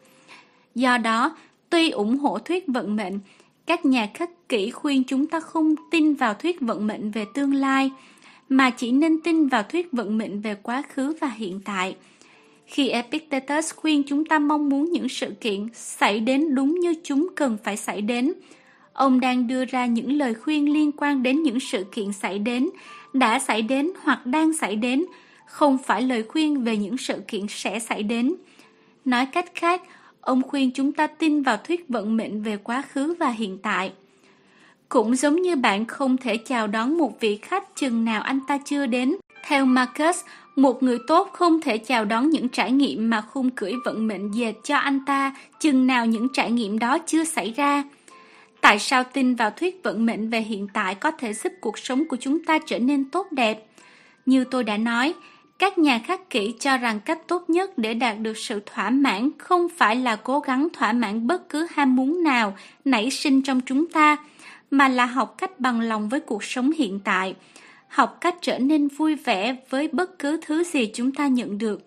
[0.74, 1.36] Do đó,
[1.70, 3.19] tuy ủng hộ thuyết vận mệnh,
[3.66, 7.55] các nhà khắc kỹ khuyên chúng ta không tin vào thuyết vận mệnh về tương
[7.55, 7.90] lai,
[8.49, 11.97] mà chỉ nên tin vào thuyết vận mệnh về quá khứ và hiện tại.
[12.66, 17.28] Khi Epictetus khuyên chúng ta mong muốn những sự kiện xảy đến đúng như chúng
[17.36, 18.32] cần phải xảy đến,
[18.93, 22.69] ông đang đưa ra những lời khuyên liên quan đến những sự kiện xảy đến,
[23.12, 25.05] đã xảy đến hoặc đang xảy đến,
[25.47, 28.35] không phải lời khuyên về những sự kiện sẽ xảy đến.
[29.05, 29.82] Nói cách khác,
[30.20, 33.93] ông khuyên chúng ta tin vào thuyết vận mệnh về quá khứ và hiện tại.
[34.89, 38.59] Cũng giống như bạn không thể chào đón một vị khách chừng nào anh ta
[38.65, 39.16] chưa đến.
[39.47, 40.20] Theo Marcus,
[40.57, 44.31] một người tốt không thể chào đón những trải nghiệm mà khung cưỡi vận mệnh
[44.31, 47.85] dệt cho anh ta chừng nào những trải nghiệm đó chưa xảy ra.
[48.61, 52.09] Tại sao tin vào thuyết vận mệnh về hiện tại có thể giúp cuộc sống
[52.09, 53.66] của chúng ta trở nên tốt đẹp?
[54.27, 55.15] Như tôi đã nói,
[55.59, 59.30] các nhà khắc kỷ cho rằng cách tốt nhất để đạt được sự thỏa mãn
[59.39, 63.60] không phải là cố gắng thỏa mãn bất cứ ham muốn nào nảy sinh trong
[63.60, 64.16] chúng ta,
[64.70, 67.35] mà là học cách bằng lòng với cuộc sống hiện tại,
[67.89, 71.86] học cách trở nên vui vẻ với bất cứ thứ gì chúng ta nhận được.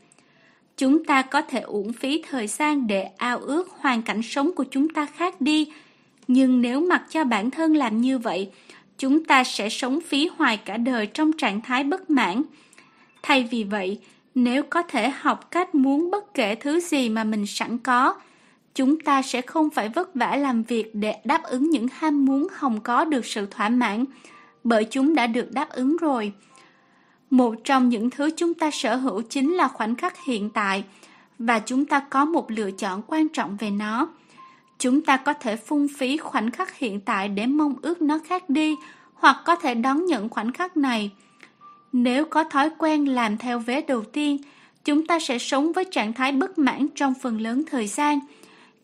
[0.78, 4.66] Chúng ta có thể uổng phí thời gian để ao ước hoàn cảnh sống của
[4.72, 5.72] chúng ta khác đi,
[6.28, 8.50] nhưng nếu mặc cho bản thân làm như vậy,
[8.98, 12.44] chúng ta sẽ sống phí hoài cả đời trong trạng thái bất mãn.
[13.24, 14.00] Thay vì vậy,
[14.36, 18.16] nếu có thể học cách muốn bất kể thứ gì mà mình sẵn có,
[18.76, 22.48] chúng ta sẽ không phải vất vả làm việc để đáp ứng những ham muốn
[22.50, 24.06] không có được sự thỏa mãn,
[24.64, 26.34] bởi chúng đã được đáp ứng rồi.
[27.30, 30.84] Một trong những thứ chúng ta sở hữu chính là khoảnh khắc hiện tại,
[31.40, 34.08] và chúng ta có một lựa chọn quan trọng về nó.
[34.78, 38.50] Chúng ta có thể phung phí khoảnh khắc hiện tại để mong ước nó khác
[38.50, 38.76] đi,
[39.14, 41.12] hoặc có thể đón nhận khoảnh khắc này.
[41.94, 44.38] Nếu có thói quen làm theo vế đầu tiên,
[44.86, 48.20] chúng ta sẽ sống với trạng thái bất mãn trong phần lớn thời gian.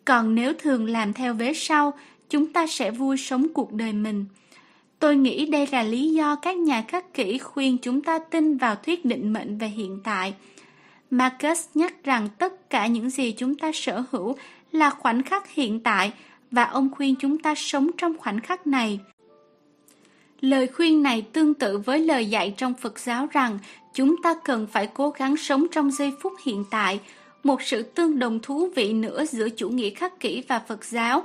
[0.04, 1.92] Còn nếu thường làm theo vế sau,
[2.30, 4.26] chúng ta sẽ vui sống cuộc đời mình.
[4.98, 8.74] Tôi nghĩ đây là lý do các nhà khắc kỷ khuyên chúng ta tin vào
[8.74, 10.34] thuyết định mệnh về hiện tại.
[11.10, 14.36] Marcus nhắc rằng tất cả những gì chúng ta sở hữu
[14.72, 16.12] là khoảnh khắc hiện tại
[16.50, 19.00] và ông khuyên chúng ta sống trong khoảnh khắc này.
[20.40, 23.58] Lời khuyên này tương tự với lời dạy trong Phật giáo rằng
[23.94, 27.00] chúng ta cần phải cố gắng sống trong giây phút hiện tại,
[27.44, 31.24] một sự tương đồng thú vị nữa giữa chủ nghĩa khắc kỷ và Phật giáo.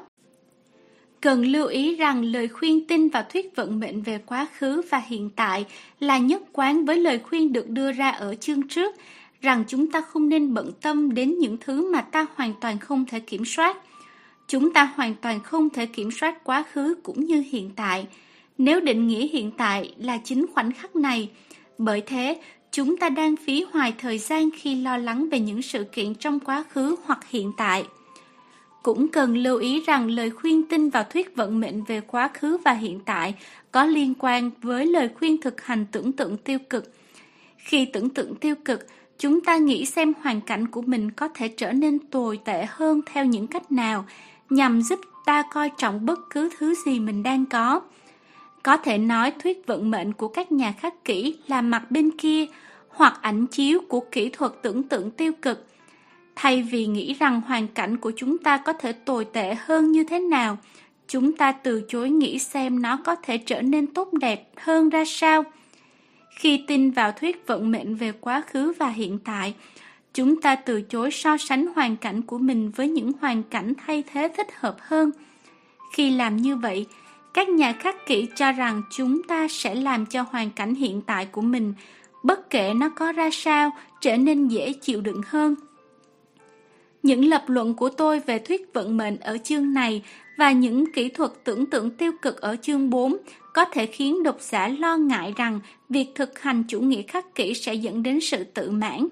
[1.22, 5.02] Cần lưu ý rằng lời khuyên tin và thuyết vận mệnh về quá khứ và
[5.07, 5.65] hiện tại
[5.99, 8.95] là nhất quán với lời khuyên được đưa ra ở chương trước,
[9.41, 13.06] rằng chúng ta không nên bận tâm đến những thứ mà ta hoàn toàn không
[13.06, 13.77] thể kiểm soát.
[14.48, 18.07] Chúng ta hoàn toàn không thể kiểm soát quá khứ cũng như hiện tại,
[18.57, 21.30] nếu định nghĩa hiện tại là chính khoảnh khắc này.
[21.77, 25.84] Bởi thế, chúng ta đang phí hoài thời gian khi lo lắng về những sự
[25.84, 27.85] kiện trong quá khứ hoặc hiện tại.
[28.84, 32.57] Cũng cần lưu ý rằng lời khuyên tin vào thuyết vận mệnh về quá khứ
[32.65, 33.35] và hiện tại
[33.71, 36.93] có liên quan với lời khuyên thực hành tưởng tượng tiêu cực.
[37.57, 38.88] Khi tưởng tượng tiêu cực,
[39.19, 43.01] chúng ta nghĩ xem hoàn cảnh của mình có thể trở nên tồi tệ hơn
[43.05, 44.05] theo những cách nào
[44.49, 47.81] nhằm giúp ta coi trọng bất cứ thứ gì mình đang có.
[48.64, 52.45] Có thể nói thuyết vận mệnh của các nhà khắc kỹ là mặt bên kia
[52.90, 55.68] hoặc ảnh chiếu của kỹ thuật tưởng tượng tiêu cực.
[56.35, 60.03] Thay vì nghĩ rằng hoàn cảnh của chúng ta có thể tồi tệ hơn như
[60.03, 60.57] thế nào,
[61.07, 65.03] chúng ta từ chối nghĩ xem nó có thể trở nên tốt đẹp hơn ra
[65.06, 65.44] sao.
[66.40, 69.53] Khi tin vào thuyết vận mệnh về quá khứ và hiện tại,
[70.14, 74.03] chúng ta từ chối so sánh hoàn cảnh của mình với những hoàn cảnh thay
[74.14, 75.11] thế thích hợp hơn.
[75.94, 76.85] Khi làm như vậy,
[77.34, 81.26] các nhà khắc kỷ cho rằng chúng ta sẽ làm cho hoàn cảnh hiện tại
[81.26, 81.73] của mình,
[82.23, 85.55] bất kể nó có ra sao, trở nên dễ chịu đựng hơn.
[87.03, 90.03] Những lập luận của tôi về thuyết vận mệnh ở chương này
[90.38, 93.18] và những kỹ thuật tưởng tượng tiêu cực ở chương 4
[93.53, 97.53] có thể khiến độc giả lo ngại rằng việc thực hành chủ nghĩa khắc kỷ
[97.53, 99.07] sẽ dẫn đến sự tự mãn.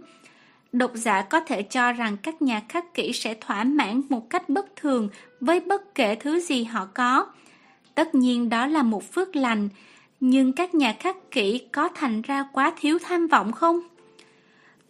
[0.71, 4.49] Độc giả có thể cho rằng các nhà khắc kỷ sẽ thỏa mãn một cách
[4.49, 7.25] bất thường với bất kể thứ gì họ có.
[7.95, 9.69] Tất nhiên đó là một phước lành,
[10.19, 13.79] nhưng các nhà khắc kỷ có thành ra quá thiếu tham vọng không?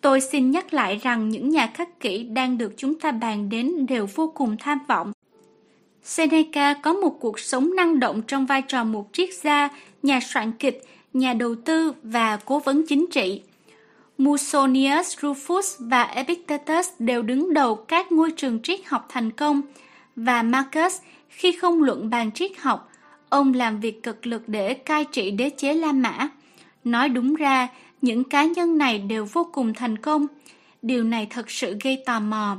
[0.01, 3.85] Tôi xin nhắc lại rằng những nhà khắc kỷ đang được chúng ta bàn đến
[3.85, 5.11] đều vô cùng tham vọng.
[6.03, 9.69] Seneca có một cuộc sống năng động trong vai trò một triết gia,
[10.03, 10.83] nhà soạn kịch,
[11.13, 13.41] nhà đầu tư và cố vấn chính trị.
[14.17, 19.61] Musonius Rufus và Epictetus đều đứng đầu các ngôi trường triết học thành công,
[20.15, 22.90] và Marcus, khi không luận bàn triết học,
[23.31, 26.29] ông làm việc cực lực để cai trị đế chế La Mã.
[26.83, 27.67] Nói đúng ra,
[28.01, 30.27] những cá nhân này đều vô cùng thành công.
[30.81, 32.57] Điều này thật sự gây tò mò.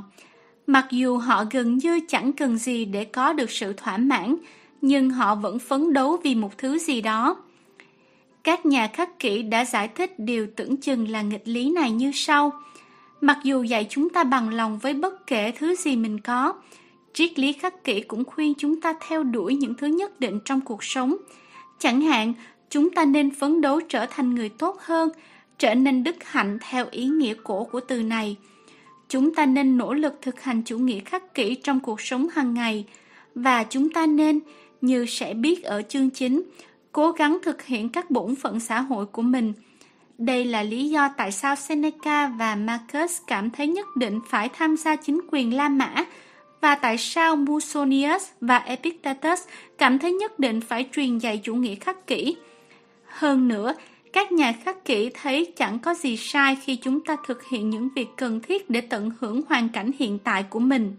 [0.67, 4.35] Mặc dù họ gần như chẳng cần gì để có được sự thỏa mãn,
[4.81, 7.35] nhưng họ vẫn phấn đấu vì một thứ gì đó.
[8.43, 12.11] Các nhà khắc kỷ đã giải thích điều tưởng chừng là nghịch lý này như
[12.13, 12.51] sau.
[13.21, 16.53] Mặc dù dạy chúng ta bằng lòng với bất kể thứ gì mình có,
[17.13, 20.61] triết lý khắc kỷ cũng khuyên chúng ta theo đuổi những thứ nhất định trong
[20.61, 21.15] cuộc sống.
[21.79, 22.33] Chẳng hạn,
[22.69, 25.09] chúng ta nên phấn đấu trở thành người tốt hơn,
[25.57, 28.37] trở nên đức hạnh theo ý nghĩa cổ của từ này.
[29.09, 32.53] Chúng ta nên nỗ lực thực hành chủ nghĩa khắc kỷ trong cuộc sống hàng
[32.53, 32.85] ngày
[33.35, 34.39] và chúng ta nên,
[34.81, 36.41] như sẽ biết ở chương chính,
[36.91, 39.53] cố gắng thực hiện các bổn phận xã hội của mình.
[40.17, 44.77] Đây là lý do tại sao Seneca và Marcus cảm thấy nhất định phải tham
[44.77, 46.05] gia chính quyền La Mã
[46.63, 49.41] và tại sao Musonius và Epictetus
[49.77, 52.35] cảm thấy nhất định phải truyền dạy chủ nghĩa khắc kỷ.
[53.05, 53.73] Hơn nữa,
[54.13, 57.89] các nhà khắc kỷ thấy chẳng có gì sai khi chúng ta thực hiện những
[57.95, 60.95] việc cần thiết để tận hưởng hoàn cảnh hiện tại của mình.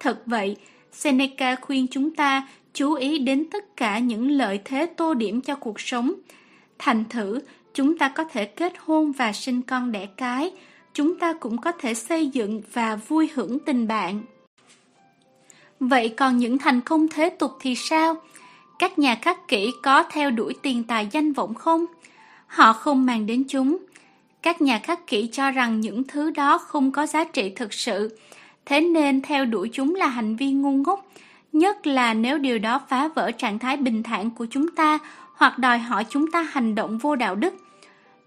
[0.00, 0.56] Thật vậy,
[0.92, 5.54] Seneca khuyên chúng ta chú ý đến tất cả những lợi thế tô điểm cho
[5.54, 6.12] cuộc sống.
[6.78, 7.40] Thành thử,
[7.74, 10.50] chúng ta có thể kết hôn và sinh con đẻ cái,
[10.94, 14.22] chúng ta cũng có thể xây dựng và vui hưởng tình bạn.
[15.80, 18.14] Vậy còn những thành công thế tục thì sao?
[18.78, 21.84] Các nhà khắc kỷ có theo đuổi tiền tài danh vọng không?
[22.46, 23.76] Họ không mang đến chúng.
[24.42, 28.18] Các nhà khắc kỷ cho rằng những thứ đó không có giá trị thực sự,
[28.66, 31.06] thế nên theo đuổi chúng là hành vi ngu ngốc,
[31.52, 34.98] nhất là nếu điều đó phá vỡ trạng thái bình thản của chúng ta
[35.34, 37.54] hoặc đòi hỏi chúng ta hành động vô đạo đức.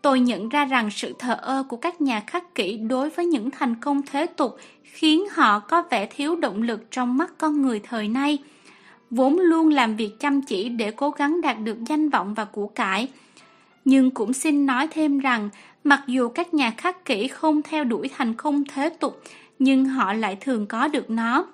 [0.01, 3.51] Tôi nhận ra rằng sự thờ ơ của các nhà khắc kỷ đối với những
[3.51, 7.79] thành công thế tục khiến họ có vẻ thiếu động lực trong mắt con người
[7.79, 8.37] thời nay,
[9.09, 12.67] vốn luôn làm việc chăm chỉ để cố gắng đạt được danh vọng và của
[12.67, 13.07] cải.
[13.85, 15.49] Nhưng cũng xin nói thêm rằng,
[15.83, 19.21] mặc dù các nhà khắc kỷ không theo đuổi thành công thế tục,
[19.59, 21.45] nhưng họ lại thường có được nó.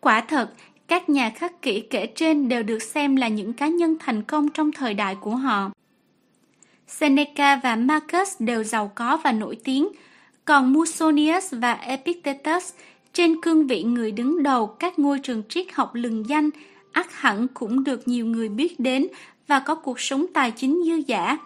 [0.00, 0.52] Quả thật,
[0.88, 4.48] các nhà khắc kỷ kể trên đều được xem là những cá nhân thành công
[4.48, 5.70] trong thời đại của họ.
[6.88, 9.88] Seneca và Marcus đều giàu có và nổi tiếng,
[10.44, 12.72] còn Musonius và Epictetus
[13.12, 16.50] trên cương vị người đứng đầu các ngôi trường triết học lừng danh
[16.92, 19.06] ắt hẳn cũng được nhiều người biết đến
[19.46, 21.38] và có cuộc sống tài chính dư giả.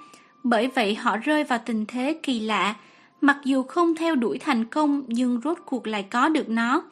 [0.43, 2.75] Bởi vậy họ rơi vào tình thế kỳ lạ,
[3.21, 6.83] mặc dù không theo đuổi thành công nhưng rốt cuộc lại có được nó.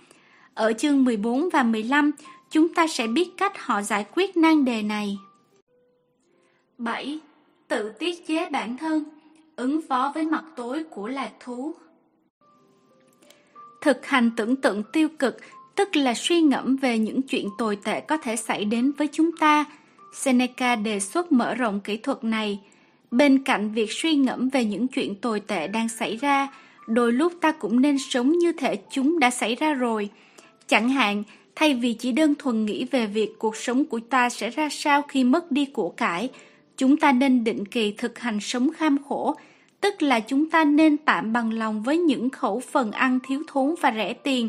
[0.54, 2.10] Ở chương 14 và 15,
[2.50, 5.18] chúng ta sẽ biết cách họ giải quyết nan đề này.
[6.78, 7.20] 7.
[7.70, 9.04] Tự tiết chế bản thân,
[9.56, 11.74] ứng phó với mặt tối của lạc thú.
[13.80, 15.36] Thực hành tưởng tượng tiêu cực,
[15.74, 19.36] tức là suy ngẫm về những chuyện tồi tệ có thể xảy đến với chúng
[19.36, 19.64] ta.
[20.14, 22.60] Seneca đề xuất mở rộng kỹ thuật này.
[23.10, 26.48] Bên cạnh việc suy ngẫm về những chuyện tồi tệ đang xảy ra,
[26.86, 30.08] đôi lúc ta cũng nên sống như thể chúng đã xảy ra rồi.
[30.66, 31.22] Chẳng hạn,
[31.54, 35.02] thay vì chỉ đơn thuần nghĩ về việc cuộc sống của ta sẽ ra sao
[35.02, 36.30] khi mất đi của cải,
[36.80, 39.34] chúng ta nên định kỳ thực hành sống kham khổ,
[39.80, 43.74] tức là chúng ta nên tạm bằng lòng với những khẩu phần ăn thiếu thốn
[43.80, 44.48] và rẻ tiền,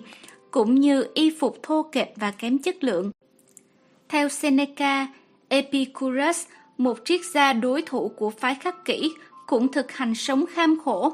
[0.51, 3.11] cũng như y phục thô kệch và kém chất lượng.
[4.09, 5.07] Theo Seneca,
[5.47, 6.45] Epicurus,
[6.77, 9.11] một triết gia đối thủ của phái khắc kỷ,
[9.47, 11.13] cũng thực hành sống kham khổ.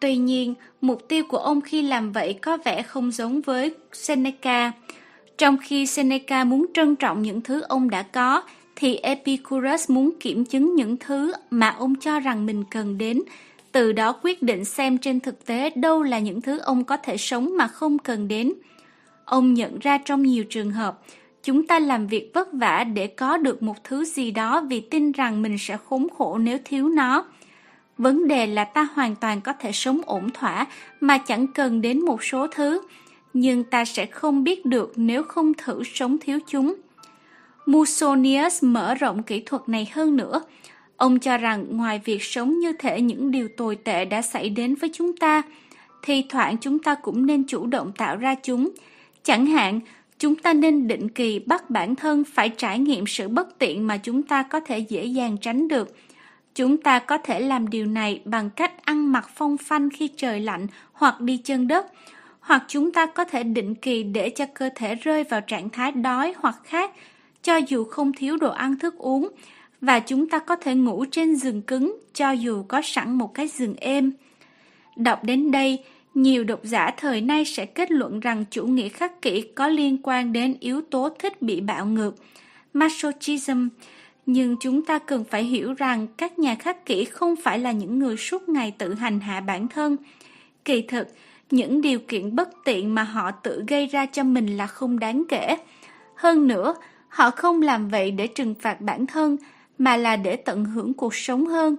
[0.00, 4.72] Tuy nhiên, mục tiêu của ông khi làm vậy có vẻ không giống với Seneca.
[5.38, 8.42] Trong khi Seneca muốn trân trọng những thứ ông đã có,
[8.76, 13.20] thì Epicurus muốn kiểm chứng những thứ mà ông cho rằng mình cần đến,
[13.72, 17.16] từ đó quyết định xem trên thực tế đâu là những thứ ông có thể
[17.16, 18.52] sống mà không cần đến.
[19.24, 20.98] Ông nhận ra trong nhiều trường hợp,
[21.42, 25.12] chúng ta làm việc vất vả để có được một thứ gì đó vì tin
[25.12, 27.24] rằng mình sẽ khốn khổ nếu thiếu nó.
[27.98, 30.66] Vấn đề là ta hoàn toàn có thể sống ổn thỏa
[31.00, 32.82] mà chẳng cần đến một số thứ,
[33.34, 36.74] nhưng ta sẽ không biết được nếu không thử sống thiếu chúng.
[37.66, 40.42] Musonius mở rộng kỹ thuật này hơn nữa.
[40.96, 44.74] Ông cho rằng ngoài việc sống như thể những điều tồi tệ đã xảy đến
[44.74, 45.42] với chúng ta,
[46.02, 48.70] thì thoảng chúng ta cũng nên chủ động tạo ra chúng.
[49.22, 49.80] Chẳng hạn,
[50.18, 53.96] chúng ta nên định kỳ bắt bản thân phải trải nghiệm sự bất tiện mà
[53.96, 55.96] chúng ta có thể dễ dàng tránh được.
[56.54, 60.40] Chúng ta có thể làm điều này bằng cách ăn mặc phong phanh khi trời
[60.40, 61.86] lạnh hoặc đi chân đất,
[62.40, 65.92] hoặc chúng ta có thể định kỳ để cho cơ thể rơi vào trạng thái
[65.92, 66.90] đói hoặc khát
[67.42, 69.28] cho dù không thiếu đồ ăn thức uống,
[69.80, 73.48] và chúng ta có thể ngủ trên giường cứng cho dù có sẵn một cái
[73.48, 74.12] giường êm.
[74.96, 79.22] Đọc đến đây, nhiều độc giả thời nay sẽ kết luận rằng chủ nghĩa khắc
[79.22, 82.14] kỷ có liên quan đến yếu tố thích bị bạo ngược,
[82.74, 83.68] masochism,
[84.26, 87.98] nhưng chúng ta cần phải hiểu rằng các nhà khắc kỷ không phải là những
[87.98, 89.96] người suốt ngày tự hành hạ bản thân.
[90.64, 91.08] Kỳ thực,
[91.50, 95.22] những điều kiện bất tiện mà họ tự gây ra cho mình là không đáng
[95.28, 95.56] kể.
[96.16, 96.74] Hơn nữa,
[97.12, 99.36] Họ không làm vậy để trừng phạt bản thân,
[99.78, 101.76] mà là để tận hưởng cuộc sống hơn.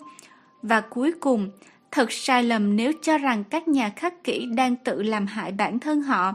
[0.61, 1.49] Và cuối cùng,
[1.91, 5.79] thật sai lầm nếu cho rằng các nhà khắc kỷ đang tự làm hại bản
[5.79, 6.33] thân họ.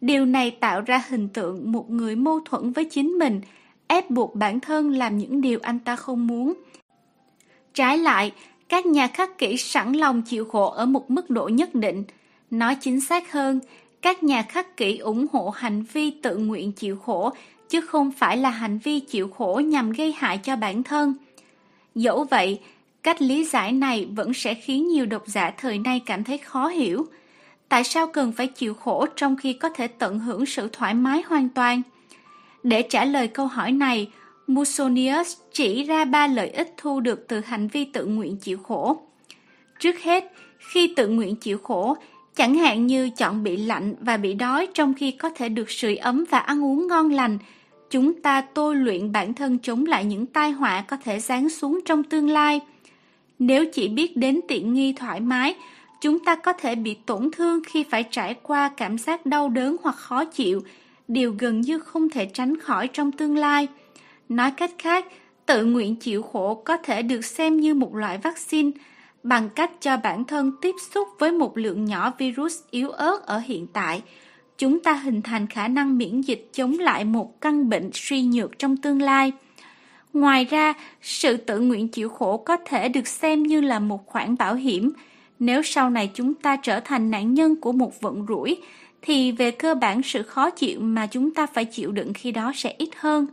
[0.00, 3.40] Điều này tạo ra hình tượng một người mâu thuẫn với chính mình,
[3.86, 6.54] ép buộc bản thân làm những điều anh ta không muốn.
[7.74, 8.32] Trái lại,
[8.68, 12.04] các nhà khắc kỷ sẵn lòng chịu khổ ở một mức độ nhất định.
[12.50, 13.60] Nói chính xác hơn,
[14.02, 17.32] các nhà khắc kỷ ủng hộ hành vi tự nguyện chịu khổ
[17.68, 21.14] chứ không phải là hành vi chịu khổ nhằm gây hại cho bản thân.
[21.94, 22.60] Dẫu vậy,
[23.02, 26.68] cách lý giải này vẫn sẽ khiến nhiều độc giả thời nay cảm thấy khó
[26.68, 27.06] hiểu.
[27.68, 31.22] Tại sao cần phải chịu khổ trong khi có thể tận hưởng sự thoải mái
[31.26, 31.82] hoàn toàn?
[32.62, 34.10] Để trả lời câu hỏi này,
[34.46, 39.02] Musonius chỉ ra ba lợi ích thu được từ hành vi tự nguyện chịu khổ.
[39.80, 41.96] Trước hết, khi tự nguyện chịu khổ,
[42.36, 45.96] chẳng hạn như chọn bị lạnh và bị đói trong khi có thể được sưởi
[45.96, 47.38] ấm và ăn uống ngon lành,
[47.96, 51.80] chúng ta tôi luyện bản thân chống lại những tai họa có thể giáng xuống
[51.84, 52.60] trong tương lai.
[53.38, 55.54] Nếu chỉ biết đến tiện nghi thoải mái,
[56.00, 59.76] chúng ta có thể bị tổn thương khi phải trải qua cảm giác đau đớn
[59.82, 60.62] hoặc khó chịu,
[61.08, 63.68] điều gần như không thể tránh khỏi trong tương lai.
[64.28, 65.06] Nói cách khác,
[65.46, 68.70] tự nguyện chịu khổ có thể được xem như một loại vaccine
[69.22, 73.38] bằng cách cho bản thân tiếp xúc với một lượng nhỏ virus yếu ớt ở
[73.38, 74.02] hiện tại,
[74.58, 78.58] chúng ta hình thành khả năng miễn dịch chống lại một căn bệnh suy nhược
[78.58, 79.32] trong tương lai.
[80.12, 84.36] Ngoài ra, sự tự nguyện chịu khổ có thể được xem như là một khoản
[84.36, 84.92] bảo hiểm.
[85.38, 88.56] Nếu sau này chúng ta trở thành nạn nhân của một vận rủi,
[89.02, 92.52] thì về cơ bản sự khó chịu mà chúng ta phải chịu đựng khi đó
[92.54, 93.26] sẽ ít hơn.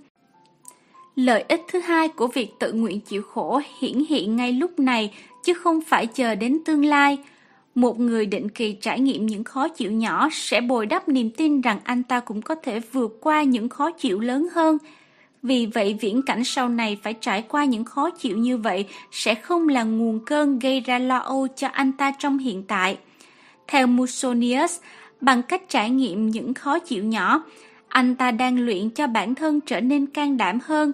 [1.15, 5.13] Lợi ích thứ hai của việc tự nguyện chịu khổ hiển hiện ngay lúc này
[5.43, 7.17] chứ không phải chờ đến tương lai–
[7.75, 11.61] một người định kỳ trải nghiệm những khó chịu nhỏ sẽ bồi đắp niềm tin
[11.61, 14.77] rằng anh ta cũng có thể vượt qua những khó chịu lớn hơn.
[15.43, 19.35] Vì vậy viễn cảnh sau này phải trải qua những khó chịu như vậy sẽ
[19.35, 22.97] không là nguồn cơn gây ra lo âu cho anh ta trong hiện tại.
[23.67, 24.79] Theo Musonius,
[25.21, 27.43] bằng cách trải nghiệm những khó chịu nhỏ,
[27.87, 30.91] anh ta đang luyện cho bản thân trở nên can đảm hơn.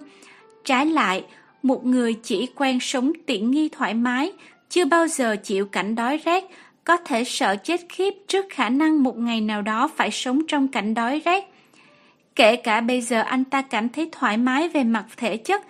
[0.64, 1.24] Trái lại,
[1.62, 4.32] một người chỉ quen sống tiện nghi thoải mái,
[4.70, 6.44] chưa bao giờ chịu cảnh đói rét,
[6.90, 10.68] có thể sợ chết khiếp trước khả năng một ngày nào đó phải sống trong
[10.68, 11.44] cảnh đói rét.
[12.36, 15.62] Kể cả bây giờ anh ta cảm thấy thoải mái về mặt thể chất,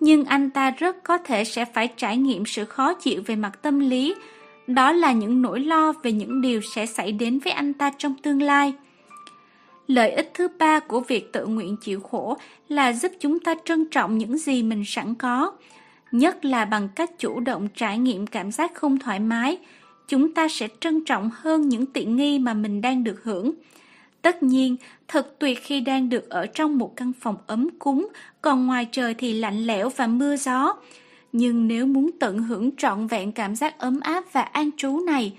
[0.00, 3.62] nhưng anh ta rất có thể sẽ phải trải nghiệm sự khó chịu về mặt
[3.62, 4.14] tâm lý.
[4.66, 8.14] Đó là những nỗi lo về những điều sẽ xảy đến với anh ta trong
[8.14, 8.74] tương lai.
[9.86, 12.36] Lợi ích thứ ba của việc tự nguyện chịu khổ
[12.68, 15.52] là giúp chúng ta trân trọng những gì mình sẵn có,
[16.12, 19.58] nhất là bằng cách chủ động trải nghiệm cảm giác không thoải mái,
[20.08, 23.52] chúng ta sẽ trân trọng hơn những tiện nghi mà mình đang được hưởng.
[24.22, 24.76] Tất nhiên,
[25.08, 28.08] thật tuyệt khi đang được ở trong một căn phòng ấm cúng,
[28.42, 30.76] còn ngoài trời thì lạnh lẽo và mưa gió.
[31.32, 35.32] Nhưng nếu muốn tận hưởng trọn vẹn cảm giác ấm áp và an trú này,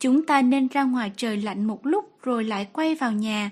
[0.00, 3.50] chúng ta nên ra ngoài trời lạnh một lúc rồi lại quay vào nhà.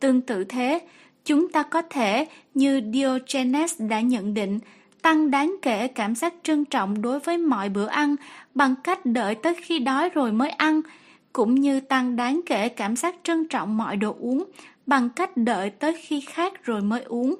[0.00, 0.80] Tương tự thế,
[1.24, 4.58] chúng ta có thể, như Diogenes đã nhận định,
[5.02, 8.16] tăng đáng kể cảm giác trân trọng đối với mọi bữa ăn
[8.54, 10.80] bằng cách đợi tới khi đói rồi mới ăn,
[11.32, 14.44] cũng như tăng đáng kể cảm giác trân trọng mọi đồ uống
[14.86, 17.34] bằng cách đợi tới khi khát rồi mới uống.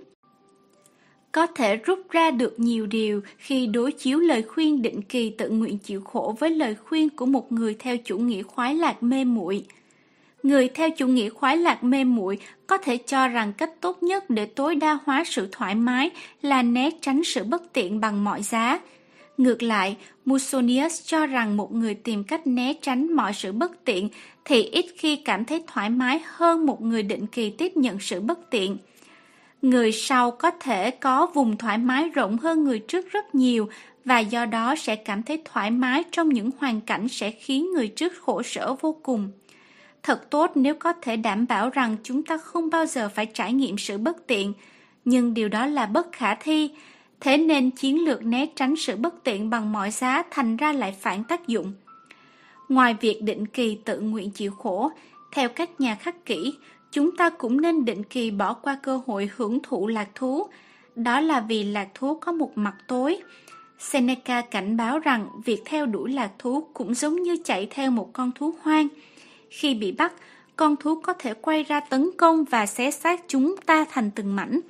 [1.33, 5.51] có thể rút ra được nhiều điều khi đối chiếu lời khuyên định kỳ tự
[5.51, 9.25] nguyện chịu khổ với lời khuyên của một người theo chủ nghĩa khoái lạc mê
[9.25, 9.65] muội.
[10.43, 14.31] Người theo chủ nghĩa khoái lạc mê muội có thể cho rằng cách tốt nhất
[14.31, 16.11] để tối đa hóa sự thoải mái
[16.43, 18.81] là né tránh sự bất tiện bằng mọi giá.
[19.41, 24.09] Ngược lại, Musonius cho rằng một người tìm cách né tránh mọi sự bất tiện
[24.45, 28.21] thì ít khi cảm thấy thoải mái hơn một người định kỳ tiếp nhận sự
[28.21, 28.77] bất tiện.
[29.63, 33.69] Người sau có thể có vùng thoải mái rộng hơn người trước rất nhiều
[34.05, 37.89] và do đó sẽ cảm thấy thoải mái trong những hoàn cảnh sẽ khiến người
[37.89, 39.31] trước khổ sở vô cùng.
[40.03, 43.53] Thật tốt nếu có thể đảm bảo rằng chúng ta không bao giờ phải trải
[43.53, 44.53] nghiệm sự bất tiện,
[45.05, 46.71] nhưng điều đó là bất khả thi,
[47.21, 50.97] thế nên chiến lược né tránh sự bất tiện bằng mọi giá thành ra lại
[51.01, 51.73] phản tác dụng.
[52.69, 54.91] Ngoài việc định kỳ tự nguyện chịu khổ,
[55.33, 56.55] theo các nhà khắc kỷ,
[56.93, 60.47] chúng ta cũng nên định kỳ bỏ qua cơ hội hưởng thụ lạc thú.
[60.97, 63.19] Đó là vì lạc thú có một mặt tối.
[63.79, 68.11] Seneca cảnh báo rằng việc theo đuổi lạc thú cũng giống như chạy theo một
[68.13, 68.89] con thú hoang.
[69.51, 70.13] Khi bị bắt,
[70.57, 74.37] con thú có thể quay ra tấn công và xé xác chúng ta thành từng
[74.37, 74.61] mảnh.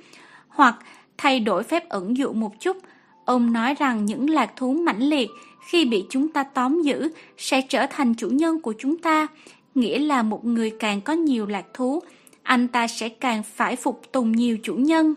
[0.47, 0.75] Hoặc
[1.21, 2.77] thay đổi phép ẩn dụ một chút,
[3.25, 5.29] ông nói rằng những lạc thú mãnh liệt
[5.67, 9.27] khi bị chúng ta tóm giữ sẽ trở thành chủ nhân của chúng ta,
[9.75, 11.99] nghĩa là một người càng có nhiều lạc thú,
[12.43, 15.13] anh ta sẽ càng phải phục tùng nhiều chủ nhân.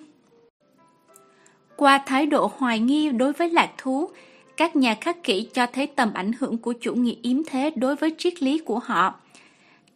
[1.76, 4.08] Qua thái độ hoài nghi đối với lạc thú,
[4.56, 7.96] các nhà khắc kỷ cho thấy tầm ảnh hưởng của chủ nghĩa yếm thế đối
[7.96, 9.14] với triết lý của họ.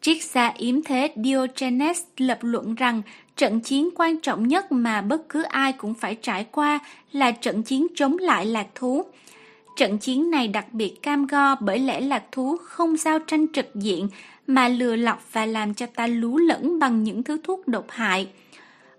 [0.01, 3.03] Triết gia yếm thế Diogenes lập luận rằng
[3.39, 6.79] trận chiến quan trọng nhất mà bất cứ ai cũng phải trải qua
[7.13, 9.05] là trận chiến chống lại lạc thú.
[9.77, 13.75] Trận chiến này đặc biệt cam go bởi lẽ lạc thú không giao tranh trực
[13.75, 14.09] diện
[14.47, 18.29] mà lừa lọc và làm cho ta lú lẫn bằng những thứ thuốc độc hại.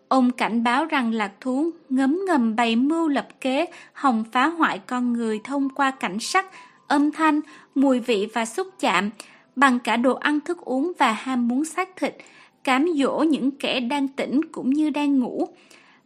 [0.07, 4.79] Ông cảnh báo rằng lạc thú ngấm ngầm bày mưu lập kế hòng phá hoại
[4.79, 6.45] con người thông qua cảnh sắc,
[6.87, 7.41] âm thanh,
[7.75, 9.09] mùi vị và xúc chạm,
[9.55, 12.15] bằng cả đồ ăn thức uống và ham muốn xác thịt,
[12.63, 15.47] cám dỗ những kẻ đang tỉnh cũng như đang ngủ.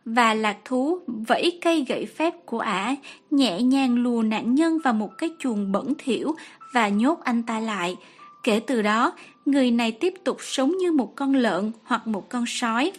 [0.06, 2.96] Và lạc thú vẫy cây gậy phép của ả,
[3.32, 6.36] nhẹ nhàng lùa nạn nhân vào một cái chuồng bẩn thỉu
[6.74, 7.96] và nhốt anh ta lại.
[8.44, 9.14] Kể từ đó,
[9.46, 12.92] người này tiếp tục sống như một con lợn hoặc một con sói.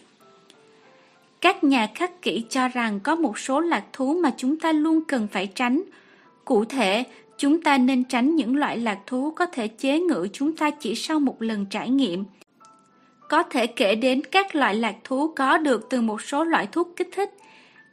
[1.40, 5.04] Các nhà khắc kỷ cho rằng có một số lạc thú mà chúng ta luôn
[5.08, 5.82] cần phải tránh.
[6.44, 7.04] Cụ thể,
[7.38, 10.94] chúng ta nên tránh những loại lạc thú có thể chế ngự chúng ta chỉ
[10.94, 12.24] sau một lần trải nghiệm.
[13.34, 16.88] Có thể kể đến các loại lạc thú có được từ một số loại thuốc
[16.96, 17.30] kích thích.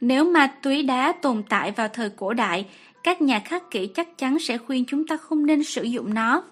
[0.00, 2.66] Nếu ma túy đá tồn tại vào thời cổ đại,
[3.02, 6.42] các nhà khắc kỷ chắc chắn sẽ khuyên chúng ta không nên sử dụng nó.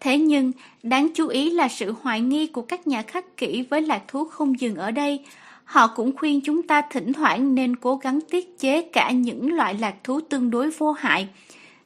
[0.00, 3.82] Thế nhưng, đáng chú ý là sự hoài nghi của các nhà khắc kỷ với
[3.82, 5.24] lạc thú không dừng ở đây.
[5.64, 9.74] Họ cũng khuyên chúng ta thỉnh thoảng nên cố gắng tiết chế cả những loại
[9.74, 11.28] lạc thú tương đối vô hại.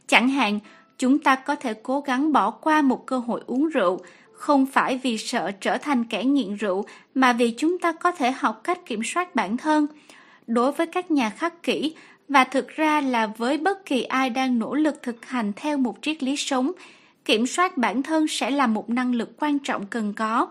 [0.06, 0.58] Chẳng hạn,
[0.98, 4.00] chúng ta có thể cố gắng bỏ qua một cơ hội uống rượu,
[4.40, 6.84] không phải vì sợ trở thành kẻ nghiện rượu,
[7.14, 9.86] mà vì chúng ta có thể học cách kiểm soát bản thân.
[10.46, 11.94] Đối với các nhà khắc kỷ,
[12.28, 15.98] và thực ra là với bất kỳ ai đang nỗ lực thực hành theo một
[16.02, 16.72] triết lý sống,
[17.24, 20.48] kiểm soát bản thân sẽ là một năng lực quan trọng cần có.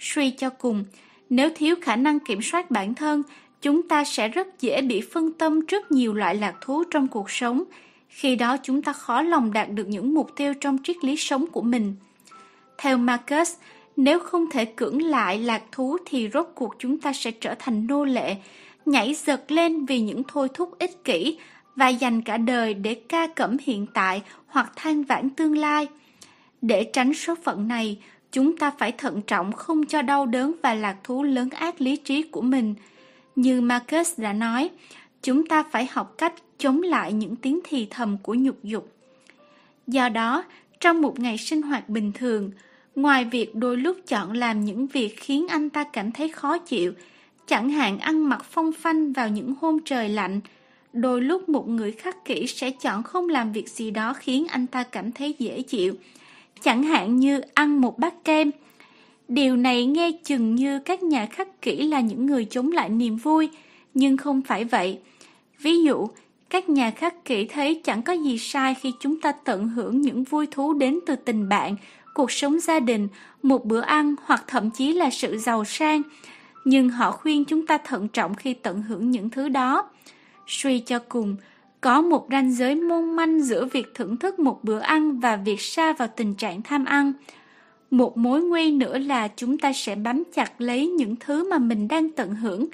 [0.00, 0.84] Suy cho cùng,
[1.30, 3.22] nếu thiếu khả năng kiểm soát bản thân,
[3.62, 7.30] chúng ta sẽ rất dễ bị phân tâm trước nhiều loại lạc thú trong cuộc
[7.30, 7.64] sống.
[8.08, 11.46] Khi đó chúng ta khó lòng đạt được những mục tiêu trong triết lý sống
[11.46, 11.94] của mình.
[12.84, 13.54] Theo Marcus,
[13.96, 17.86] nếu không thể cưỡng lại lạc thú thì rốt cuộc chúng ta sẽ trở thành
[17.86, 18.36] nô lệ,
[18.86, 21.38] nhảy giật lên vì những thôi thúc ích kỷ
[21.76, 25.86] và dành cả đời để ca cẩm hiện tại hoặc than vãn tương lai.
[26.62, 27.98] Để tránh số phận này,
[28.32, 31.96] chúng ta phải thận trọng không cho đau đớn và lạc thú lớn ác lý
[31.96, 32.74] trí của mình.
[33.36, 34.70] Như Marcus đã nói,
[35.22, 38.92] chúng ta phải học cách chống lại những tiếng thì thầm của nhục dục.
[39.86, 40.44] Do đó,
[40.80, 42.50] trong một ngày sinh hoạt bình thường,
[42.96, 46.92] ngoài việc đôi lúc chọn làm những việc khiến anh ta cảm thấy khó chịu,
[47.46, 50.40] chẳng hạn ăn mặc phong phanh vào những hôm trời lạnh,
[50.92, 54.66] đôi lúc một người khắc kỷ sẽ chọn không làm việc gì đó khiến anh
[54.66, 55.94] ta cảm thấy dễ chịu,
[56.62, 58.50] chẳng hạn như ăn một bát kem.
[59.28, 63.16] Điều này nghe chừng như các nhà khắc kỷ là những người chống lại niềm
[63.16, 63.48] vui,
[63.94, 64.98] nhưng không phải vậy.
[65.60, 66.06] Ví dụ,
[66.50, 70.24] các nhà khắc kỷ thấy chẳng có gì sai khi chúng ta tận hưởng những
[70.24, 71.76] vui thú đến từ tình bạn,
[72.14, 73.08] cuộc sống gia đình,
[73.42, 76.02] một bữa ăn hoặc thậm chí là sự giàu sang.
[76.64, 79.90] Nhưng họ khuyên chúng ta thận trọng khi tận hưởng những thứ đó.
[80.46, 81.36] Suy cho cùng,
[81.80, 85.60] có một ranh giới mong manh giữa việc thưởng thức một bữa ăn và việc
[85.60, 87.12] sa vào tình trạng tham ăn.
[87.90, 91.88] Một mối nguy nữa là chúng ta sẽ bám chặt lấy những thứ mà mình
[91.88, 92.66] đang tận hưởng.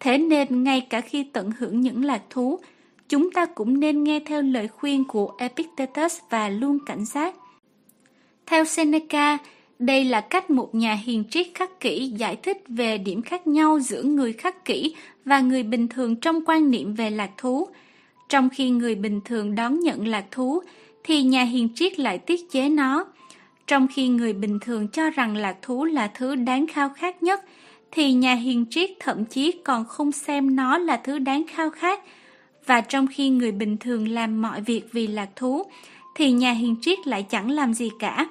[0.00, 2.58] Thế nên ngay cả khi tận hưởng những lạc thú,
[3.08, 7.34] chúng ta cũng nên nghe theo lời khuyên của Epictetus và luôn cảnh giác.
[8.50, 9.38] Theo Seneca,
[9.78, 13.80] đây là cách một nhà hiền triết khắc kỷ giải thích về điểm khác nhau
[13.80, 14.94] giữa người khắc kỷ
[15.24, 17.68] và người bình thường trong quan niệm về lạc thú.
[18.28, 20.62] Trong khi người bình thường đón nhận lạc thú,
[21.04, 23.04] thì nhà hiền triết lại tiết chế nó.
[23.66, 27.40] Trong khi người bình thường cho rằng lạc thú là thứ đáng khao khát nhất,
[27.90, 32.00] thì nhà hiền triết thậm chí còn không xem nó là thứ đáng khao khát.
[32.66, 35.62] Và trong khi người bình thường làm mọi việc vì lạc thú,
[36.14, 38.26] thì nhà hiền triết lại chẳng làm gì cả.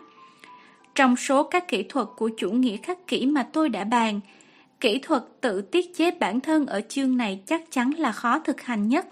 [0.98, 4.20] Trong số các kỹ thuật của chủ nghĩa khắc kỷ mà tôi đã bàn,
[4.80, 8.62] kỹ thuật tự tiết chế bản thân ở chương này chắc chắn là khó thực
[8.62, 9.08] hành nhất.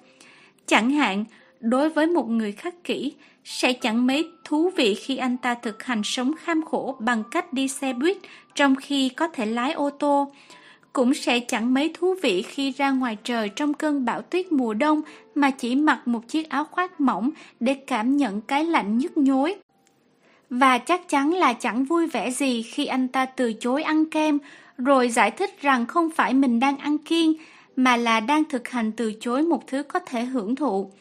[0.66, 1.26] Chẳng hạn,
[1.60, 3.14] đối với một người khắc kỷ,
[3.44, 7.54] sẽ chẳng mấy thú vị khi anh ta thực hành sống kham khổ bằng cách
[7.54, 8.18] đi xe buýt
[8.56, 10.32] trong khi có thể lái ô tô.
[10.94, 14.74] Cũng sẽ chẳng mấy thú vị khi ra ngoài trời trong cơn bão tuyết mùa
[14.74, 15.02] đông
[15.36, 17.30] mà chỉ mặc một chiếc áo khoác mỏng
[17.60, 19.56] để cảm nhận cái lạnh nhức nhối.
[20.50, 24.40] Và chắc chắn là chẳng vui vẻ gì khi anh ta từ chối ăn kem,
[24.78, 27.34] rồi giải thích rằng không phải mình đang ăn kiêng,
[27.76, 30.92] mà là đang thực hành từ chối một thứ có thể hưởng thụ.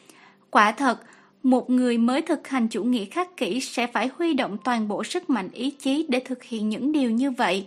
[0.49, 0.97] Quả thật,
[1.43, 5.03] một người mới thực hành chủ nghĩa khắc kỷ sẽ phải huy động toàn bộ
[5.03, 7.65] sức mạnh ý chí để thực hiện những điều như vậy.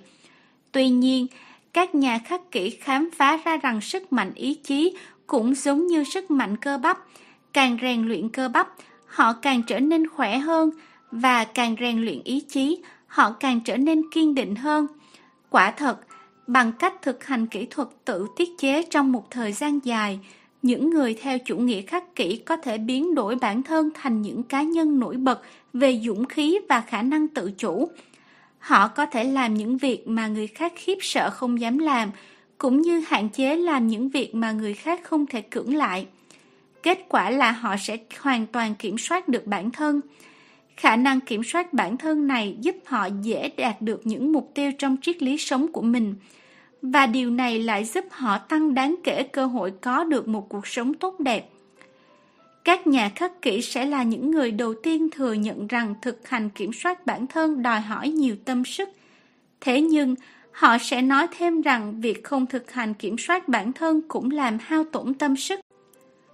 [0.72, 1.26] Tuy nhiên,
[1.72, 4.96] các nhà khắc kỷ khám phá ra rằng sức mạnh ý chí
[5.26, 6.98] cũng giống như sức mạnh cơ bắp.
[7.52, 8.68] Càng rèn luyện cơ bắp,
[9.06, 10.70] họ càng trở nên khỏe hơn
[11.10, 14.86] và càng rèn luyện ý chí, họ càng trở nên kiên định hơn.
[15.50, 16.00] Quả thật,
[16.46, 20.20] bằng cách thực hành kỹ thuật tự tiết chế trong một thời gian dài,
[20.62, 24.42] những người theo chủ nghĩa khắc kỷ có thể biến đổi bản thân thành những
[24.42, 27.88] cá nhân nổi bật về dũng khí và khả năng tự chủ.
[28.58, 32.10] Họ có thể làm những việc mà người khác khiếp sợ không dám làm,
[32.58, 36.06] cũng như hạn chế làm những việc mà người khác không thể cưỡng lại.
[36.82, 40.00] Kết quả là họ sẽ hoàn toàn kiểm soát được bản thân.
[40.80, 44.72] Khả năng kiểm soát bản thân này giúp họ dễ đạt được những mục tiêu
[44.78, 46.14] trong triết lý sống của mình–
[46.82, 50.66] và điều này lại giúp họ tăng đáng kể cơ hội có được một cuộc
[50.66, 51.48] sống tốt đẹp.
[52.64, 56.50] Các nhà khắc kỷ sẽ là những người đầu tiên thừa nhận rằng thực hành
[56.50, 58.88] kiểm soát bản thân đòi hỏi nhiều tâm sức.
[59.60, 60.14] Thế nhưng,
[60.52, 64.58] họ sẽ nói thêm rằng việc không thực hành kiểm soát bản thân cũng làm
[64.60, 65.60] hao tổn tâm sức.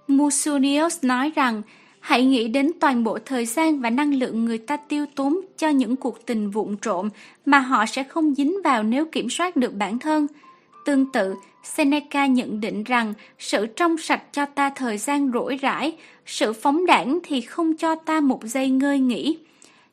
[0.07, 1.61] Musonius nói rằng,
[2.05, 5.69] hãy nghĩ đến toàn bộ thời gian và năng lượng người ta tiêu tốn cho
[5.69, 7.09] những cuộc tình vụn trộm
[7.45, 10.27] mà họ sẽ không dính vào nếu kiểm soát được bản thân–
[10.85, 15.97] Tương tự, Seneca nhận định rằng sự trong sạch cho ta thời gian rỗi rãi,
[16.25, 19.37] sự phóng đảng thì không cho ta một giây ngơi nghỉ.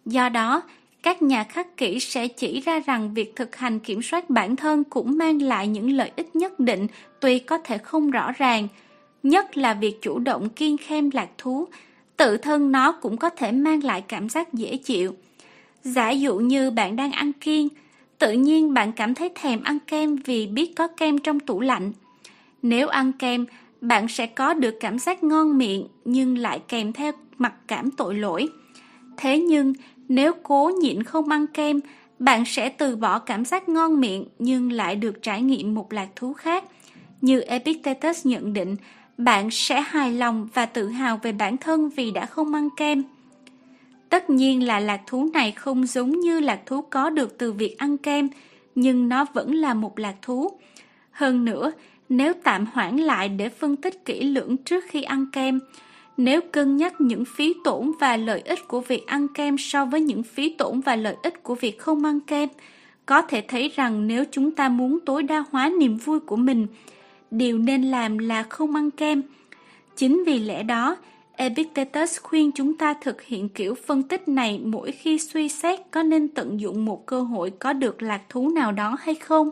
[0.06, 0.62] Do đó,
[1.02, 4.84] các nhà khắc kỷ sẽ chỉ ra rằng việc thực hành kiểm soát bản thân
[4.84, 6.86] cũng mang lại những lợi ích nhất định
[7.20, 8.68] tuy có thể không rõ ràng,
[9.22, 11.68] nhất là việc chủ động kiên khem lạc thú,
[12.16, 15.14] tự thân nó cũng có thể mang lại cảm giác dễ chịu.
[15.82, 17.68] Giả dụ như bạn đang ăn kiêng,
[18.18, 21.92] tự nhiên bạn cảm thấy thèm ăn kem vì biết có kem trong tủ lạnh.
[22.62, 23.46] Nếu ăn kem,
[23.80, 28.14] bạn sẽ có được cảm giác ngon miệng nhưng lại kèm theo mặc cảm tội
[28.14, 28.48] lỗi.
[29.16, 29.72] Thế nhưng,
[30.08, 31.80] nếu cố nhịn không ăn kem,
[32.18, 36.08] bạn sẽ từ bỏ cảm giác ngon miệng nhưng lại được trải nghiệm một lạc
[36.16, 36.64] thú khác.
[37.20, 38.76] Như Epictetus nhận định,
[39.24, 43.02] bạn sẽ hài lòng và tự hào về bản thân vì đã không ăn kem.
[44.08, 47.78] Tất nhiên là lạc thú này không giống như lạc thú có được từ việc
[47.78, 48.28] ăn kem,
[48.74, 50.58] nhưng nó vẫn là một lạc thú.
[51.10, 51.72] Hơn nữa,
[52.08, 55.60] nếu tạm hoãn lại để phân tích kỹ lưỡng trước khi ăn kem,
[56.16, 60.00] nếu cân nhắc những phí tổn và lợi ích của việc ăn kem so với
[60.00, 62.48] những phí tổn và lợi ích của việc không ăn kem,
[63.06, 66.66] có thể thấy rằng nếu chúng ta muốn tối đa hóa niềm vui của mình,
[67.32, 69.22] điều nên làm là không ăn kem.
[69.96, 70.96] Chính vì lẽ đó,
[71.36, 76.02] Epictetus khuyên chúng ta thực hiện kiểu phân tích này mỗi khi suy xét có
[76.02, 79.50] nên tận dụng một cơ hội có được lạc thú nào đó hay không.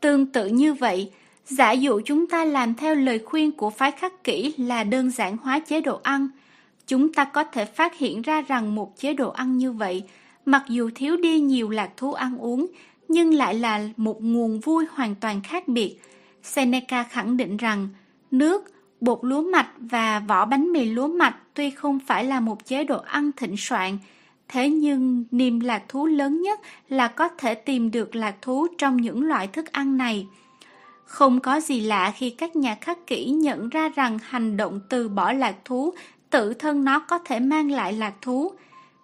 [0.00, 1.10] Tương tự như vậy,
[1.46, 5.36] giả dụ chúng ta làm theo lời khuyên của phái khắc kỷ là đơn giản
[5.36, 6.28] hóa chế độ ăn,
[6.86, 10.02] chúng ta có thể phát hiện ra rằng một chế độ ăn như vậy,
[10.46, 12.66] mặc dù thiếu đi nhiều lạc thú ăn uống,
[13.08, 15.96] nhưng lại là một nguồn vui hoàn toàn khác biệt.
[16.42, 17.88] Seneca khẳng định rằng
[18.30, 22.66] nước, Bột lúa mạch và vỏ bánh mì lúa mạch tuy không phải là một
[22.66, 23.98] chế độ ăn thịnh soạn,
[24.48, 28.96] thế nhưng niềm lạc thú lớn nhất là có thể tìm được lạc thú trong
[28.96, 30.26] những loại thức ăn này.
[31.04, 35.08] Không có gì lạ khi các nhà khắc kỷ nhận ra rằng hành động từ
[35.08, 35.94] bỏ lạc thú
[36.30, 38.52] tự thân nó có thể mang lại lạc thú.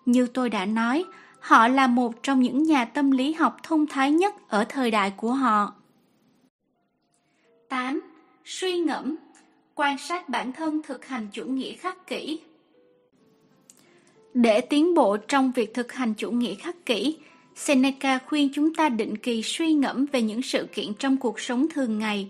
[0.06, 1.04] Như tôi đã nói,
[1.40, 5.12] họ là một trong những nhà tâm lý học thông thái nhất ở thời đại
[5.16, 5.74] của họ.
[7.68, 8.00] 8.
[8.44, 9.16] Suy ngẫm
[9.74, 12.40] Quan sát bản thân thực hành chủ nghĩa khắc kỷ
[14.34, 17.16] Để tiến bộ trong việc thực hành chủ nghĩa khắc kỷ,
[17.54, 21.66] Seneca khuyên chúng ta định kỳ suy ngẫm về những sự kiện trong cuộc sống
[21.68, 22.28] thường ngày,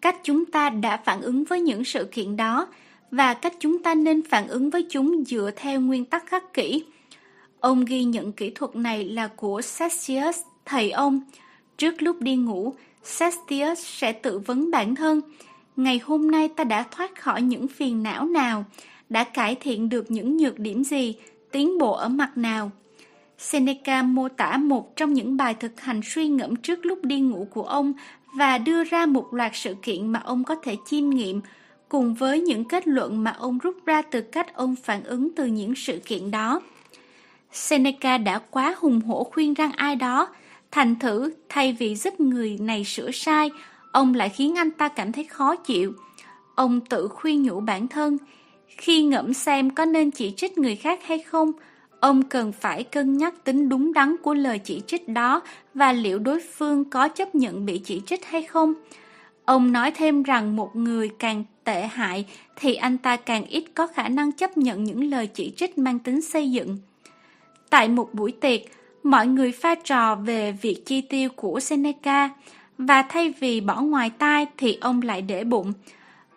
[0.00, 2.66] cách chúng ta đã phản ứng với những sự kiện đó
[3.10, 6.84] và cách chúng ta nên phản ứng với chúng dựa theo nguyên tắc khắc kỷ.
[7.60, 11.20] Ông ghi nhận kỹ thuật này là của Cassius, thầy ông.
[11.76, 12.74] Trước lúc đi ngủ,
[13.18, 15.20] Cassius sẽ tự vấn bản thân.
[15.76, 18.64] Ngày hôm nay ta đã thoát khỏi những phiền não nào,
[19.08, 21.14] đã cải thiện được những nhược điểm gì,
[21.52, 22.70] tiến bộ ở mặt nào.
[23.38, 27.46] Seneca mô tả một trong những bài thực hành suy ngẫm trước lúc đi ngủ
[27.50, 27.92] của ông
[28.34, 31.40] và đưa ra một loạt sự kiện mà ông có thể chiêm nghiệm,
[31.88, 35.46] cùng với những kết luận mà ông rút ra từ cách ông phản ứng từ
[35.46, 36.60] những sự kiện đó.
[37.52, 40.28] Seneca đã quá hùng hổ khuyên răng ai đó,
[40.70, 43.50] thành thử thay vì giúp người này sửa sai,
[43.92, 45.92] ông lại khiến anh ta cảm thấy khó chịu.
[46.54, 48.18] Ông tự khuyên nhủ bản thân,
[48.68, 51.52] khi ngẫm xem có nên chỉ trích người khác hay không,
[52.00, 55.40] ông cần phải cân nhắc tính đúng đắn của lời chỉ trích đó
[55.74, 58.74] và liệu đối phương có chấp nhận bị chỉ trích hay không.
[59.44, 63.86] Ông nói thêm rằng một người càng tệ hại thì anh ta càng ít có
[63.86, 66.78] khả năng chấp nhận những lời chỉ trích mang tính xây dựng.
[67.70, 68.60] Tại một buổi tiệc,
[69.02, 72.30] mọi người pha trò về việc chi tiêu của Seneca
[72.78, 75.72] và thay vì bỏ ngoài tai thì ông lại để bụng.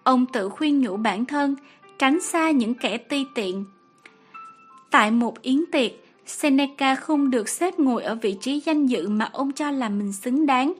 [0.03, 1.55] Ông tự khuyên nhủ bản thân,
[1.99, 3.65] tránh xa những kẻ ti tiện.
[4.91, 5.91] Tại một yến tiệc,
[6.25, 10.13] Seneca không được xếp ngồi ở vị trí danh dự mà ông cho là mình
[10.13, 10.73] xứng đáng.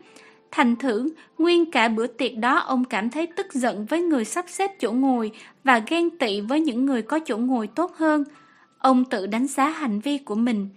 [0.52, 4.46] Thành thử, nguyên cả bữa tiệc đó ông cảm thấy tức giận với người sắp
[4.48, 5.32] xếp chỗ ngồi
[5.64, 8.24] và ghen tị với những người có chỗ ngồi tốt hơn.
[8.84, 10.70] Ông tự đánh giá hành vi của mình.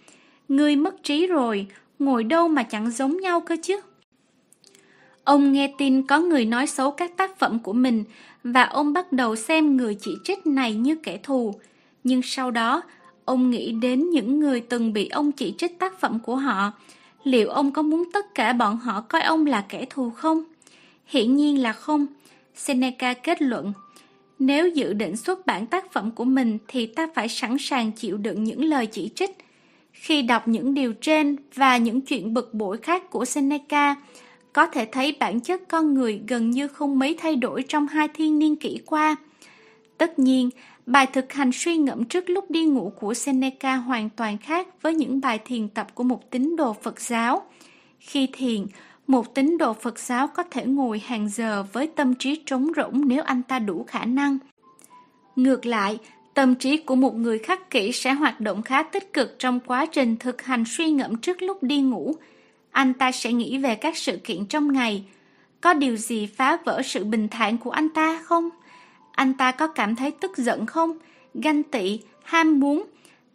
[0.48, 1.66] Người mất trí rồi,
[1.98, 3.80] ngồi đâu mà chẳng giống nhau cơ chứ.
[5.24, 8.04] Ông nghe tin có người nói xấu các tác phẩm của mình
[8.44, 11.54] và ông bắt đầu xem người chỉ trích này như kẻ thù.
[12.04, 12.82] Nhưng sau đó,
[13.24, 16.72] ông nghĩ đến những người từng bị ông chỉ trích tác phẩm của họ.
[17.24, 20.44] Liệu ông có muốn tất cả bọn họ coi ông là kẻ thù không?
[21.06, 22.06] Hiển nhiên là không.
[22.54, 23.72] Seneca kết luận,
[24.38, 28.16] nếu dự định xuất bản tác phẩm của mình thì ta phải sẵn sàng chịu
[28.16, 29.30] đựng những lời chỉ trích.
[29.92, 33.96] Khi đọc những điều trên và những chuyện bực bội khác của Seneca,
[34.52, 38.08] có thể thấy bản chất con người gần như không mấy thay đổi trong hai
[38.08, 39.16] thiên niên kỷ qua.
[39.98, 40.50] Tất nhiên,
[40.86, 44.94] bài thực hành suy ngẫm trước lúc đi ngủ của Seneca hoàn toàn khác với
[44.94, 47.42] những bài thiền tập của một tín đồ Phật giáo.
[47.98, 48.66] Khi thiền,
[49.06, 53.02] một tín đồ Phật giáo có thể ngồi hàng giờ với tâm trí trống rỗng
[53.08, 54.38] nếu anh ta đủ khả năng.
[55.36, 55.98] Ngược lại,
[56.34, 59.86] tâm trí của một người khắc kỷ sẽ hoạt động khá tích cực trong quá
[59.86, 62.14] trình thực hành suy ngẫm trước lúc đi ngủ.
[62.70, 65.04] Anh ta sẽ nghĩ về các sự kiện trong ngày.
[65.60, 68.48] Có điều gì phá vỡ sự bình thản của anh ta không?
[69.12, 70.98] Anh ta có cảm thấy tức giận không?
[71.34, 72.84] Ganh tị, ham muốn?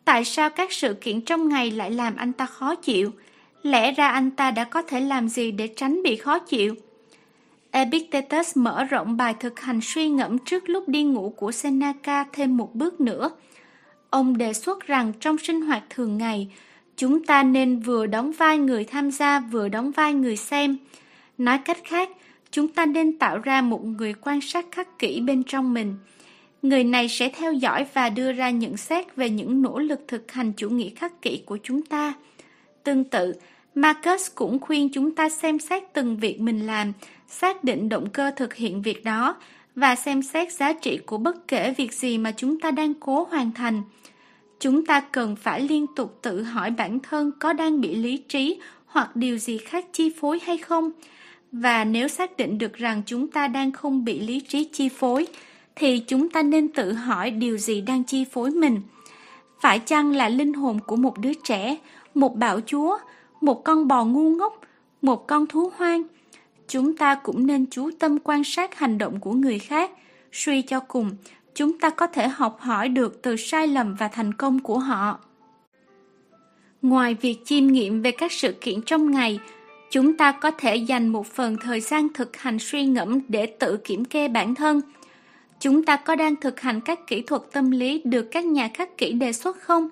[0.06, 3.12] Tại sao các sự kiện trong ngày lại làm anh ta khó chịu?
[3.64, 6.76] Lẽ ra anh ta đã có thể làm gì để tránh bị khó chịu?
[7.72, 12.58] Epictetus mở rộng bài thực hành suy ngẫm trước lúc đi ngủ của Seneca thêm
[12.58, 13.32] một bước nữa.
[14.10, 16.48] Ông đề xuất rằng trong sinh hoạt thường ngày,
[16.98, 20.78] chúng ta nên vừa đóng vai người tham gia vừa đóng vai người xem.
[21.38, 22.10] Nói cách khác,
[22.52, 25.96] chúng ta nên tạo ra một người quan sát khắc kỹ bên trong mình.
[26.62, 30.32] Người này sẽ theo dõi và đưa ra nhận xét về những nỗ lực thực
[30.32, 32.14] hành chủ nghĩa khắc kỷ của chúng ta.
[32.84, 33.34] Tương tự,
[33.76, 36.94] Marcus cũng khuyên chúng ta xem xét từng việc mình làm,
[37.28, 39.36] xác định động cơ thực hiện việc đó
[39.76, 43.28] và xem xét giá trị của bất kể việc gì mà chúng ta đang cố
[43.32, 43.82] hoàn thành.
[44.60, 48.60] Chúng ta cần phải liên tục tự hỏi bản thân có đang bị lý trí
[48.86, 50.92] hoặc điều gì khác chi phối hay không.
[51.52, 55.28] Và nếu xác định được rằng chúng ta đang không bị lý trí chi phối,
[55.76, 58.82] thì chúng ta nên tự hỏi điều gì đang chi phối mình.
[59.62, 61.78] Phải chăng là linh hồn của một đứa trẻ,
[62.16, 62.98] một bạo chúa,
[63.42, 64.62] một con bò ngu ngốc,
[65.02, 66.04] một con thú hoang.
[66.68, 69.92] Chúng ta cũng nên chú tâm quan sát hành động của người khác.
[70.32, 71.12] Suy cho cùng,
[71.56, 75.20] chúng ta có thể học hỏi được từ sai lầm và thành công của họ.
[76.82, 79.40] Ngoài việc chiêm nghiệm về các sự kiện trong ngày,
[79.92, 83.78] chúng ta có thể dành một phần thời gian thực hành suy ngẫm để tự
[83.78, 84.82] kiểm kê bản thân.
[85.60, 88.98] Chúng ta có đang thực hành các kỹ thuật tâm lý được các nhà khắc
[88.98, 89.90] kỹ đề xuất không?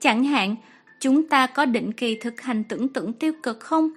[0.00, 0.56] Chẳng hạn,
[1.04, 3.90] Chúng ta có định kỳ thực hành tưởng tượng tiêu cực không?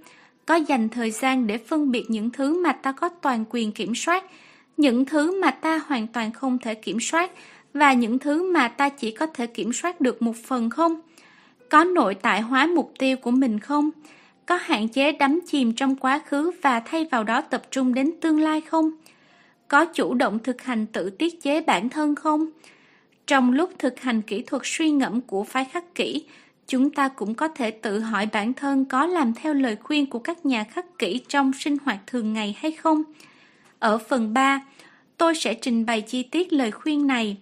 [0.46, 3.96] Có dành thời gian để phân biệt những thứ mà ta có toàn quyền kiểm
[3.96, 4.24] soát,
[4.78, 7.32] những thứ mà ta hoàn toàn không thể kiểm soát
[7.74, 11.02] và những thứ mà ta chỉ có thể kiểm soát được một phần không?
[11.70, 13.90] Có nội tại hóa mục tiêu của mình không?
[14.46, 18.12] có hạn chế đắm chìm trong quá khứ và thay vào đó tập trung đến
[18.22, 18.92] tương lai không?
[19.68, 22.46] Có chủ động thực hành tự tiết chế bản thân không?
[23.28, 26.24] Trong lúc thực hành kỹ thuật suy ngẫm của phái khắc kỷ,
[26.68, 30.20] chúng ta cũng có thể tự hỏi bản thân có làm theo lời khuyên của
[30.20, 33.04] các nhà khắc kỷ trong sinh hoạt thường ngày hay không.
[33.80, 34.62] Ở phần 3,
[35.18, 37.38] tôi sẽ trình bày chi tiết lời khuyên này.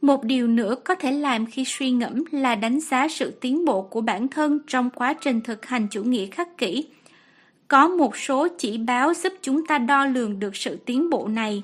[0.00, 3.82] Một điều nữa có thể làm khi suy ngẫm là đánh giá sự tiến bộ
[3.82, 6.86] của bản thân trong quá trình thực hành chủ nghĩa khắc kỷ.
[7.68, 11.62] Có một số chỉ báo giúp chúng ta đo lường được sự tiến bộ này.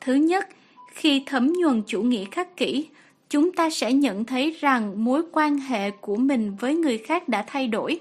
[0.00, 0.48] Thứ nhất,
[0.92, 2.86] khi thấm nhuần chủ nghĩa khắc kỷ,
[3.34, 7.44] chúng ta sẽ nhận thấy rằng mối quan hệ của mình với người khác đã
[7.46, 8.00] thay đổi.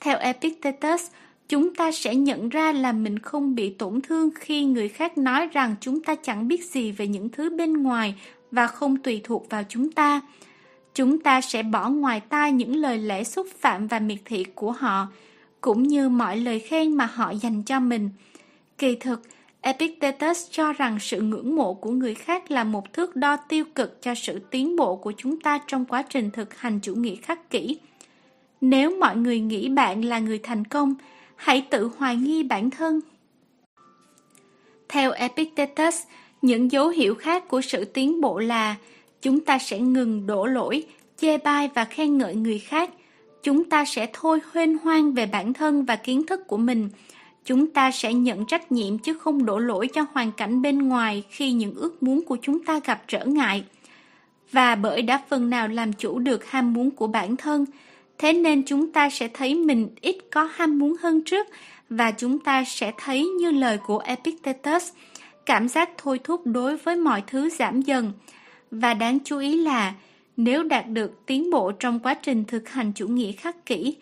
[0.00, 1.06] Theo Epictetus,
[1.48, 5.48] chúng ta sẽ nhận ra là mình không bị tổn thương khi người khác nói
[5.52, 8.14] rằng chúng ta chẳng biết gì về những thứ bên ngoài
[8.50, 10.20] và không tùy thuộc vào chúng ta.
[10.94, 14.72] Chúng ta sẽ bỏ ngoài tai những lời lẽ xúc phạm và miệt thị của
[14.72, 15.06] họ,
[15.60, 18.10] cũng như mọi lời khen mà họ dành cho mình.
[18.78, 19.22] Kỳ thực,
[19.60, 24.02] Epictetus cho rằng sự ngưỡng mộ của người khác là một thước đo tiêu cực
[24.02, 27.50] cho sự tiến bộ của chúng ta trong quá trình thực hành chủ nghĩa khắc
[27.50, 27.78] kỷ.
[28.60, 30.94] Nếu mọi người nghĩ bạn là người thành công,
[31.36, 33.00] hãy tự hoài nghi bản thân.
[34.88, 36.02] Theo Epictetus,
[36.42, 38.76] những dấu hiệu khác của sự tiến bộ là
[39.22, 40.86] chúng ta sẽ ngừng đổ lỗi,
[41.16, 42.90] chê bai và khen ngợi người khác.
[43.42, 46.88] Chúng ta sẽ thôi huyên hoang về bản thân và kiến thức của mình.
[47.48, 51.24] Chúng ta sẽ nhận trách nhiệm chứ không đổ lỗi cho hoàn cảnh bên ngoài
[51.30, 53.64] khi những ước muốn của chúng ta gặp trở ngại.
[54.52, 57.66] Và bởi đã phần nào làm chủ được ham muốn của bản thân,
[58.18, 61.46] thế nên chúng ta sẽ thấy mình ít có ham muốn hơn trước
[61.90, 64.92] và chúng ta sẽ thấy như lời của Epictetus–
[65.48, 68.12] cảm giác thôi thúc đối với mọi thứ giảm dần.
[68.70, 69.94] Và đáng chú ý là,
[70.36, 73.96] nếu đạt được tiến bộ trong quá trình thực hành chủ nghĩa khắc kỷ,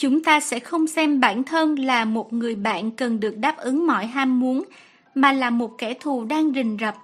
[0.00, 3.86] chúng ta sẽ không xem bản thân là một người bạn cần được đáp ứng
[3.86, 4.64] mọi ham muốn,
[5.14, 6.96] mà là một kẻ thù đang rình rập.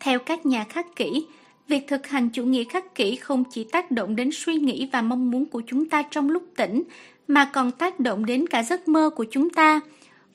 [0.00, 1.26] Theo các nhà khắc kỷ,
[1.68, 5.02] việc thực hành chủ nghĩa khắc kỷ không chỉ tác động đến suy nghĩ và
[5.02, 6.82] mong muốn của chúng ta trong lúc tỉnh,
[7.28, 9.80] mà còn tác động đến cả giấc mơ của chúng ta.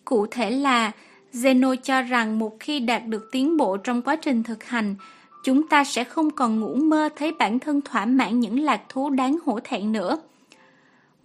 [0.05, 0.91] Cụ thể là
[1.33, 4.95] Zeno cho rằng một khi đạt được tiến bộ trong quá trình thực hành,
[5.43, 9.09] chúng ta sẽ không còn ngủ mơ thấy bản thân thỏa mãn những lạc thú
[9.09, 10.17] đáng hổ thẹn nữa.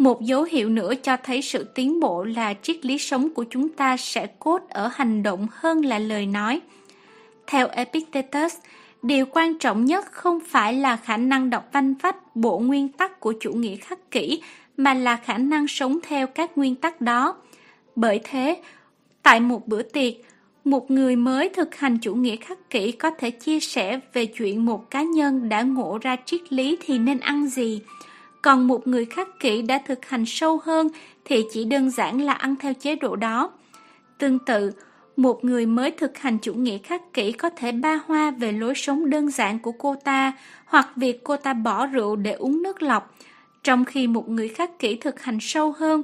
[0.01, 3.69] Một dấu hiệu nữa cho thấy sự tiến bộ là triết lý sống của chúng
[3.69, 6.61] ta sẽ cốt ở hành động hơn là lời nói.
[7.47, 8.57] Theo Epictetus,
[9.03, 13.21] điều quan trọng nhất không phải là khả năng đọc văn vách bộ nguyên tắc
[13.21, 14.43] của chủ nghĩa khắc kỷ,
[14.77, 17.37] mà là khả năng sống theo các nguyên tắc đó.
[17.97, 18.63] Bởi thế,
[19.23, 20.15] Tại một bữa tiệc,
[20.65, 24.67] một người mới thực hành chủ nghĩa khắc kỷ có thể chia sẻ về chuyện
[24.67, 27.81] một cá nhân đã ngộ ra triết lý thì nên ăn gì.
[28.43, 30.89] Còn một người khắc kỷ đã thực hành sâu hơn
[31.25, 33.53] thì chỉ đơn giản là ăn theo chế độ đó.
[34.19, 34.71] Tương tự,
[35.17, 38.75] một người mới thực hành chủ nghĩa khắc kỷ có thể ba hoa về lối
[38.75, 40.33] sống đơn giản của cô ta
[40.65, 43.17] hoặc việc cô ta bỏ rượu để uống nước lọc,
[43.63, 46.03] trong khi một người khắc kỷ thực hành sâu hơn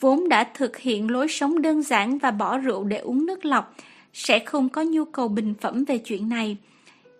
[0.00, 3.74] vốn đã thực hiện lối sống đơn giản và bỏ rượu để uống nước lọc,
[4.12, 6.56] sẽ không có nhu cầu bình phẩm về chuyện này.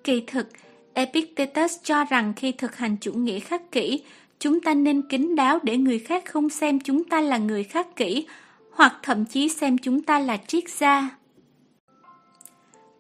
[0.04, 0.48] Kỳ thực,
[0.94, 4.02] Epictetus cho rằng khi thực hành chủ nghĩa khắc kỷ,
[4.38, 7.96] chúng ta nên kín đáo để người khác không xem chúng ta là người khác
[7.96, 8.26] kỷ,
[8.70, 11.10] hoặc thậm chí xem chúng ta là triết gia.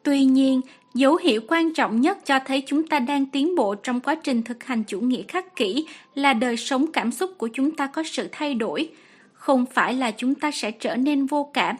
[0.02, 0.60] Tuy nhiên,
[0.94, 4.42] dấu hiệu quan trọng nhất cho thấy chúng ta đang tiến bộ trong quá trình
[4.42, 8.02] thực hành chủ nghĩa khắc kỷ là đời sống cảm xúc của chúng ta có
[8.02, 8.88] sự thay đổi–
[9.46, 11.76] không phải là chúng ta sẽ trở nên vô cảm,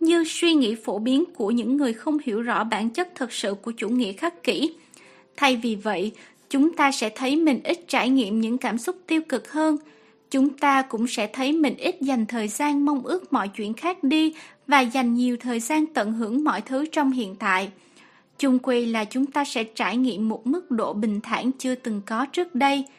[0.00, 3.54] như suy nghĩ phổ biến của những người không hiểu rõ bản chất thực sự
[3.54, 4.74] của chủ nghĩa khắc kỷ.
[5.36, 6.12] Thay vì vậy,
[6.50, 9.76] chúng ta sẽ thấy mình ít trải nghiệm những cảm xúc tiêu cực hơn.
[10.30, 14.04] Chúng ta cũng sẽ thấy mình ít dành thời gian mong ước mọi chuyện khác
[14.04, 14.34] đi
[14.66, 17.70] và dành nhiều thời gian tận hưởng mọi thứ trong hiện tại.
[18.38, 22.02] Chung quy là chúng ta sẽ trải nghiệm một mức độ bình thản chưa từng
[22.06, 22.84] có trước đây–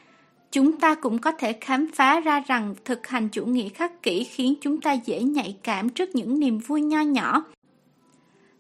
[0.52, 4.24] Chúng ta cũng có thể khám phá ra rằng thực hành chủ nghĩa khắc kỷ
[4.24, 7.44] khiến chúng ta dễ nhạy cảm trước những niềm vui nho nhỏ.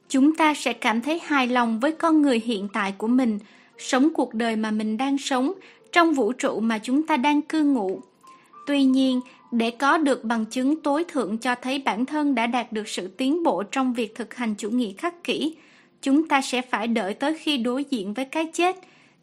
[0.09, 3.39] Chúng ta sẽ cảm thấy hài lòng với con người hiện tại của mình,
[3.81, 5.53] sống cuộc đời mà mình đang sống,
[5.91, 8.01] trong vũ trụ mà chúng ta đang cư ngụ.
[8.67, 9.21] Tuy nhiên,
[9.51, 13.07] để có được bằng chứng tối thượng cho thấy bản thân đã đạt được sự
[13.07, 15.55] tiến bộ trong việc thực hành chủ nghĩa khắc kỷ,
[16.01, 18.75] chúng ta sẽ phải đợi tới khi đối diện với cái chết.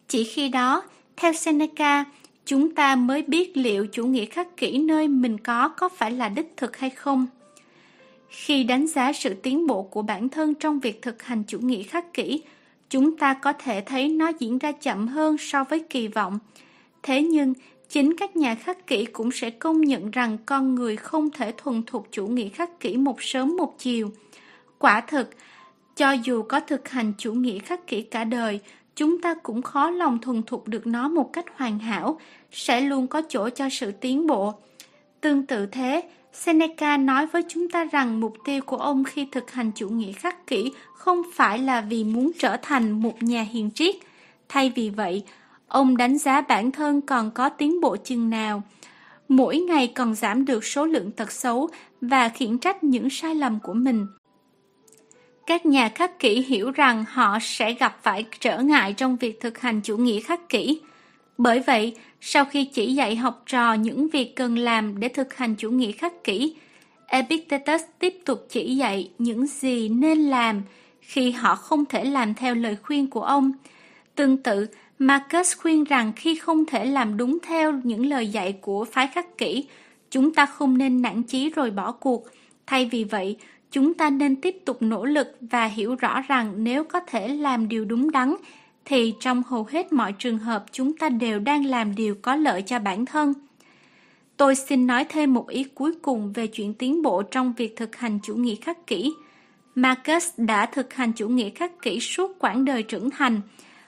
[0.09, 0.83] Chỉ khi đó,
[1.17, 2.05] theo Seneca,
[2.45, 6.29] chúng ta mới biết liệu chủ nghĩa khắc kỷ nơi mình có có phải là
[6.29, 7.27] đích thực hay không.
[8.29, 11.83] Khi đánh giá sự tiến bộ của bản thân trong việc thực hành chủ nghĩa
[11.83, 12.43] khắc kỷ,
[12.90, 16.39] chúng ta có thể thấy nó diễn ra chậm hơn so với kỳ vọng.
[17.02, 17.55] Thế nhưng,
[17.89, 21.82] chính các nhà khắc kỷ cũng sẽ công nhận rằng con người không thể thuần
[21.82, 24.10] thục chủ nghĩa khắc kỷ một sớm một chiều.
[24.78, 25.31] Quả thực,
[25.97, 28.60] cho dù có thực hành chủ nghĩa khắc kỷ cả đời,
[28.94, 32.20] chúng ta cũng khó lòng thuần thục được nó một cách hoàn hảo,
[32.52, 34.55] sẽ luôn có chỗ cho sự tiến bộ.
[35.20, 36.02] Tương tự thế,
[36.40, 40.12] Seneca nói với chúng ta rằng mục tiêu của ông khi thực hành chủ nghĩa
[40.12, 43.94] khắc kỷ không phải là vì muốn trở thành một nhà hiền triết.
[44.48, 45.23] Thay vì vậy,
[45.69, 48.62] ông đánh giá bản thân còn có tiến bộ chừng nào.
[49.28, 51.69] Mỗi ngày còn giảm được số lượng tật xấu
[52.01, 54.06] và khiển trách những sai lầm của mình.
[55.47, 59.59] Các nhà khắc kỷ hiểu rằng họ sẽ gặp phải trở ngại trong việc thực
[59.59, 60.81] hành chủ nghĩa khắc kỷ.
[61.39, 65.55] Bởi vậy, sau khi chỉ dạy học trò những việc cần làm để thực hành
[65.55, 66.55] chủ nghĩa khắc kỷ,
[67.07, 70.62] Epictetus tiếp tục chỉ dạy những gì nên làm
[71.01, 73.53] khi họ không thể làm theo lời khuyên của ông.
[74.15, 74.66] Tương tự,
[74.99, 79.39] Marcus khuyên rằng khi không thể làm đúng theo những lời dạy của phái khắc
[79.39, 79.66] kỷ,
[80.11, 82.27] chúng ta không nên nản chí rồi bỏ cuộc.
[82.66, 83.36] Thay vì vậy,
[83.70, 87.69] chúng ta nên tiếp tục nỗ lực và hiểu rõ rằng nếu có thể làm
[87.69, 88.35] điều đúng đắn
[88.89, 92.62] thì trong hầu hết mọi trường hợp chúng ta đều đang làm điều có lợi
[92.62, 93.35] cho bản thân.
[94.36, 97.97] Tôi xin nói thêm một ý cuối cùng về chuyện tiến bộ trong việc thực
[97.97, 99.12] hành chủ nghĩa khắc kỷ.
[99.74, 103.40] Marcus đã thực hành chủ nghĩa khắc kỷ suốt quãng đời trưởng thành,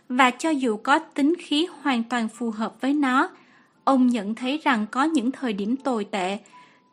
[0.09, 3.31] và cho dù có tính khí hoàn toàn phù hợp với nó,
[3.85, 6.39] ông nhận thấy rằng có những thời điểm tồi tệ,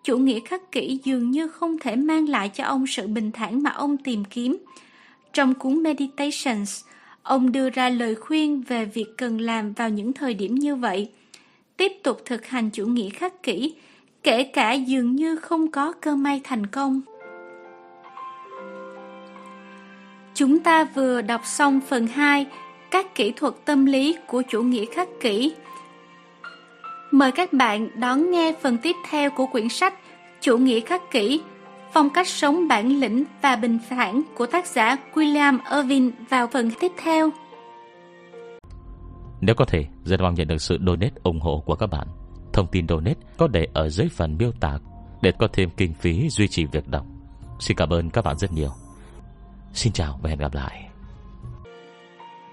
[0.03, 3.63] chủ nghĩa khắc kỷ dường như không thể mang lại cho ông sự bình thản
[3.63, 4.57] mà ông tìm kiếm.
[5.33, 6.83] Trong cuốn Meditations,
[7.27, 11.09] Ông đưa ra lời khuyên về việc cần làm vào những thời điểm như vậy.
[11.77, 13.73] Tiếp tục thực hành chủ nghĩa khắc kỷ,
[14.23, 17.01] kể cả dường như không có cơ may thành công.
[20.33, 22.45] Chúng ta vừa đọc xong phần 2,
[22.91, 25.51] các kỹ thuật tâm lý của chủ nghĩa khắc kỷ.
[27.11, 29.93] Mời các bạn đón nghe phần tiếp theo của quyển sách
[30.41, 31.41] Chủ nghĩa khắc kỷ
[31.93, 36.71] phong cách sống bản lĩnh và bình thản của tác giả William Irving vào phần
[36.79, 37.29] tiếp theo.
[39.41, 42.07] Nếu có thể, rất mong nhận được sự donate ủng hộ của các bạn.
[42.53, 44.77] Thông tin donate có để ở dưới phần miêu tả
[45.21, 47.05] để có thêm kinh phí duy trì việc đọc.
[47.59, 48.71] Xin cảm ơn các bạn rất nhiều.
[49.73, 50.86] Xin chào và hẹn gặp lại.